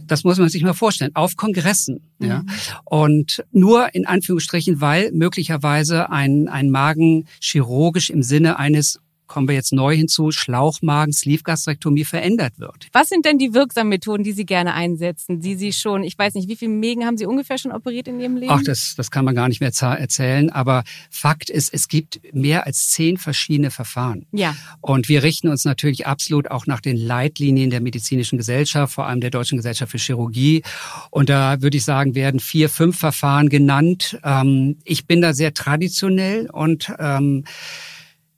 Das 0.07 0.23
muss 0.23 0.39
man 0.39 0.49
sich 0.49 0.63
mal 0.63 0.73
vorstellen, 0.73 1.11
auf 1.15 1.35
Kongressen. 1.35 2.01
Ja. 2.19 2.39
Mhm. 2.39 2.49
Und 2.85 3.45
nur 3.51 3.93
in 3.93 4.07
Anführungsstrichen, 4.07 4.81
weil 4.81 5.11
möglicherweise 5.11 6.09
ein, 6.09 6.47
ein 6.47 6.71
Magen 6.71 7.27
chirurgisch 7.39 8.09
im 8.09 8.23
Sinne 8.23 8.57
eines 8.57 8.99
kommen 9.33 9.47
wir 9.47 9.55
jetzt 9.55 9.73
neu 9.73 9.95
hinzu, 9.95 10.29
Schlauchmagen, 10.29 11.11
Sleeve-Gastrektomie 11.11 12.05
verändert 12.05 12.59
wird. 12.59 12.87
Was 12.91 13.09
sind 13.09 13.25
denn 13.25 13.39
die 13.39 13.55
wirksamen 13.55 13.89
Methoden, 13.89 14.23
die 14.23 14.31
Sie 14.31 14.45
gerne 14.45 14.75
einsetzen, 14.75 15.39
die 15.39 15.55
Sie 15.55 15.73
schon, 15.73 16.03
ich 16.03 16.15
weiß 16.15 16.35
nicht, 16.35 16.47
wie 16.49 16.55
viele 16.55 16.69
Mägen 16.69 17.03
haben 17.03 17.17
Sie 17.17 17.25
ungefähr 17.25 17.57
schon 17.57 17.71
operiert 17.71 18.07
in 18.07 18.19
Ihrem 18.19 18.37
Leben? 18.37 18.53
Ach, 18.53 18.61
das, 18.63 18.93
das 18.95 19.09
kann 19.09 19.25
man 19.25 19.33
gar 19.33 19.49
nicht 19.49 19.59
mehr 19.59 19.71
erzählen, 19.71 20.51
aber 20.51 20.83
Fakt 21.09 21.49
ist, 21.49 21.73
es 21.73 21.87
gibt 21.87 22.21
mehr 22.31 22.67
als 22.67 22.91
zehn 22.91 23.17
verschiedene 23.17 23.71
Verfahren. 23.71 24.27
Ja. 24.33 24.55
Und 24.81 25.09
wir 25.09 25.23
richten 25.23 25.47
uns 25.47 25.65
natürlich 25.65 26.05
absolut 26.05 26.51
auch 26.51 26.67
nach 26.67 26.79
den 26.79 26.95
Leitlinien 26.95 27.71
der 27.71 27.81
medizinischen 27.81 28.37
Gesellschaft, 28.37 28.93
vor 28.93 29.07
allem 29.07 29.19
der 29.19 29.31
Deutschen 29.31 29.57
Gesellschaft 29.57 29.91
für 29.91 29.97
Chirurgie. 29.97 30.61
Und 31.09 31.29
da 31.29 31.59
würde 31.63 31.77
ich 31.77 31.85
sagen, 31.85 32.13
werden 32.13 32.39
vier, 32.39 32.69
fünf 32.69 32.99
Verfahren 32.99 33.49
genannt. 33.49 34.19
Ähm, 34.23 34.77
ich 34.83 35.07
bin 35.07 35.21
da 35.21 35.33
sehr 35.33 35.55
traditionell 35.55 36.51
und 36.51 36.93
ähm, 36.99 37.45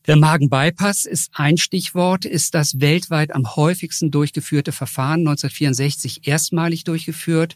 der 0.08 0.16
Magenbypass 0.18 1.06
ist 1.06 1.32
ein 1.34 1.58
Stichwort, 1.58 2.26
ist 2.26 2.54
das 2.54 2.80
weltweit 2.80 3.34
am 3.34 3.56
häufigsten 3.56 4.12
durchgeführte 4.12 4.72
Verfahren, 4.72 5.22
1964 5.22 6.28
erstmalig 6.28 6.84
durchgeführt, 6.84 7.56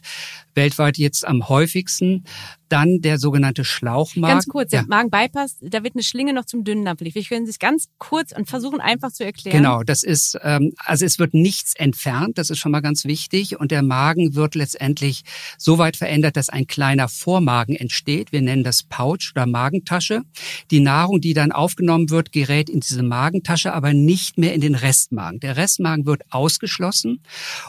weltweit 0.54 0.98
jetzt 0.98 1.26
am 1.26 1.48
häufigsten. 1.48 2.24
Dann 2.70 3.00
der 3.00 3.18
sogenannte 3.18 3.64
Schlauchmagen. 3.64 4.36
Ganz 4.36 4.46
kurz, 4.46 4.70
der 4.70 4.80
ja. 4.80 4.86
Magenbypass, 4.88 5.58
da 5.60 5.84
wird 5.84 5.94
eine 5.94 6.02
Schlinge 6.02 6.32
noch 6.32 6.46
zum 6.46 6.64
dünnen 6.64 6.84
Darm 6.84 6.96
Ich 7.00 7.28
können 7.28 7.44
Sie 7.44 7.50
es 7.50 7.58
ganz 7.58 7.88
kurz 7.98 8.32
und 8.32 8.48
versuchen 8.48 8.80
einfach 8.80 9.12
zu 9.12 9.24
erklären. 9.24 9.56
Genau, 9.56 9.82
das 9.82 10.02
ist, 10.02 10.38
ähm, 10.42 10.72
also 10.78 11.04
es 11.04 11.18
wird 11.18 11.34
nichts 11.34 11.74
entfernt, 11.76 12.38
das 12.38 12.50
ist 12.50 12.58
schon 12.58 12.72
mal 12.72 12.80
ganz 12.80 13.04
wichtig. 13.04 13.60
Und 13.60 13.70
der 13.70 13.82
Magen 13.82 14.34
wird 14.34 14.54
letztendlich 14.54 15.22
so 15.58 15.78
weit 15.78 15.96
verändert, 15.96 16.36
dass 16.36 16.48
ein 16.48 16.66
kleiner 16.66 17.08
Vormagen 17.08 17.74
entsteht. 17.74 18.32
Wir 18.32 18.40
nennen 18.40 18.64
das 18.64 18.82
Pouch 18.82 19.32
oder 19.34 19.46
Magentasche. 19.46 20.22
Die 20.70 20.80
Nahrung, 20.80 21.20
die 21.20 21.34
dann 21.34 21.52
aufgenommen 21.52 22.10
wird, 22.10 22.32
gerät 22.32 22.70
in 22.70 22.80
diese 22.80 23.02
Magentasche, 23.02 23.72
aber 23.72 23.92
nicht 23.92 24.38
mehr 24.38 24.54
in 24.54 24.60
den 24.60 24.74
Restmagen. 24.74 25.40
Der 25.40 25.56
Restmagen 25.56 26.06
wird 26.06 26.22
ausgeschlossen. 26.30 27.22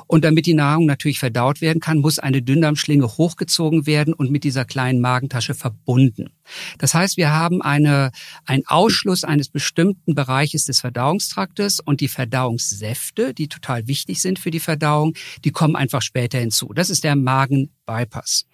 Und 0.08 0.24
damit 0.24 0.46
die 0.46 0.54
Nahrung 0.54 0.86
natürlich 0.86 1.20
verdaut 1.20 1.62
werden 1.62 1.80
kann, 1.80 2.00
muss 2.00 2.20
eine 2.20 2.42
Dünndarmschlinge 2.42 3.08
hochgezogen 3.08 3.86
werden 3.86 4.14
und 4.14 4.32
mit 4.32 4.44
dieser 4.44 4.66
kleinen 4.66 4.91
kleinen 4.92 5.02
Magentasche 5.02 5.54
verbunden. 5.54 6.30
Das 6.78 6.94
heißt, 6.94 7.18
wir 7.18 7.32
haben 7.32 7.62
eine, 7.62 8.12
einen 8.46 8.64
Ausschluss 8.68 9.24
eines 9.24 9.50
bestimmten 9.50 10.16
Bereiches 10.16 10.66
des 10.66 10.82
Verdauungstraktes 10.82 11.80
und 11.80 12.02
die 12.02 12.10
Verdauungssäfte, 12.10 13.34
die 13.34 13.48
total 13.48 13.88
wichtig 13.88 14.22
sind 14.22 14.38
für 14.38 14.52
die 14.52 14.60
Verdauung, 14.60 15.14
die 15.46 15.52
kommen 15.52 15.76
einfach 15.76 16.02
später 16.02 16.40
hinzu. 16.40 16.74
Das 16.74 16.90
ist 16.90 17.04
der 17.04 17.16
Magenbypass. 17.16 18.46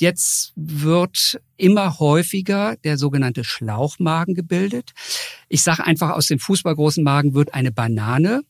Jetzt 0.00 0.52
wird 0.54 1.40
immer 1.56 1.98
häufiger 1.98 2.76
der 2.84 2.96
sogenannte 2.96 3.42
Schlauchmagen 3.42 4.34
gebildet. 4.34 4.92
Ich 5.48 5.64
sage 5.64 5.84
einfach, 5.84 6.10
aus 6.10 6.28
dem 6.28 6.38
fußballgroßen 6.38 7.02
Magen 7.02 7.34
wird 7.34 7.52
eine 7.52 7.72
Banane. 7.72 8.42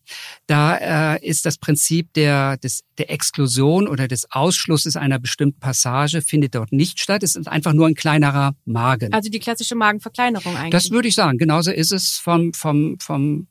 Da 0.46 1.14
äh, 1.14 1.26
ist 1.26 1.46
das 1.46 1.56
Prinzip 1.56 2.12
der, 2.12 2.58
des, 2.58 2.84
der 2.98 3.10
Exklusion 3.10 3.88
oder 3.88 4.08
des 4.08 4.30
Ausschlusses 4.30 4.96
einer 4.96 5.18
bestimmten 5.18 5.58
Passage 5.58 6.20
findet 6.20 6.54
dort 6.54 6.70
nicht 6.70 7.00
statt. 7.00 7.22
Es 7.22 7.34
ist 7.34 7.48
einfach 7.48 7.72
nur 7.72 7.86
ein 7.86 7.94
kleinerer 7.94 8.54
Magen. 8.66 9.14
Also 9.14 9.30
die 9.30 9.38
klassische 9.38 9.74
Magenverkleinerung 9.74 10.54
eigentlich. 10.54 10.70
Das 10.72 10.90
würde 10.90 11.08
ich 11.08 11.14
sagen. 11.14 11.38
Genauso 11.38 11.70
ist 11.70 11.92
es 11.92 12.18
vom, 12.18 12.52
vom, 12.52 12.98
vom 13.00 13.46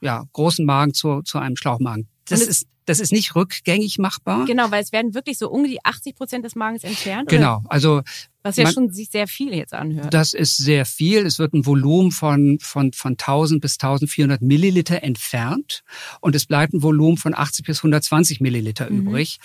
ja, 0.00 0.24
großen 0.32 0.64
Magen 0.64 0.94
zu, 0.94 1.20
zu 1.20 1.38
einem 1.38 1.56
Schlauchmagen. 1.56 2.08
Das 2.28 2.40
ist 2.40 2.66
das 2.84 2.98
ist 2.98 3.12
nicht 3.12 3.36
rückgängig 3.36 3.98
machbar. 3.98 4.44
Genau, 4.44 4.70
weil 4.70 4.82
es 4.82 4.92
werden 4.92 5.14
wirklich 5.14 5.38
so 5.38 5.48
um 5.48 5.64
die 5.64 5.84
80 5.84 6.16
Prozent 6.16 6.44
des 6.44 6.56
Magens 6.56 6.82
entfernt. 6.82 7.28
Genau, 7.28 7.58
oder? 7.58 7.70
also 7.70 8.02
was 8.42 8.56
ja 8.56 8.64
man, 8.64 8.72
schon 8.72 8.90
sich 8.90 9.08
sehr 9.08 9.28
viel 9.28 9.54
jetzt 9.54 9.72
anhört. 9.72 10.12
Das 10.12 10.34
ist 10.34 10.56
sehr 10.56 10.84
viel. 10.84 11.24
Es 11.24 11.38
wird 11.38 11.54
ein 11.54 11.64
Volumen 11.64 12.10
von 12.10 12.58
von 12.60 12.92
von 12.92 13.12
1000 13.12 13.60
bis 13.60 13.74
1400 13.74 14.42
Milliliter 14.42 15.02
entfernt 15.04 15.84
und 16.20 16.34
es 16.34 16.46
bleibt 16.46 16.74
ein 16.74 16.82
Volumen 16.82 17.18
von 17.18 17.34
80 17.36 17.64
bis 17.64 17.78
120 17.78 18.40
Milliliter 18.40 18.90
mhm. 18.90 19.06
übrig. 19.06 19.38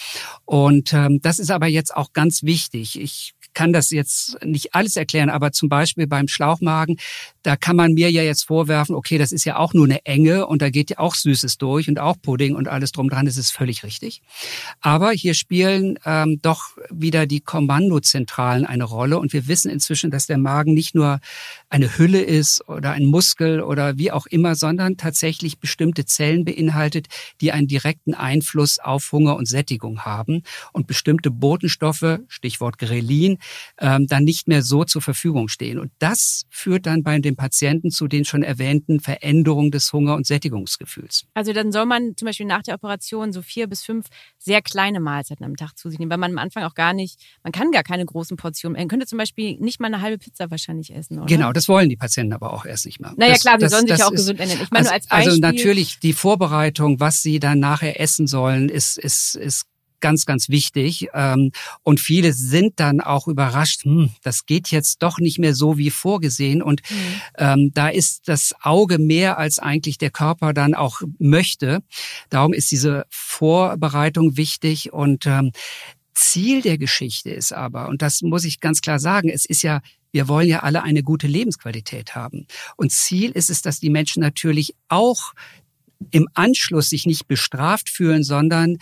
Und 0.45 0.93
ähm, 0.93 1.21
das 1.21 1.37
ist 1.37 1.51
aber 1.51 1.67
jetzt 1.67 1.95
auch 1.95 2.13
ganz 2.13 2.41
wichtig. 2.41 2.99
Ich 2.99 3.33
kann 3.57 3.73
das 3.73 3.89
jetzt 3.89 4.37
nicht 4.45 4.75
alles 4.75 4.95
erklären, 4.97 5.31
aber 5.31 5.51
zum 5.51 5.67
Beispiel 5.67 6.05
beim 6.05 6.27
Schlauchmagen, 6.27 6.97
da 7.41 7.55
kann 7.55 7.75
man 7.75 7.93
mir 7.93 8.11
ja 8.11 8.21
jetzt 8.21 8.43
vorwerfen, 8.43 8.93
okay, 8.93 9.17
das 9.17 9.31
ist 9.31 9.45
ja 9.45 9.57
auch 9.57 9.73
nur 9.73 9.85
eine 9.85 10.05
Enge 10.05 10.45
und 10.45 10.61
da 10.61 10.69
geht 10.69 10.91
ja 10.91 10.99
auch 10.99 11.15
Süßes 11.15 11.57
durch 11.57 11.89
und 11.89 11.97
auch 11.97 12.17
Pudding 12.21 12.55
und 12.55 12.67
alles 12.67 12.91
drum 12.91 13.09
dran, 13.09 13.25
das 13.25 13.35
ist 13.35 13.49
völlig 13.49 13.83
richtig. 13.83 14.21
Aber 14.79 15.09
hier 15.09 15.33
spielen 15.33 15.97
ähm, 16.05 16.37
doch 16.43 16.77
wieder 16.91 17.25
die 17.25 17.39
Kommandozentralen 17.39 18.63
eine 18.63 18.83
Rolle 18.83 19.17
und 19.17 19.33
wir 19.33 19.47
wissen 19.47 19.71
inzwischen, 19.71 20.11
dass 20.11 20.27
der 20.27 20.37
Magen 20.37 20.75
nicht 20.75 20.93
nur 20.93 21.19
eine 21.69 21.97
Hülle 21.97 22.21
ist 22.21 22.67
oder 22.67 22.91
ein 22.91 23.05
Muskel 23.05 23.61
oder 23.61 23.97
wie 23.97 24.11
auch 24.11 24.25
immer, 24.25 24.55
sondern 24.55 24.97
tatsächlich 24.97 25.59
bestimmte 25.59 26.05
Zellen 26.05 26.45
beinhaltet, 26.45 27.07
die 27.41 27.51
einen 27.51 27.67
direkten 27.67 28.13
Einfluss 28.13 28.79
auf 28.79 29.11
Hunger 29.11 29.35
und 29.35 29.47
Sättigung 29.47 30.05
haben 30.05 30.43
und 30.71 30.87
bestimmte 30.87 31.29
Botenstoffe, 31.29 32.19
Stichwort 32.27 32.77
Grelin, 32.77 33.37
ähm, 33.79 34.07
dann 34.07 34.23
nicht 34.23 34.47
mehr 34.47 34.61
so 34.61 34.85
zur 34.85 35.01
Verfügung 35.01 35.49
stehen. 35.49 35.79
Und 35.79 35.91
das 35.99 36.45
führt 36.49 36.85
dann 36.85 37.03
bei 37.03 37.19
dem 37.19 37.35
Patienten 37.35 37.91
zu 37.91 38.07
den 38.07 38.23
schon 38.23 38.43
erwähnten 38.43 38.99
Veränderungen 38.99 39.71
des 39.71 39.91
Hunger- 39.91 40.15
und 40.15 40.25
Sättigungsgefühls. 40.25 41.25
Also 41.33 41.51
dann 41.51 41.71
soll 41.71 41.85
man 41.85 42.15
zum 42.15 42.27
Beispiel 42.27 42.45
nach 42.45 42.63
der 42.63 42.75
Operation 42.75 43.33
so 43.33 43.41
vier 43.41 43.67
bis 43.67 43.83
fünf 43.83 44.07
sehr 44.37 44.61
kleine 44.61 44.99
Mahlzeiten 44.99 45.43
am 45.43 45.55
Tag 45.55 45.77
zu 45.77 45.89
sich 45.89 45.99
nehmen, 45.99 46.11
weil 46.11 46.17
man 46.17 46.31
am 46.31 46.37
Anfang 46.37 46.63
auch 46.63 46.75
gar 46.75 46.93
nicht, 46.93 47.19
man 47.43 47.51
kann 47.51 47.71
gar 47.71 47.83
keine 47.83 48.05
großen 48.05 48.37
Portionen. 48.37 48.77
Man 48.77 48.87
könnte 48.87 49.05
zum 49.05 49.17
Beispiel 49.17 49.57
nicht 49.59 49.79
mal 49.79 49.87
eine 49.87 50.01
halbe 50.01 50.17
Pizza 50.17 50.49
wahrscheinlich 50.49 50.93
essen, 50.93 51.17
oder? 51.17 51.25
Genau, 51.25 51.51
das 51.57 51.67
wollen 51.67 51.89
die 51.89 51.95
Patienten 51.97 52.33
aber 52.33 52.53
auch 52.53 52.65
erst 52.65 52.85
nicht 52.85 52.99
mehr. 52.99 53.13
Naja, 53.17 53.33
das, 53.33 53.41
klar, 53.41 53.59
sie 53.59 53.67
sollen 53.67 53.87
sich 53.87 53.97
ja 53.97 54.05
auch 54.05 54.11
ist, 54.11 54.19
gesund 54.19 54.39
ernähren. 54.39 54.61
Ich 54.61 54.71
meine, 54.71 54.89
also, 54.89 54.89
nur 54.89 54.93
als 54.93 55.11
also 55.11 55.31
Beispiel. 55.31 55.45
Also 55.45 55.57
natürlich 55.57 55.99
die 55.99 56.13
Vorbereitung, 56.13 56.99
was 56.99 57.21
sie 57.21 57.39
dann 57.39 57.59
nachher 57.59 57.99
essen 57.99 58.27
sollen, 58.27 58.69
ist, 58.69 58.97
ist, 58.97 59.35
ist 59.35 59.65
ganz, 59.99 60.25
ganz 60.25 60.49
wichtig. 60.49 61.07
Ähm, 61.13 61.51
und 61.83 61.99
viele 61.99 62.33
sind 62.33 62.79
dann 62.79 63.01
auch 63.01 63.27
überrascht, 63.27 63.85
hm, 63.85 64.11
das 64.21 64.45
geht 64.45 64.69
jetzt 64.69 65.01
doch 65.01 65.17
nicht 65.17 65.39
mehr 65.39 65.55
so 65.55 65.77
wie 65.79 65.89
vorgesehen. 65.89 66.61
Und 66.61 66.81
mhm. 66.89 66.95
ähm, 67.37 67.71
da 67.73 67.89
ist 67.89 68.27
das 68.27 68.53
Auge 68.61 68.99
mehr, 68.99 69.39
als 69.39 69.57
eigentlich 69.57 69.97
der 69.97 70.11
Körper 70.11 70.53
dann 70.53 70.75
auch 70.75 71.01
möchte. 71.17 71.81
Darum 72.29 72.53
ist 72.53 72.69
diese 72.71 73.05
Vorbereitung 73.09 74.37
wichtig. 74.37 74.93
Und 74.93 75.25
ähm, 75.25 75.51
Ziel 76.13 76.61
der 76.61 76.77
Geschichte 76.77 77.29
ist 77.29 77.53
aber, 77.53 77.89
und 77.89 78.01
das 78.01 78.21
muss 78.21 78.43
ich 78.43 78.59
ganz 78.59 78.81
klar 78.81 78.99
sagen, 78.99 79.29
es 79.29 79.45
ist 79.45 79.61
ja 79.61 79.81
wir 80.17 80.27
wollen 80.27 80.47
ja 80.47 80.61
alle 80.61 80.81
eine 80.81 81.03
gute 81.03 81.27
Lebensqualität 81.27 82.15
haben. 82.15 82.47
Und 82.75 82.91
Ziel 82.91 83.29
ist 83.29 83.51
es, 83.51 83.61
dass 83.61 83.79
die 83.79 83.91
Menschen 83.91 84.19
natürlich 84.23 84.73
auch 84.87 85.33
im 86.09 86.27
Anschluss 86.33 86.89
sich 86.89 87.05
nicht 87.05 87.27
bestraft 87.27 87.87
fühlen, 87.87 88.23
sondern 88.23 88.79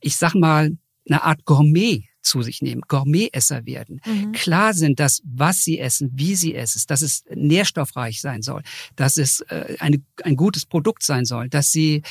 ich 0.00 0.16
sag 0.16 0.34
mal, 0.34 0.76
eine 1.08 1.22
Art 1.22 1.46
Gourmet 1.46 2.04
zu 2.20 2.42
sich 2.42 2.60
nehmen, 2.60 2.82
Gourmetesser 2.86 3.64
werden. 3.64 4.02
Mhm. 4.04 4.32
Klar 4.32 4.74
sind, 4.74 5.00
dass 5.00 5.22
was 5.24 5.64
sie 5.64 5.78
essen, 5.78 6.10
wie 6.14 6.34
sie 6.34 6.54
essen, 6.54 6.82
dass 6.86 7.00
es 7.00 7.24
nährstoffreich 7.34 8.20
sein 8.20 8.42
soll, 8.42 8.62
dass 8.94 9.16
es 9.16 9.40
äh, 9.48 9.76
eine, 9.78 10.02
ein 10.22 10.36
gutes 10.36 10.66
Produkt 10.66 11.02
sein 11.02 11.24
soll, 11.24 11.48
dass 11.48 11.72
sie, 11.72 12.02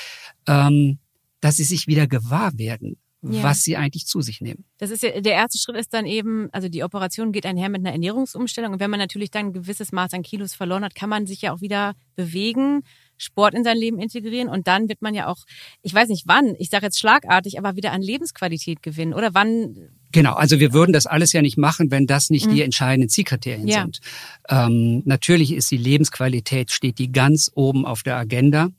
ähm, 0.48 0.98
dass 1.42 1.58
sie 1.58 1.64
sich 1.64 1.86
wieder 1.86 2.08
gewahr 2.08 2.58
werden, 2.58 2.98
ja. 3.24 3.44
was 3.44 3.62
sie 3.62 3.78
eigentlich 3.78 4.06
zu 4.06 4.22
sich 4.22 4.42
nehmen. 4.42 4.66
Das 4.78 4.92
ist 4.92 5.04
ja, 5.04 5.22
der 5.22 5.34
erste 5.34 5.58
Schritt 5.58 5.78
ist 5.78 5.94
dann 5.94 6.06
eben, 6.06 6.50
also 6.52 6.68
die 6.68 6.84
Operation 6.84 7.32
geht 7.32 7.46
einher 7.46 7.70
mit 7.70 7.82
einer 7.82 7.94
Ernährungsumstellung. 7.94 8.74
Und 8.74 8.80
wenn 8.80 8.90
man 8.90 9.00
natürlich 9.00 9.32
dann 9.32 9.48
ein 9.48 9.54
gewisses 9.54 9.92
Maß 9.92 10.14
an 10.14 10.24
Kilos 10.24 10.54
verloren 10.54 10.84
hat, 10.84 10.96
kann 10.96 11.10
man 11.10 11.26
sich 11.26 11.42
ja 11.42 11.54
auch 11.54 11.62
wieder 11.62 11.94
bewegen 12.16 12.84
Sport 13.24 13.54
in 13.54 13.64
sein 13.64 13.78
Leben 13.78 14.00
integrieren 14.00 14.50
und 14.50 14.68
dann 14.68 14.90
wird 14.90 15.02
man 15.02 15.16
ja 15.16 15.28
auch, 15.28 15.38
ich 15.82 15.94
weiß 15.94 16.10
nicht 16.10 16.24
wann, 16.28 16.56
ich 16.60 16.70
sage 16.70 16.86
jetzt 16.86 17.00
schlagartig, 17.00 17.58
aber 17.58 17.76
wieder 17.76 17.92
an 17.92 18.02
Lebensqualität 18.02 18.84
gewinnen 18.84 19.14
oder 19.14 19.34
wann? 19.34 19.90
Genau, 20.14 20.34
also 20.34 20.60
wir 20.60 20.74
würden 20.74 20.94
das 20.94 21.08
alles 21.08 21.34
ja 21.34 21.42
nicht 21.42 21.58
machen, 21.58 21.90
wenn 21.90 22.06
das 22.06 22.30
nicht 22.30 22.46
mhm. 22.46 22.54
die 22.54 22.62
entscheidenden 22.62 23.10
Zielkriterien 23.10 23.68
ja. 23.68 23.82
sind. 23.82 24.00
Ähm, 24.48 25.02
natürlich 25.06 25.52
ist 25.54 25.72
die 25.72 25.78
Lebensqualität, 25.78 26.72
steht 26.72 27.00
die 27.00 27.12
ganz 27.12 27.50
oben 27.56 27.86
auf 27.86 28.04
der 28.04 28.18
Agenda. 28.18 28.70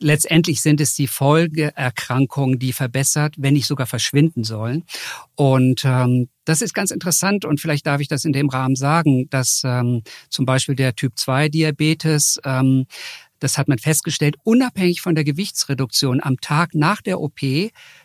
Letztendlich 0.00 0.60
sind 0.60 0.80
es 0.80 0.94
die 0.94 1.06
Folgeerkrankungen, 1.06 2.58
die 2.58 2.72
verbessert, 2.72 3.36
wenn 3.38 3.54
nicht 3.54 3.68
sogar 3.68 3.86
verschwinden 3.86 4.42
sollen. 4.42 4.84
Und 5.36 5.84
ähm, 5.84 6.28
das 6.44 6.60
ist 6.60 6.74
ganz 6.74 6.90
interessant 6.90 7.44
und 7.44 7.60
vielleicht 7.60 7.86
darf 7.86 8.00
ich 8.00 8.08
das 8.08 8.24
in 8.24 8.32
dem 8.32 8.48
Rahmen 8.48 8.74
sagen, 8.74 9.30
dass 9.30 9.62
ähm, 9.64 10.02
zum 10.28 10.44
Beispiel 10.44 10.74
der 10.74 10.96
Typ-2-Diabetes 10.96 12.40
ähm, 12.44 12.86
das 13.40 13.58
hat 13.58 13.68
man 13.68 13.78
festgestellt, 13.78 14.36
unabhängig 14.44 15.00
von 15.00 15.14
der 15.14 15.24
Gewichtsreduktion 15.24 16.20
am 16.22 16.40
Tag 16.40 16.74
nach 16.74 17.02
der 17.02 17.20
OP 17.20 17.40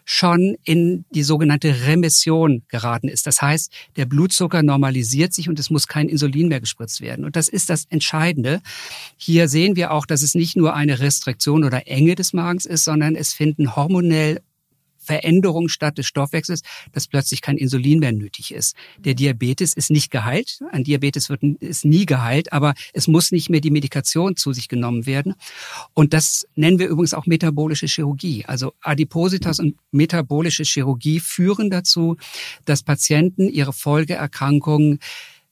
schon 0.04 0.56
in 0.64 1.06
die 1.12 1.24
sogenannte 1.24 1.86
Remission 1.86 2.64
geraten 2.68 3.08
ist. 3.08 3.28
Das 3.28 3.42
heißt, 3.42 3.72
der 3.98 4.06
Blutzucker 4.06 4.64
normalisiert 4.64 5.34
sich 5.34 5.50
und 5.50 5.60
es 5.60 5.70
muss 5.70 5.88
kein 5.88 6.10
Insulin 6.10 6.48
mehr 6.48 6.62
gespritzt 6.62 7.02
werden. 7.02 7.26
Und 7.26 7.36
das 7.36 7.48
ist 7.48 7.70
das 7.70 7.86
Entscheidende. 7.90 8.62
Hier 9.18 9.48
sehen 9.48 9.76
wir 9.76 9.92
auch, 9.92 10.06
dass 10.06 10.22
es 10.22 10.36
nicht 10.36 10.56
nur 10.56 10.74
eine 10.74 11.00
Restriktion 11.00 11.64
oder 11.64 11.88
Enge 11.88 12.16
des 12.16 12.34
Magens 12.34 12.66
ist, 12.66 12.84
sondern 12.84 13.16
es 13.16 13.34
finden 13.34 13.76
hormonell 13.76 14.42
Veränderung 15.06 15.70
statt 15.70 15.98
des 15.98 16.08
Stoffwechsels, 16.08 16.62
dass 16.92 17.08
plötzlich 17.08 17.42
kein 17.42 17.58
Insulin 17.58 18.00
mehr 18.00 18.12
nötig 18.12 18.54
ist. 18.54 18.76
Der 18.98 19.14
Diabetes 19.14 19.74
ist 19.74 19.92
nicht 19.92 20.12
geheilt. 20.12 20.60
Ein 20.72 20.84
Diabetes 20.84 21.30
wird, 21.30 21.44
ist 21.44 21.86
nie 21.86 22.06
geheilt, 22.06 22.52
aber 22.52 22.74
es 22.94 23.08
muss 23.08 23.32
nicht 23.32 23.50
mehr 23.50 23.62
die 23.62 23.72
Medikation 23.72 24.36
zu 24.36 24.54
sich 24.54 24.68
genommen 24.68 25.06
werden. 25.06 25.36
Und 25.94 26.14
das 26.14 26.48
nennen 26.56 26.80
wir 26.80 26.88
übrigens 26.88 27.14
auch 27.14 27.26
metabolische 27.26 27.88
Chirurgie. 27.88 28.46
Also 28.46 28.74
Adipositas 28.82 29.60
und 29.60 29.76
metabolische 29.92 30.64
Chirurgie 30.64 31.20
führen 31.20 31.70
dazu, 31.70 32.18
dass 32.66 32.84
Patienten 32.84 33.48
ihre 33.48 33.74
Folgeerkrankungen 33.74 35.00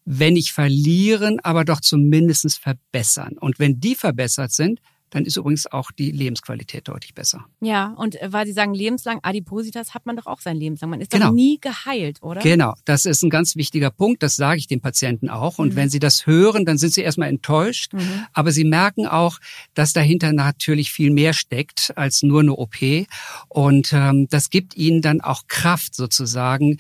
wenn 0.06 0.34
nicht 0.34 0.52
verlieren, 0.52 1.40
aber 1.44 1.64
doch 1.64 1.80
zumindest 1.80 2.60
verbessern. 2.60 3.38
Und 3.40 3.60
wenn 3.60 3.80
die 3.80 3.96
verbessert 3.96 4.52
sind, 4.52 4.82
dann 5.14 5.26
ist 5.26 5.38
übrigens 5.38 5.72
auch 5.72 5.92
die 5.92 6.12
Lebensqualität 6.12 6.88
deutlich 6.88 7.14
besser. 7.14 7.46
Ja, 7.62 7.94
und 7.98 8.20
äh, 8.20 8.32
weil 8.32 8.48
Sie 8.48 8.54
sagen 8.54 8.74
lebenslang, 8.74 9.20
Adipositas 9.22 9.94
hat 9.94 10.06
man 10.06 10.16
doch 10.16 10.26
auch 10.26 10.42
sein 10.42 10.58
Leben 10.58 10.76
lang. 10.82 10.90
Man 10.90 11.02
ist 11.02 11.12
genau. 11.12 11.28
doch 11.28 11.34
nie 11.34 11.60
geheilt, 11.62 12.22
oder? 12.22 12.42
Genau, 12.42 12.74
das 12.86 13.06
ist 13.06 13.24
ein 13.24 13.30
ganz 13.30 13.56
wichtiger 13.56 13.92
Punkt. 13.92 14.24
Das 14.24 14.36
sage 14.36 14.58
ich 14.58 14.68
den 14.68 14.82
Patienten 14.82 15.30
auch. 15.30 15.60
Und 15.60 15.74
mhm. 15.74 15.76
wenn 15.76 15.90
sie 15.90 16.00
das 16.00 16.26
hören, 16.26 16.66
dann 16.66 16.78
sind 16.78 16.94
sie 16.94 17.02
erstmal 17.02 17.30
enttäuscht. 17.30 17.94
Mhm. 17.94 18.26
Aber 18.34 18.52
sie 18.52 18.64
merken 18.64 19.06
auch, 19.06 19.40
dass 19.76 19.94
dahinter 19.94 20.34
natürlich 20.34 20.92
viel 20.92 21.12
mehr 21.12 21.34
steckt 21.34 21.94
als 21.96 22.24
nur 22.24 22.42
eine 22.42 22.54
OP. 22.54 22.76
Und 23.50 23.94
ähm, 23.94 24.28
das 24.30 24.50
gibt 24.50 24.76
ihnen 24.76 25.02
dann 25.02 25.22
auch 25.22 25.44
Kraft 25.48 25.96
sozusagen, 25.96 26.78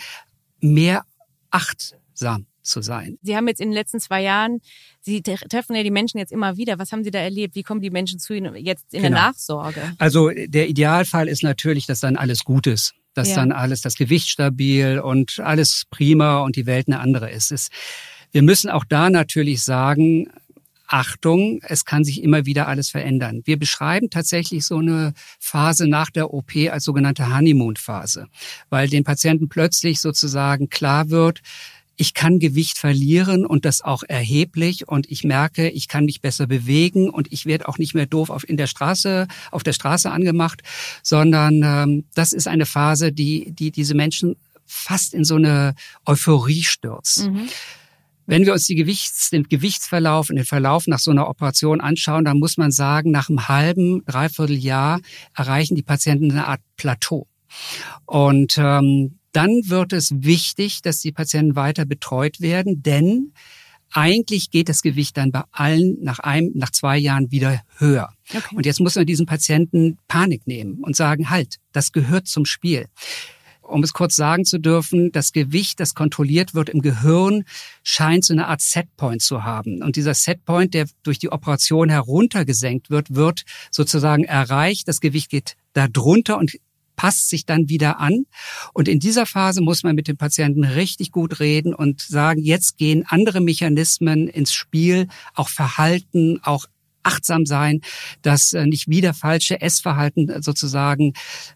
mehr 0.59 1.05
achtsam 1.51 2.47
zu 2.63 2.81
sein. 2.81 3.17
Sie 3.21 3.35
haben 3.35 3.47
jetzt 3.47 3.61
in 3.61 3.69
den 3.69 3.73
letzten 3.73 3.99
zwei 3.99 4.21
Jahren, 4.21 4.61
Sie 5.01 5.21
treffen 5.21 5.75
ja 5.75 5.83
die 5.83 5.91
Menschen 5.91 6.17
jetzt 6.17 6.31
immer 6.31 6.57
wieder. 6.57 6.79
Was 6.79 6.91
haben 6.91 7.03
Sie 7.03 7.11
da 7.11 7.19
erlebt? 7.19 7.55
Wie 7.55 7.63
kommen 7.63 7.81
die 7.81 7.89
Menschen 7.89 8.19
zu 8.19 8.33
Ihnen 8.33 8.55
jetzt 8.55 8.93
in 8.93 9.01
genau. 9.01 9.15
der 9.15 9.25
Nachsorge? 9.27 9.81
Also 9.97 10.29
der 10.29 10.69
Idealfall 10.69 11.27
ist 11.27 11.43
natürlich, 11.43 11.85
dass 11.85 11.99
dann 11.99 12.15
alles 12.15 12.43
gut 12.43 12.67
ist. 12.67 12.93
Dass 13.13 13.29
ja. 13.29 13.35
dann 13.35 13.51
alles, 13.51 13.81
das 13.81 13.95
Gewicht 13.95 14.29
stabil 14.29 14.99
und 14.99 15.39
alles 15.39 15.83
prima 15.91 16.39
und 16.39 16.55
die 16.55 16.65
Welt 16.65 16.87
eine 16.87 16.99
andere 16.99 17.29
ist. 17.29 17.51
Es, 17.51 17.69
wir 18.31 18.41
müssen 18.41 18.71
auch 18.71 18.85
da 18.85 19.11
natürlich 19.11 19.61
sagen, 19.61 20.29
Achtung, 20.87 21.59
es 21.63 21.85
kann 21.85 22.03
sich 22.03 22.21
immer 22.21 22.45
wieder 22.45 22.67
alles 22.67 22.89
verändern. 22.89 23.41
Wir 23.45 23.57
beschreiben 23.57 24.11
tatsächlich 24.11 24.63
so 24.63 24.77
eine 24.77 25.13
Phase 25.39 25.87
nach 25.87 26.11
der 26.11 26.33
OP 26.33 26.51
als 26.69 26.83
sogenannte 26.83 27.35
Honeymoon-Phase, 27.35 28.27
weil 28.69 28.89
den 28.89 29.03
Patienten 29.03 29.49
plötzlich 29.49 30.01
sozusagen 30.01 30.69
klar 30.69 31.09
wird, 31.09 31.41
ich 31.95 32.13
kann 32.13 32.39
Gewicht 32.39 32.77
verlieren 32.77 33.45
und 33.45 33.65
das 33.65 33.81
auch 33.81 34.03
erheblich 34.07 34.87
und 34.87 35.09
ich 35.11 35.23
merke, 35.23 35.69
ich 35.69 35.87
kann 35.87 36.05
mich 36.05 36.21
besser 36.21 36.47
bewegen 36.47 37.09
und 37.09 37.31
ich 37.31 37.45
werde 37.45 37.67
auch 37.67 37.77
nicht 37.77 37.93
mehr 37.93 38.05
doof 38.05 38.29
auf 38.29 38.47
in 38.47 38.57
der 38.57 38.67
Straße 38.67 39.27
auf 39.51 39.63
der 39.63 39.73
Straße 39.73 40.09
angemacht, 40.11 40.61
sondern 41.03 41.61
ähm, 41.63 42.05
das 42.15 42.33
ist 42.33 42.47
eine 42.47 42.65
Phase, 42.65 43.11
die 43.11 43.51
die 43.51 43.71
diese 43.71 43.95
Menschen 43.95 44.35
fast 44.65 45.13
in 45.13 45.23
so 45.23 45.35
eine 45.35 45.75
Euphorie 46.05 46.63
stürzt. 46.63 47.27
Mhm. 47.27 47.47
Wenn 48.25 48.45
wir 48.45 48.53
uns 48.53 48.65
die 48.65 48.75
Gewichts, 48.75 49.29
den 49.31 49.43
Gewichtsverlauf 49.43 50.29
und 50.29 50.37
den 50.37 50.45
Verlauf 50.45 50.87
nach 50.87 50.99
so 50.99 51.11
einer 51.11 51.27
Operation 51.27 51.81
anschauen, 51.81 52.23
dann 52.23 52.39
muss 52.39 52.57
man 52.57 52.71
sagen, 52.71 53.11
nach 53.11 53.29
einem 53.29 53.49
halben, 53.49 54.05
dreiviertel 54.05 54.57
Jahr 54.57 55.01
erreichen 55.35 55.75
die 55.75 55.83
Patienten 55.83 56.31
eine 56.31 56.47
Art 56.47 56.61
Plateau. 56.77 57.27
Und 58.05 58.57
ähm, 58.57 59.19
dann 59.33 59.61
wird 59.65 59.93
es 59.93 60.11
wichtig, 60.11 60.81
dass 60.81 61.01
die 61.01 61.11
Patienten 61.11 61.55
weiter 61.55 61.85
betreut 61.85 62.39
werden, 62.39 62.81
denn 62.81 63.33
eigentlich 63.93 64.49
geht 64.49 64.69
das 64.69 64.81
Gewicht 64.81 65.17
dann 65.17 65.31
bei 65.31 65.43
allen 65.51 65.97
nach 66.01 66.19
einem, 66.19 66.51
nach 66.55 66.71
zwei 66.71 66.97
Jahren 66.97 67.31
wieder 67.31 67.61
höher. 67.77 68.09
Okay. 68.33 68.55
Und 68.55 68.65
jetzt 68.65 68.79
muss 68.79 68.95
man 68.95 69.05
diesen 69.05 69.25
Patienten 69.25 69.97
Panik 70.07 70.47
nehmen 70.47 70.79
und 70.81 70.95
sagen, 70.95 71.29
halt, 71.29 71.57
das 71.71 71.91
gehört 71.91 72.27
zum 72.27 72.45
Spiel. 72.45 72.87
Um 73.61 73.81
es 73.81 73.93
kurz 73.93 74.15
sagen 74.15 74.45
zu 74.45 74.59
dürfen, 74.59 75.11
das 75.11 75.31
Gewicht, 75.31 75.79
das 75.79 75.93
kontrolliert 75.95 76.53
wird 76.53 76.69
im 76.69 76.81
Gehirn, 76.81 77.45
scheint 77.83 78.25
so 78.25 78.33
eine 78.33 78.47
Art 78.47 78.61
Setpoint 78.61 79.21
zu 79.21 79.43
haben. 79.43 79.81
Und 79.81 79.95
dieser 79.95 80.13
Setpoint, 80.13 80.73
der 80.73 80.87
durch 81.03 81.17
die 81.17 81.31
Operation 81.31 81.89
heruntergesenkt 81.89 82.89
wird, 82.89 83.15
wird 83.15 83.45
sozusagen 83.71 84.25
erreicht. 84.25 84.87
Das 84.87 84.99
Gewicht 84.99 85.29
geht 85.29 85.55
da 85.73 85.87
drunter 85.87 86.37
und 86.37 86.57
passt 86.95 87.29
sich 87.29 87.45
dann 87.45 87.69
wieder 87.69 87.99
an. 87.99 88.25
Und 88.73 88.87
in 88.87 88.99
dieser 88.99 89.25
Phase 89.25 89.61
muss 89.61 89.83
man 89.83 89.95
mit 89.95 90.07
dem 90.07 90.17
Patienten 90.17 90.63
richtig 90.63 91.11
gut 91.11 91.39
reden 91.39 91.73
und 91.73 92.01
sagen, 92.01 92.41
jetzt 92.41 92.77
gehen 92.77 93.05
andere 93.07 93.41
Mechanismen 93.41 94.27
ins 94.27 94.53
Spiel, 94.53 95.07
auch 95.33 95.49
Verhalten, 95.49 96.39
auch 96.43 96.65
achtsam 97.03 97.45
sein, 97.45 97.81
dass 98.21 98.53
äh, 98.53 98.65
nicht 98.65 98.87
wieder 98.87 99.13
falsche 99.13 99.61
Essverhalten 99.61 100.29
äh, 100.29 100.41
sozusagen 100.41 101.13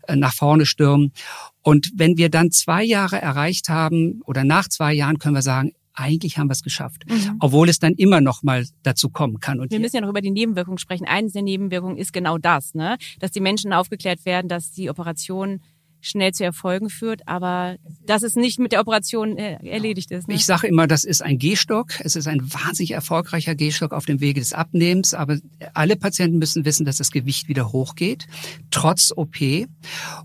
äh, 0.08 0.16
nach 0.16 0.34
vorne 0.34 0.66
stürmen. 0.66 1.14
Und 1.62 1.92
wenn 1.96 2.18
wir 2.18 2.30
dann 2.30 2.52
zwei 2.52 2.84
Jahre 2.84 3.22
erreicht 3.22 3.70
haben 3.70 4.22
oder 4.26 4.44
nach 4.44 4.68
zwei 4.68 4.94
Jahren 4.94 5.20
können 5.20 5.36
wir 5.36 5.42
sagen, 5.42 5.72
eigentlich 5.98 6.38
haben 6.38 6.48
wir 6.48 6.54
es 6.54 6.64
geschafft. 6.64 7.04
Mhm. 7.10 7.38
Obwohl 7.40 7.70
es 7.70 7.80
dann 7.80 7.94
immer 7.94 8.22
noch 8.22 8.44
mal 8.44 8.66
dazu 8.84 9.10
kommen 9.10 9.40
kann. 9.40 9.60
Und 9.60 9.72
wir 9.72 9.80
müssen 9.80 9.96
ja 9.96 10.02
noch 10.02 10.10
über 10.10 10.22
die 10.22 10.32
Nebenwirkungen 10.32 10.78
sprechen. 10.78 11.06
Eine 11.06 11.30
der 11.32 11.42
Nebenwirkungen 11.42 11.98
ist 11.98 12.14
genau 12.14 12.38
das, 12.38 12.76
ne? 12.76 12.98
dass 13.20 13.32
die 13.32 13.42
Menschen 13.42 13.74
aufgeklärt 13.74 14.26
werden, 14.26 14.48
dass 14.48 14.72
die 14.72 14.90
Operation 14.90 15.60
schnell 16.00 16.32
zu 16.32 16.44
Erfolgen 16.44 16.90
führt, 16.90 17.28
aber 17.28 17.78
dass 18.06 18.22
es 18.22 18.36
nicht 18.36 18.60
mit 18.60 18.72
der 18.72 18.82
Operation 18.82 19.36
äh, 19.36 19.58
erledigt 19.68 20.12
ist. 20.12 20.28
Ne? 20.28 20.36
Ich 20.36 20.46
sage 20.46 20.68
immer, 20.68 20.88
das 20.88 21.04
ist 21.04 21.22
ein 21.22 21.40
Gehstock. 21.40 22.00
Es 22.00 22.16
ist 22.16 22.28
ein 22.28 22.42
wahnsinnig 22.54 22.92
erfolgreicher 22.92 23.56
Gehstock 23.56 23.94
auf 23.94 24.06
dem 24.06 24.22
Wege 24.22 24.40
des 24.40 24.54
Abnehmens, 24.54 25.16
aber 25.16 25.40
alle 25.74 25.96
Patienten 25.96 26.38
müssen 26.38 26.66
wissen, 26.66 26.86
dass 26.86 26.98
das 26.98 27.12
Gewicht 27.12 27.48
wieder 27.48 27.72
hochgeht, 27.72 28.28
trotz 28.70 29.12
OP. 29.16 29.38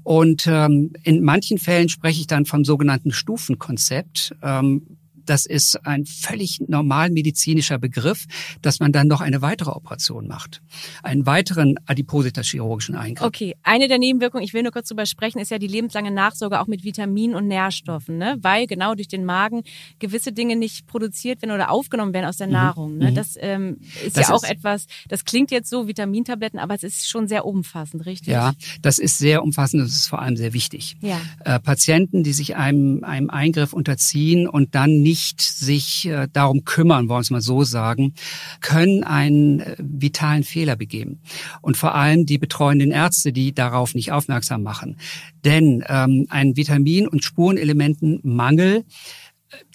Und 0.03 0.47
ähm, 0.47 0.93
in 1.03 1.23
manchen 1.23 1.59
Fällen 1.59 1.89
spreche 1.89 2.21
ich 2.21 2.27
dann 2.27 2.45
vom 2.45 2.65
sogenannten 2.65 3.13
Stufenkonzept. 3.13 4.35
Ähm, 4.43 4.99
das 5.27 5.47
ist 5.47 5.85
ein 5.87 6.07
völlig 6.07 6.61
normal 6.67 7.11
medizinischer 7.11 7.79
Begriff, 7.79 8.27
dass 8.61 8.81
man 8.81 8.93
dann 8.93 9.09
noch 9.09 9.21
eine 9.21 9.43
weitere 9.43 9.71
Operation 9.71 10.27
macht. 10.27 10.63
Einen 11.03 11.27
weiteren 11.27 11.77
Adipositas-chirurgischen 11.87 12.95
Eingriff. 12.97 13.27
Okay, 13.27 13.55
eine 13.63 13.89
der 13.89 13.99
Nebenwirkungen, 13.99 14.45
ich 14.45 14.55
will 14.55 14.63
nur 14.63 14.73
kurz 14.73 14.89
drüber 14.89 15.07
sprechen, 15.07 15.39
ist 15.39 15.51
ja 15.51 15.59
die 15.59 15.67
lebenslange 15.67 16.11
Nachsorge 16.11 16.61
auch 16.61 16.67
mit 16.67 16.85
Vitaminen 16.85 17.37
und 17.37 17.49
Nährstoffen, 17.49 18.19
ne? 18.19 18.37
weil 18.41 18.67
genau 18.67 18.95
durch 18.95 19.09
den 19.09 19.25
Magen 19.25 19.63
gewisse 19.99 20.33
Dinge 20.33 20.57
nicht 20.57 20.87
produziert 20.87 21.43
werden 21.43 21.53
oder 21.53 21.71
aufgenommen 21.71 22.13
werden 22.15 22.27
aus 22.27 22.37
der 22.37 22.47
mhm. 22.47 22.53
Nahrung. 22.53 22.99
Ne? 22.99 23.11
Mhm. 23.11 23.15
Das 23.15 23.37
ähm, 23.39 23.79
ist 24.05 24.17
das 24.17 24.29
ja 24.29 24.35
auch 24.35 24.43
ist, 24.43 24.51
etwas, 24.51 24.87
das 25.09 25.25
klingt 25.25 25.51
jetzt 25.51 25.71
so, 25.71 25.87
Vitamintabletten, 25.87 26.59
aber 26.59 26.75
es 26.75 26.83
ist 26.83 27.09
schon 27.09 27.29
sehr 27.29 27.45
umfassend, 27.45 28.07
richtig? 28.07 28.29
Ja, 28.29 28.53
das 28.81 28.99
ist 28.99 29.19
sehr 29.19 29.43
umfassend, 29.43 29.83
das 29.83 29.93
ist 29.93 30.07
vor 30.09 30.21
allem 30.21 30.37
sehr 30.37 30.53
wichtig. 30.53 30.97
Ja. 31.01 31.21
Äh, 31.45 31.61
Patienten, 31.61 32.23
die 32.23 32.33
sich 32.33 32.57
einem, 32.57 33.05
einem 33.05 33.31
Eingriff 33.31 33.73
unterziehen 33.73 34.49
und 34.49 34.75
dann 34.75 35.01
nicht 35.01 35.12
nicht 35.13 35.43
sich 35.43 36.07
äh, 36.07 36.27
darum 36.33 36.65
kümmern, 36.65 37.11
wollen 37.11 37.19
wir 37.19 37.21
es 37.21 37.31
mal 37.31 37.43
so 37.43 37.65
sagen, 37.65 38.15
können 38.63 39.05
einen 39.05 39.61
äh, 39.61 39.77
vitalen 39.79 40.43
Fehler 40.43 40.75
begeben. 40.75 41.21
Und 41.61 41.77
vor 41.77 41.95
allem 41.95 42.25
die 42.25 42.39
betreuenden 42.39 42.93
Ärzte, 42.93 43.31
die 43.31 43.53
darauf 43.53 43.95
nicht 43.95 44.11
aufmerksam 44.11 44.63
machen. 44.63 44.97
Denn 45.45 45.85
ähm, 45.87 46.27
ein 46.31 46.57
Vitamin- 46.57 47.09
und 47.09 47.23
Spurenelementenmangel 47.23 48.87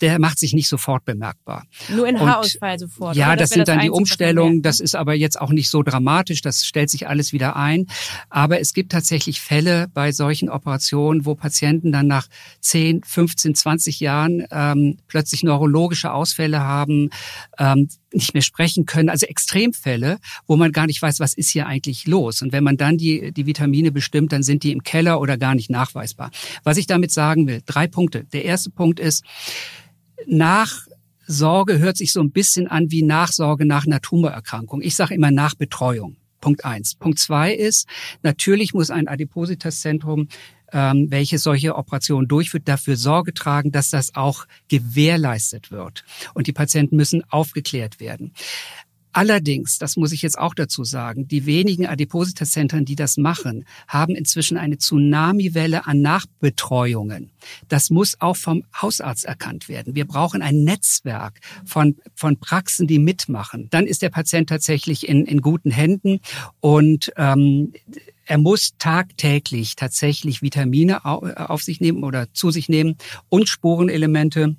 der 0.02 0.20
macht 0.20 0.40
sich 0.40 0.54
nicht 0.54 0.68
sofort 0.68 1.06
bemerkbar. 1.06 1.66
Nur 1.90 2.08
in 2.08 2.20
Haarausfall 2.20 2.80
sofort. 2.80 3.16
Ja, 3.16 3.36
das, 3.36 3.50
das 3.50 3.50
sind 3.50 3.68
das 3.68 3.76
dann 3.76 3.84
die 3.84 3.90
Umstellungen. 3.90 4.62
Das 4.62 4.80
ist 4.80 4.96
aber 4.96 5.14
jetzt 5.14 5.40
auch 5.40 5.50
nicht 5.50 5.70
so 5.70 5.84
dramatisch. 5.84 6.42
Das 6.42 6.66
stellt 6.66 6.90
sich 6.90 7.08
alles 7.08 7.34
wieder 7.34 7.56
ein. 7.56 7.88
Aber 8.30 8.60
es 8.60 8.74
gibt 8.74 8.92
tatsächlich 8.92 9.42
Fälle 9.42 9.88
bei 9.94 10.12
solchen 10.12 10.50
Operationen, 10.50 11.26
wo 11.26 11.36
Patienten 11.36 11.92
dann 11.92 12.08
nach 12.08 12.28
10, 12.62 13.04
15, 13.04 13.56
20 13.56 14.00
Jahren 14.00 14.46
ähm, 14.52 14.98
plötzlich 15.08 15.44
neurologische 15.44 16.12
Ausfälle 16.12 16.60
haben, 16.60 17.10
ähm, 17.58 17.90
nicht 18.14 18.34
mehr 18.34 18.42
sprechen 18.42 18.86
können. 18.86 19.10
Also 19.10 19.26
Extremfälle, 19.26 20.20
wo 20.46 20.56
man 20.56 20.72
gar 20.72 20.88
nicht 20.88 21.02
weiß, 21.02 21.20
was 21.20 21.34
ist 21.34 21.50
hier 21.50 21.68
eigentlich 21.68 22.08
los. 22.08 22.42
Und 22.42 22.52
wenn 22.52 22.64
man 22.64 22.78
dann 22.78 22.98
die, 22.98 23.32
die 23.32 23.46
Vitamine 23.46 23.92
bestimmt, 23.92 24.32
dann 24.32 24.44
sind 24.44 24.64
die 24.64 24.72
im 24.72 24.84
Keller 24.84 25.20
oder 25.20 25.38
gar 25.38 25.56
nicht 25.56 25.70
nachweisbar. 25.70 26.32
Was 26.64 26.78
ich 26.78 26.88
damit 26.88 27.12
sagen 27.12 27.48
will, 27.48 27.62
drei 27.66 27.88
Punkte. 27.88 28.26
Der 28.26 28.46
erste 28.46 28.70
Punkt 28.70 29.00
ist, 29.00 29.24
Nachsorge 30.26 31.80
hört 31.80 31.98
sich 31.98 32.14
so 32.14 32.22
ein 32.22 32.32
bisschen 32.32 32.68
an 32.68 32.92
wie 32.92 33.04
Nachsorge 33.04 33.66
nach 33.66 33.86
einer 33.86 34.02
Tumorerkrankung. 34.02 34.82
Ich 34.82 34.96
sage 34.96 35.14
immer 35.14 35.32
Nachbetreuung. 35.32 36.18
Punkt 36.40 36.66
eins. 36.66 36.96
Punkt 36.96 37.20
zwei 37.20 37.54
ist, 37.54 37.88
natürlich 38.22 38.74
muss 38.74 38.92
ein 38.92 39.08
Adipositas-Zentrum, 39.08 40.28
ähm, 40.74 41.08
welches 41.10 41.44
solche 41.44 41.76
Operationen 41.76 42.28
durchführt, 42.28 42.68
dafür 42.68 42.98
Sorge 42.98 43.34
tragen, 43.34 43.72
dass 43.72 43.90
das 43.90 44.16
auch 44.16 44.46
gewährleistet 44.68 45.72
wird. 45.72 46.04
Und 46.34 46.48
die 46.48 46.54
Patienten 46.54 46.96
müssen 46.96 47.24
aufgeklärt 47.30 48.00
werden. 48.00 48.34
Allerdings, 49.18 49.80
das 49.80 49.98
muss 49.98 50.12
ich 50.12 50.22
jetzt 50.22 50.38
auch 50.38 50.54
dazu 50.54 50.84
sagen, 50.84 51.28
die 51.28 51.48
wenigen 51.48 51.88
Adipositas-Zentren, 51.88 52.86
die 52.86 52.96
das 52.96 53.18
machen, 53.18 53.66
haben 53.88 54.14
inzwischen 54.14 54.58
eine 54.58 54.78
Tsunamiwelle 54.78 55.88
an 55.88 56.02
Nachbetreuungen. 56.02 57.32
Das 57.68 57.90
muss 57.90 58.22
auch 58.22 58.36
vom 58.36 58.64
Hausarzt 58.80 59.26
erkannt 59.26 59.70
werden. 59.70 59.96
Wir 59.96 60.06
brauchen 60.06 60.44
ein 60.44 60.64
Netzwerk 60.64 61.40
von, 61.66 61.96
von 62.14 62.38
Praxen, 62.38 62.86
die 62.86 63.00
mitmachen. 63.00 63.70
Dann 63.72 63.88
ist 63.88 64.04
der 64.04 64.10
Patient 64.10 64.50
tatsächlich 64.50 65.10
in, 65.10 65.26
in 65.26 65.42
guten 65.42 65.72
Händen 65.72 66.20
und 66.60 67.12
ähm, 67.18 67.74
er 68.28 68.38
muss 68.38 68.74
tagtäglich 68.78 69.76
tatsächlich 69.76 70.42
Vitamine 70.42 71.06
auf 71.06 71.64
sich 71.64 71.80
nehmen 71.80 72.04
oder 72.04 72.32
zu 72.34 72.52
sich 72.52 72.70
nehmen 72.70 72.96
und 73.30 73.50
Spurenelemente 73.50 74.58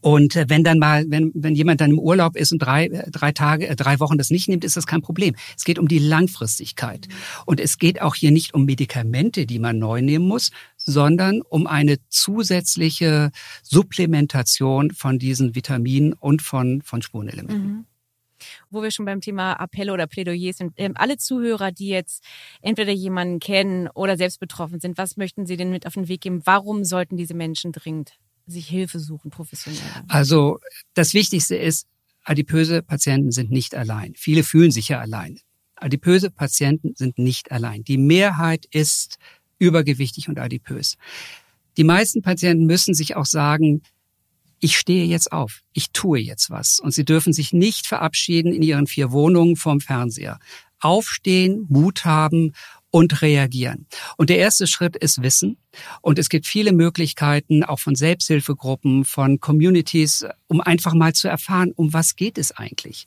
und 0.00 0.36
äh, 0.36 0.46
wenn 0.48 0.62
dann 0.62 0.78
mal, 0.78 1.04
wenn, 1.08 1.32
wenn 1.34 1.54
jemand 1.54 1.80
dann 1.80 1.90
im 1.90 1.98
Urlaub 1.98 2.36
ist 2.36 2.52
und 2.52 2.60
drei, 2.60 2.86
äh, 2.86 3.10
drei 3.10 3.32
Tage, 3.32 3.66
äh, 3.66 3.76
drei 3.76 3.98
Wochen 3.98 4.18
das 4.18 4.30
nicht 4.30 4.48
nimmt, 4.48 4.64
ist 4.64 4.76
das 4.76 4.86
kein 4.86 5.02
Problem. 5.02 5.34
Es 5.56 5.64
geht 5.64 5.78
um 5.78 5.88
die 5.88 5.98
Langfristigkeit. 5.98 7.08
Und 7.44 7.60
es 7.60 7.78
geht 7.78 8.00
auch 8.00 8.14
hier 8.14 8.30
nicht 8.30 8.54
um 8.54 8.64
Medikamente, 8.64 9.46
die 9.46 9.58
man 9.58 9.78
neu 9.78 10.00
nehmen 10.00 10.28
muss, 10.28 10.50
sondern 10.76 11.42
um 11.42 11.66
eine 11.66 11.96
zusätzliche 12.08 13.30
Supplementation 13.62 14.92
von 14.92 15.18
diesen 15.18 15.54
Vitaminen 15.54 16.12
und 16.12 16.42
von, 16.42 16.82
von 16.82 17.02
Spurenelementen. 17.02 17.62
Mhm 17.62 17.86
wo 18.70 18.82
wir 18.82 18.90
schon 18.90 19.04
beim 19.04 19.20
Thema 19.20 19.54
Appelle 19.54 19.92
oder 19.92 20.06
Plädoyer 20.06 20.52
sind. 20.52 20.72
Ähm, 20.76 20.92
alle 20.96 21.16
Zuhörer, 21.16 21.72
die 21.72 21.88
jetzt 21.88 22.24
entweder 22.62 22.92
jemanden 22.92 23.40
kennen 23.40 23.88
oder 23.88 24.16
selbst 24.16 24.40
betroffen 24.40 24.80
sind, 24.80 24.98
was 24.98 25.16
möchten 25.16 25.46
Sie 25.46 25.56
denn 25.56 25.70
mit 25.70 25.86
auf 25.86 25.94
den 25.94 26.08
Weg 26.08 26.22
geben? 26.22 26.42
Warum 26.44 26.84
sollten 26.84 27.16
diese 27.16 27.34
Menschen 27.34 27.72
dringend 27.72 28.12
sich 28.46 28.68
Hilfe 28.68 28.98
suchen, 28.98 29.30
professionell? 29.30 29.80
Also 30.08 30.58
das 30.94 31.14
Wichtigste 31.14 31.56
ist, 31.56 31.86
adipöse 32.24 32.82
Patienten 32.82 33.32
sind 33.32 33.50
nicht 33.50 33.74
allein. 33.74 34.14
Viele 34.16 34.42
fühlen 34.42 34.70
sich 34.70 34.88
ja 34.88 35.00
allein. 35.00 35.38
Adipöse 35.76 36.30
Patienten 36.30 36.94
sind 36.94 37.18
nicht 37.18 37.52
allein. 37.52 37.84
Die 37.84 37.98
Mehrheit 37.98 38.66
ist 38.70 39.18
übergewichtig 39.58 40.28
und 40.28 40.38
adipös. 40.38 40.96
Die 41.76 41.84
meisten 41.84 42.22
Patienten 42.22 42.66
müssen 42.66 42.94
sich 42.94 43.16
auch 43.16 43.24
sagen, 43.24 43.82
ich 44.60 44.76
stehe 44.76 45.06
jetzt 45.06 45.32
auf, 45.32 45.62
ich 45.72 45.90
tue 45.90 46.20
jetzt 46.20 46.50
was. 46.50 46.78
Und 46.80 46.92
sie 46.92 47.04
dürfen 47.04 47.32
sich 47.32 47.52
nicht 47.52 47.86
verabschieden 47.86 48.52
in 48.52 48.62
ihren 48.62 48.86
vier 48.86 49.10
Wohnungen 49.10 49.56
vorm 49.56 49.80
Fernseher. 49.80 50.38
Aufstehen, 50.80 51.66
Mut 51.68 52.04
haben 52.04 52.52
und 52.90 53.22
reagieren. 53.22 53.86
Und 54.16 54.30
der 54.30 54.38
erste 54.38 54.66
Schritt 54.66 54.96
ist 54.96 55.22
Wissen. 55.22 55.56
Und 56.00 56.18
es 56.18 56.28
gibt 56.28 56.46
viele 56.46 56.72
Möglichkeiten, 56.72 57.62
auch 57.62 57.78
von 57.78 57.94
Selbsthilfegruppen, 57.94 59.04
von 59.04 59.38
Communities, 59.38 60.26
um 60.48 60.60
einfach 60.60 60.94
mal 60.94 61.12
zu 61.12 61.28
erfahren, 61.28 61.72
um 61.76 61.92
was 61.92 62.16
geht 62.16 62.36
es 62.38 62.50
eigentlich. 62.50 63.06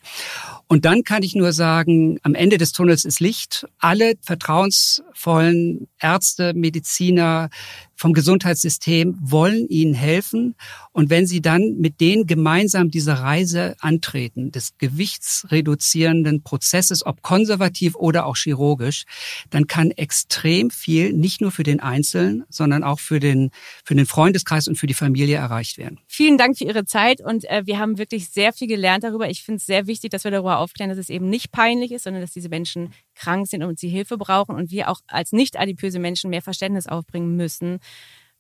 Und 0.68 0.86
dann 0.86 1.04
kann 1.04 1.24
ich 1.24 1.36
nur 1.36 1.52
sagen, 1.52 2.20
am 2.24 2.36
Ende 2.36 2.58
des 2.58 2.72
Tunnels 2.72 3.04
ist 3.04 3.20
Licht. 3.20 3.68
Alle 3.80 4.14
vertrauensvollen 4.22 5.90
Ärzte, 6.00 6.54
Mediziner 6.54 7.50
vom 7.96 8.14
Gesundheitssystem 8.14 9.18
wollen 9.22 9.68
ihnen 9.68 9.94
helfen. 9.94 10.56
Und 10.92 11.10
wenn 11.10 11.26
sie 11.26 11.42
dann 11.42 11.78
mit 11.78 12.02
denen 12.02 12.28
gemeinsam 12.28 12.92
diese 12.92 13.20
Reise 13.20 13.76
antreten, 13.80 14.52
des 14.52 14.78
gewichtsreduzierenden 14.78 16.44
Prozesses, 16.44 17.06
ob 17.06 17.22
konservativ 17.22 17.96
oder 17.96 18.26
auch 18.26 18.36
chirurgisch, 18.36 19.06
dann 19.50 19.68
kann 19.68 19.92
extrem 19.92 20.70
viel, 20.70 21.14
nicht 21.14 21.42
nur 21.42 21.52
für 21.52 21.64
den 21.64 21.80
Einzelnen, 21.80 22.44
sondern 22.50 22.84
auch 22.84 23.00
für 23.00 23.20
den, 23.20 23.52
für 23.84 23.96
den 23.96 24.06
Freundeskreis 24.06 24.68
und 24.68 24.78
für 24.78 24.88
die 24.88 24.94
Familie 24.94 25.38
erreicht 25.38 25.78
werden. 25.78 26.00
Vielen 26.08 26.38
Dank 26.38 26.58
für 26.58 26.66
Ihre 26.66 26.86
Zeit 26.86 27.22
und 27.22 27.50
äh, 27.50 27.64
wir 27.66 27.80
haben 27.80 27.98
wirklich 27.98 28.30
sehr 28.30 28.54
viel 28.54 28.68
gelernt 28.68 29.04
darüber. 29.04 29.30
Ich 29.30 29.44
finde 29.44 29.58
es 29.58 29.66
sehr 29.66 29.88
wichtig, 29.88 30.12
dass 30.12 30.24
wir 30.24 30.32
darüber 30.32 30.60
aufklären, 30.60 30.90
dass 30.90 31.00
es 31.00 31.10
eben 31.10 31.30
nicht 31.30 31.52
peinlich 31.52 31.92
ist, 31.92 32.04
sondern 32.04 32.22
dass 32.22 32.32
diese 32.32 32.50
Menschen 32.50 32.94
krank 33.16 33.48
sind 33.48 33.64
und 33.64 33.80
sie 33.80 33.90
Hilfe 33.90 34.18
brauchen 34.18 34.56
und 34.56 34.72
wir 34.72 34.90
auch 34.90 35.00
als 35.08 35.32
nicht 35.32 35.60
adipöse 35.60 36.00
Menschen 36.00 36.30
mehr 36.30 36.42
Verständnis 36.42 36.88
aufbringen 36.88 37.36
müssen, 37.36 37.80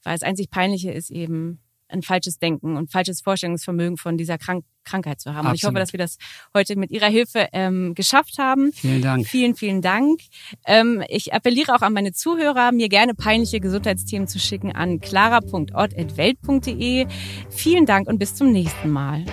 weil 0.03 0.13
das 0.13 0.23
einzig 0.23 0.49
Peinliche 0.49 0.91
ist 0.91 1.11
eben 1.11 1.59
ein 1.93 2.01
falsches 2.01 2.39
Denken 2.39 2.75
und 2.75 2.91
falsches 2.91 3.21
Vorstellungsvermögen 3.21 3.95
von 3.97 4.17
dieser 4.17 4.37
Krank 4.37 4.65
Krankheit 4.83 5.21
zu 5.21 5.33
haben. 5.33 5.47
Absolut. 5.47 5.51
Und 5.51 5.55
ich 5.55 5.63
hoffe, 5.63 5.79
dass 5.79 5.93
wir 5.93 5.97
das 5.97 6.17
heute 6.53 6.75
mit 6.75 6.91
Ihrer 6.91 7.07
Hilfe 7.07 7.47
ähm, 7.53 7.95
geschafft 7.95 8.37
haben. 8.37 8.73
Vielen 8.73 9.01
Dank. 9.01 9.25
Vielen, 9.25 9.55
vielen 9.55 9.81
Dank. 9.81 10.19
Ähm, 10.65 11.01
ich 11.07 11.33
appelliere 11.33 11.73
auch 11.73 11.81
an 11.81 11.93
meine 11.93 12.11
Zuhörer, 12.11 12.73
mir 12.73 12.89
gerne 12.89 13.13
peinliche 13.13 13.61
Gesundheitsthemen 13.61 14.27
zu 14.27 14.39
schicken 14.39 14.73
an 14.73 14.99
clara.ort.welt.de. 14.99 17.07
Vielen 17.49 17.85
Dank 17.85 18.09
und 18.09 18.19
bis 18.19 18.35
zum 18.35 18.51
nächsten 18.51 18.89
Mal. 18.89 19.23